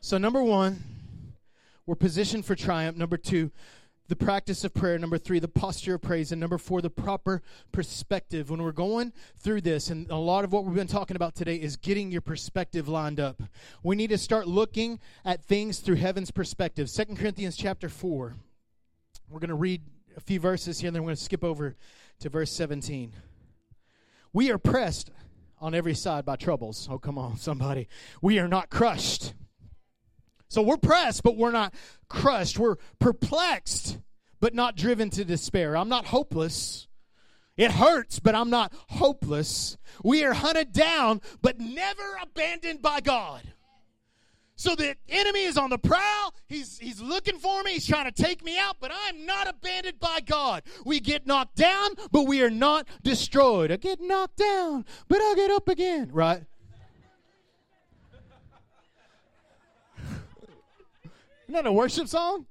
So, 0.00 0.18
number 0.18 0.42
one, 0.42 0.82
we're 1.86 1.94
positioned 1.94 2.44
for 2.44 2.54
triumph. 2.54 2.96
Number 2.96 3.16
two, 3.16 3.50
the 4.08 4.16
practice 4.16 4.64
of 4.64 4.74
prayer. 4.74 4.98
Number 4.98 5.18
three, 5.18 5.38
the 5.38 5.48
posture 5.48 5.94
of 5.94 6.02
praise. 6.02 6.32
And 6.32 6.40
number 6.40 6.58
four, 6.58 6.82
the 6.82 6.90
proper 6.90 7.42
perspective. 7.72 8.50
When 8.50 8.62
we're 8.62 8.72
going 8.72 9.12
through 9.38 9.62
this, 9.62 9.90
and 9.90 10.10
a 10.10 10.16
lot 10.16 10.44
of 10.44 10.52
what 10.52 10.64
we've 10.64 10.74
been 10.74 10.86
talking 10.86 11.16
about 11.16 11.34
today 11.34 11.56
is 11.56 11.76
getting 11.76 12.10
your 12.10 12.20
perspective 12.20 12.88
lined 12.88 13.20
up. 13.20 13.42
We 13.82 13.96
need 13.96 14.10
to 14.10 14.18
start 14.18 14.46
looking 14.46 15.00
at 15.24 15.42
things 15.42 15.78
through 15.78 15.96
heaven's 15.96 16.30
perspective. 16.30 16.90
Second 16.90 17.18
Corinthians 17.18 17.56
chapter 17.56 17.88
4. 17.88 18.34
We're 19.30 19.40
going 19.40 19.48
to 19.48 19.54
read 19.54 19.82
a 20.16 20.20
few 20.20 20.38
verses 20.38 20.80
here, 20.80 20.88
and 20.88 20.94
then 20.94 21.02
we're 21.02 21.08
going 21.08 21.16
to 21.16 21.22
skip 21.22 21.42
over 21.42 21.76
to 22.20 22.28
verse 22.28 22.52
17. 22.52 23.12
We 24.32 24.50
are 24.50 24.58
pressed 24.58 25.10
on 25.60 25.74
every 25.74 25.94
side 25.94 26.24
by 26.24 26.36
troubles. 26.36 26.88
Oh, 26.90 26.98
come 26.98 27.16
on, 27.18 27.36
somebody. 27.36 27.88
We 28.20 28.38
are 28.38 28.48
not 28.48 28.68
crushed 28.68 29.32
so 30.54 30.62
we're 30.62 30.76
pressed, 30.76 31.24
but 31.24 31.36
we're 31.36 31.50
not 31.50 31.74
crushed. 32.08 32.58
We're 32.58 32.76
perplexed, 33.00 33.98
but 34.40 34.54
not 34.54 34.76
driven 34.76 35.10
to 35.10 35.24
despair. 35.24 35.76
I'm 35.76 35.88
not 35.88 36.06
hopeless. 36.06 36.86
It 37.56 37.72
hurts, 37.72 38.20
but 38.20 38.36
I'm 38.36 38.50
not 38.50 38.72
hopeless. 38.88 39.76
We 40.04 40.24
are 40.24 40.32
hunted 40.32 40.72
down, 40.72 41.20
but 41.42 41.58
never 41.58 42.18
abandoned 42.22 42.82
by 42.82 43.00
God. 43.00 43.42
So 44.56 44.76
the 44.76 44.94
enemy 45.08 45.42
is 45.42 45.58
on 45.58 45.70
the 45.70 45.78
prowl. 45.78 46.34
He's, 46.46 46.78
he's 46.78 47.00
looking 47.00 47.38
for 47.38 47.64
me. 47.64 47.72
He's 47.72 47.86
trying 47.86 48.10
to 48.10 48.22
take 48.22 48.44
me 48.44 48.56
out, 48.56 48.76
but 48.80 48.92
I'm 48.94 49.26
not 49.26 49.48
abandoned 49.48 49.98
by 49.98 50.20
God. 50.20 50.62
We 50.84 51.00
get 51.00 51.26
knocked 51.26 51.56
down, 51.56 51.90
but 52.12 52.28
we 52.28 52.42
are 52.42 52.50
not 52.50 52.86
destroyed. 53.02 53.72
I 53.72 53.76
get 53.76 54.00
knocked 54.00 54.36
down, 54.36 54.84
but 55.08 55.18
I 55.18 55.34
get 55.34 55.50
up 55.50 55.68
again, 55.68 56.10
right? 56.12 56.44
Isn't 61.44 61.54
that 61.54 61.66
a 61.66 61.72
worship 61.72 62.08
song? 62.08 62.46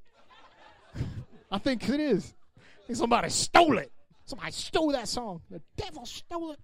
I 1.51 1.57
think 1.57 1.87
it 1.89 1.99
is. 1.99 2.33
I 2.57 2.87
think 2.87 2.97
somebody 2.97 3.29
stole 3.29 3.77
it. 3.77 3.91
Somebody 4.25 4.51
stole 4.51 4.91
that 4.91 5.07
song. 5.07 5.41
The 5.49 5.61
devil 5.75 6.05
stole 6.05 6.51
it. 6.51 6.59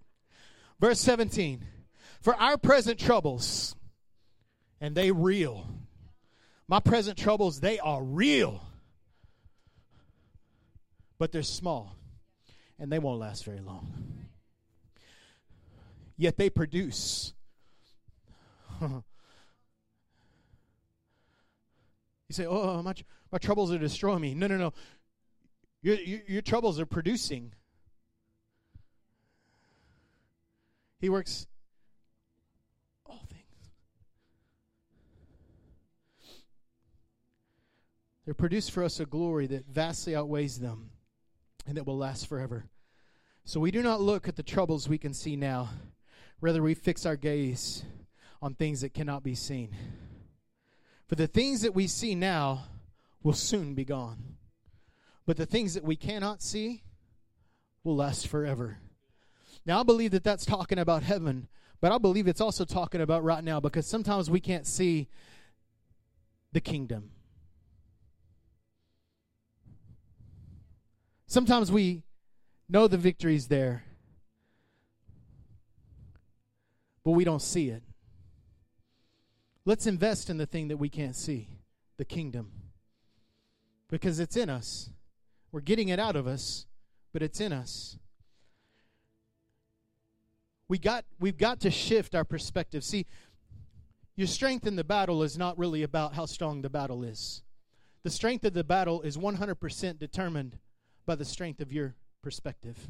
Verse 0.79 0.99
17. 0.99 1.65
for 2.21 2.35
our 2.35 2.57
present 2.57 2.99
troubles, 2.99 3.75
and 4.81 4.95
they 4.95 5.11
real. 5.11 5.67
My 6.67 6.79
present 6.79 7.17
troubles, 7.17 7.59
they 7.59 7.79
are 7.79 8.03
real. 8.03 8.63
But 11.17 11.31
they're 11.31 11.43
small, 11.43 11.95
and 12.77 12.91
they 12.91 12.99
won't 12.99 13.19
last 13.19 13.43
very 13.43 13.59
long. 13.59 14.27
Yet 16.17 16.37
they 16.37 16.49
produce. 16.49 17.33
you 22.29 22.33
say, 22.33 22.45
oh, 22.45 22.81
my, 22.83 22.93
my 23.31 23.39
troubles 23.39 23.71
are 23.73 23.79
destroying 23.79 24.21
me. 24.21 24.35
No, 24.35 24.47
no, 24.47 24.57
no. 24.57 24.73
Your, 25.81 25.95
your, 25.95 26.19
your 26.27 26.41
troubles 26.41 26.79
are 26.79 26.85
producing. 26.85 27.53
He 30.99 31.09
works 31.09 31.47
all 33.05 33.25
things. 33.29 33.43
They're 38.25 38.35
produced 38.35 38.71
for 38.71 38.83
us 38.83 38.99
a 38.99 39.05
glory 39.05 39.47
that 39.47 39.65
vastly 39.65 40.15
outweighs 40.15 40.59
them 40.59 40.91
and 41.65 41.77
that 41.77 41.87
will 41.87 41.97
last 41.97 42.27
forever. 42.27 42.65
So 43.43 43.59
we 43.59 43.71
do 43.71 43.81
not 43.81 44.01
look 44.01 44.27
at 44.27 44.35
the 44.35 44.43
troubles 44.43 44.87
we 44.87 44.99
can 44.99 45.13
see 45.13 45.35
now. 45.35 45.69
Rather, 46.41 46.61
we 46.61 46.75
fix 46.75 47.05
our 47.05 47.15
gaze 47.15 47.83
on 48.41 48.53
things 48.53 48.81
that 48.81 48.93
cannot 48.93 49.23
be 49.23 49.33
seen. 49.33 49.75
For 51.09 51.15
the 51.15 51.25
things 51.25 51.61
that 51.61 51.73
we 51.73 51.87
see 51.87 52.13
now 52.13 52.65
will 53.23 53.33
soon 53.33 53.73
be 53.73 53.83
gone. 53.83 54.37
But 55.25 55.37
the 55.37 55.47
things 55.47 55.73
that 55.73 55.83
we 55.83 55.95
cannot 55.95 56.43
see 56.43 56.83
will 57.83 57.95
last 57.95 58.27
forever. 58.27 58.77
Now, 59.65 59.79
I 59.79 59.83
believe 59.83 60.11
that 60.11 60.23
that's 60.23 60.45
talking 60.45 60.77
about 60.77 61.01
heaven, 61.01 61.47
but 61.81 61.91
I 61.91 61.97
believe 61.97 62.27
it's 62.27 62.41
also 62.41 62.63
talking 62.63 63.01
about 63.01 63.23
right 63.23 63.43
now 63.43 63.59
because 63.59 63.87
sometimes 63.87 64.29
we 64.29 64.39
can't 64.39 64.67
see 64.67 65.09
the 66.51 66.61
kingdom. 66.61 67.09
Sometimes 71.25 71.71
we 71.71 72.03
know 72.69 72.87
the 72.87 72.97
victory's 72.97 73.47
there, 73.47 73.83
but 77.03 77.11
we 77.11 77.23
don't 77.23 77.41
see 77.41 77.69
it. 77.69 77.81
Let's 79.69 79.85
invest 79.85 80.31
in 80.31 80.37
the 80.37 80.47
thing 80.47 80.69
that 80.69 80.77
we 80.77 80.89
can't 80.89 81.15
see 81.15 81.47
the 81.97 82.03
kingdom 82.03 82.49
because 83.87 84.19
it's 84.19 84.35
in 84.35 84.49
us. 84.49 84.89
We're 85.51 85.61
getting 85.61 85.89
it 85.89 85.99
out 85.99 86.15
of 86.15 86.25
us, 86.25 86.65
but 87.13 87.21
it's 87.21 87.39
in 87.39 87.53
us. 87.53 87.99
We 90.67 90.79
got 90.79 91.05
we've 91.19 91.37
got 91.37 91.59
to 91.59 91.69
shift 91.69 92.15
our 92.15 92.23
perspective. 92.23 92.83
See, 92.83 93.05
your 94.15 94.25
strength 94.25 94.65
in 94.65 94.75
the 94.75 94.83
battle 94.83 95.21
is 95.21 95.37
not 95.37 95.55
really 95.59 95.83
about 95.83 96.15
how 96.15 96.25
strong 96.25 96.63
the 96.63 96.69
battle 96.71 97.03
is. 97.03 97.43
The 98.01 98.09
strength 98.09 98.45
of 98.45 98.55
the 98.55 98.63
battle 98.63 99.03
is 99.03 99.17
100% 99.17 99.99
determined 99.99 100.57
by 101.05 101.13
the 101.13 101.25
strength 101.25 101.61
of 101.61 101.71
your 101.71 101.93
perspective. 102.23 102.87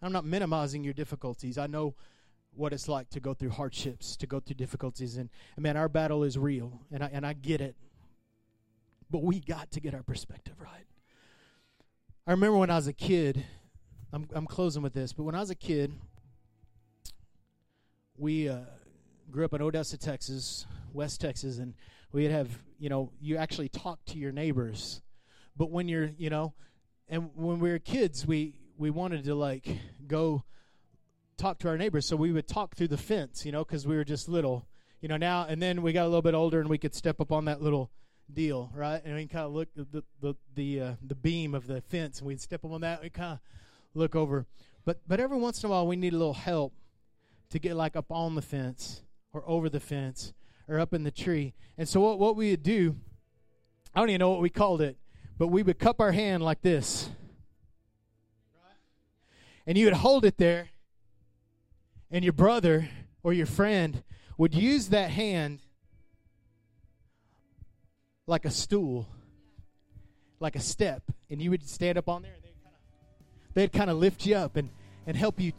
I'm 0.00 0.12
not 0.12 0.24
minimizing 0.24 0.82
your 0.82 0.94
difficulties. 0.94 1.58
I 1.58 1.66
know 1.66 1.94
what 2.54 2.72
it's 2.72 2.88
like 2.88 3.08
to 3.10 3.20
go 3.20 3.34
through 3.34 3.50
hardships, 3.50 4.16
to 4.16 4.26
go 4.26 4.40
through 4.40 4.56
difficulties, 4.56 5.16
and, 5.16 5.30
and 5.56 5.62
man, 5.62 5.76
our 5.76 5.88
battle 5.88 6.24
is 6.24 6.36
real, 6.36 6.80
and 6.92 7.02
I 7.02 7.10
and 7.12 7.26
I 7.26 7.32
get 7.32 7.60
it. 7.60 7.76
But 9.10 9.22
we 9.22 9.40
got 9.40 9.70
to 9.72 9.80
get 9.80 9.94
our 9.94 10.02
perspective 10.02 10.54
right. 10.60 10.86
I 12.26 12.32
remember 12.32 12.58
when 12.58 12.70
I 12.70 12.76
was 12.76 12.86
a 12.86 12.92
kid, 12.92 13.44
I'm, 14.12 14.28
I'm 14.32 14.46
closing 14.46 14.82
with 14.82 14.92
this, 14.92 15.12
but 15.12 15.24
when 15.24 15.34
I 15.34 15.40
was 15.40 15.50
a 15.50 15.54
kid, 15.54 15.92
we 18.16 18.48
uh, 18.48 18.58
grew 19.30 19.44
up 19.44 19.54
in 19.54 19.62
Odessa, 19.62 19.96
Texas, 19.96 20.66
West 20.92 21.20
Texas, 21.20 21.58
and 21.58 21.74
we'd 22.12 22.30
have, 22.30 22.48
you 22.78 22.88
know, 22.88 23.10
you 23.20 23.36
actually 23.36 23.68
talk 23.68 23.98
to 24.06 24.18
your 24.18 24.30
neighbors. 24.30 25.02
But 25.56 25.70
when 25.70 25.88
you're, 25.88 26.10
you 26.18 26.30
know, 26.30 26.54
and 27.08 27.30
when 27.34 27.58
we 27.58 27.70
were 27.70 27.78
kids, 27.78 28.26
we, 28.26 28.54
we 28.76 28.90
wanted 28.90 29.24
to 29.24 29.34
like 29.34 29.66
go 30.06 30.44
talk 31.40 31.58
to 31.60 31.68
our 31.68 31.78
neighbors. 31.78 32.06
So 32.06 32.16
we 32.16 32.32
would 32.32 32.46
talk 32.46 32.76
through 32.76 32.88
the 32.88 32.98
fence, 32.98 33.46
you 33.46 33.52
know, 33.52 33.64
because 33.64 33.86
we 33.86 33.96
were 33.96 34.04
just 34.04 34.28
little, 34.28 34.66
you 35.00 35.08
know, 35.08 35.16
now, 35.16 35.46
and 35.48 35.60
then 35.60 35.82
we 35.82 35.92
got 35.92 36.04
a 36.04 36.08
little 36.08 36.22
bit 36.22 36.34
older 36.34 36.60
and 36.60 36.68
we 36.68 36.78
could 36.78 36.94
step 36.94 37.20
up 37.20 37.32
on 37.32 37.46
that 37.46 37.62
little 37.62 37.90
deal, 38.32 38.70
right? 38.74 39.00
And 39.04 39.14
we 39.16 39.26
kind 39.26 39.46
of 39.46 39.52
look 39.52 39.68
the 39.74 40.04
the 40.20 40.34
the, 40.54 40.80
uh, 40.80 40.92
the 41.02 41.14
beam 41.14 41.54
of 41.54 41.66
the 41.66 41.80
fence, 41.80 42.18
and 42.18 42.28
we'd 42.28 42.40
step 42.40 42.64
up 42.64 42.70
on 42.70 42.82
that. 42.82 43.02
We 43.02 43.10
kind 43.10 43.32
of 43.32 43.38
look 43.94 44.14
over, 44.14 44.46
but 44.84 45.00
but 45.08 45.18
every 45.18 45.38
once 45.38 45.62
in 45.62 45.68
a 45.68 45.70
while 45.70 45.86
we 45.86 45.96
need 45.96 46.12
a 46.12 46.18
little 46.18 46.34
help 46.34 46.74
to 47.50 47.58
get 47.58 47.74
like 47.74 47.96
up 47.96 48.10
on 48.10 48.34
the 48.34 48.42
fence 48.42 49.02
or 49.32 49.42
over 49.46 49.68
the 49.68 49.80
fence 49.80 50.32
or 50.68 50.78
up 50.78 50.92
in 50.92 51.02
the 51.02 51.10
tree. 51.10 51.54
And 51.76 51.88
so 51.88 52.00
what 52.00 52.18
what 52.18 52.36
we 52.36 52.50
would 52.50 52.62
do, 52.62 52.96
I 53.94 54.00
don't 54.00 54.10
even 54.10 54.20
know 54.20 54.30
what 54.30 54.40
we 54.40 54.50
called 54.50 54.80
it, 54.82 54.96
but 55.38 55.48
we 55.48 55.62
would 55.62 55.78
cup 55.78 56.00
our 56.00 56.12
hand 56.12 56.42
like 56.42 56.60
this, 56.60 57.10
and 59.66 59.78
you 59.78 59.86
would 59.86 59.94
hold 59.94 60.24
it 60.24 60.36
there, 60.36 60.68
and 62.10 62.24
your 62.24 62.32
brother 62.32 62.88
or 63.22 63.32
your 63.32 63.46
friend 63.46 64.02
would 64.36 64.54
use 64.54 64.88
that 64.88 65.10
hand 65.10 65.60
like 68.26 68.44
a 68.44 68.50
stool, 68.50 69.08
like 70.38 70.56
a 70.56 70.60
step, 70.60 71.02
and 71.28 71.42
you 71.42 71.50
would 71.50 71.68
stand 71.68 71.98
up 71.98 72.08
on 72.08 72.22
there, 72.22 72.32
and 72.32 72.42
they'd 73.54 73.72
kind 73.72 73.90
of 73.90 73.98
lift 73.98 74.24
you 74.26 74.36
up 74.36 74.56
and 74.56 74.70
and 75.06 75.16
help 75.16 75.40
you 75.40 75.52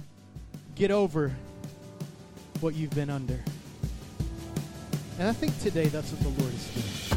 get 0.75 0.91
over 0.91 1.31
what 2.61 2.75
you've 2.75 2.91
been 2.91 3.09
under. 3.09 3.39
And 5.19 5.27
I 5.27 5.33
think 5.33 5.57
today 5.59 5.87
that's 5.87 6.11
what 6.11 6.21
the 6.21 6.41
Lord 6.41 6.53
is 6.53 7.09
doing. 7.09 7.10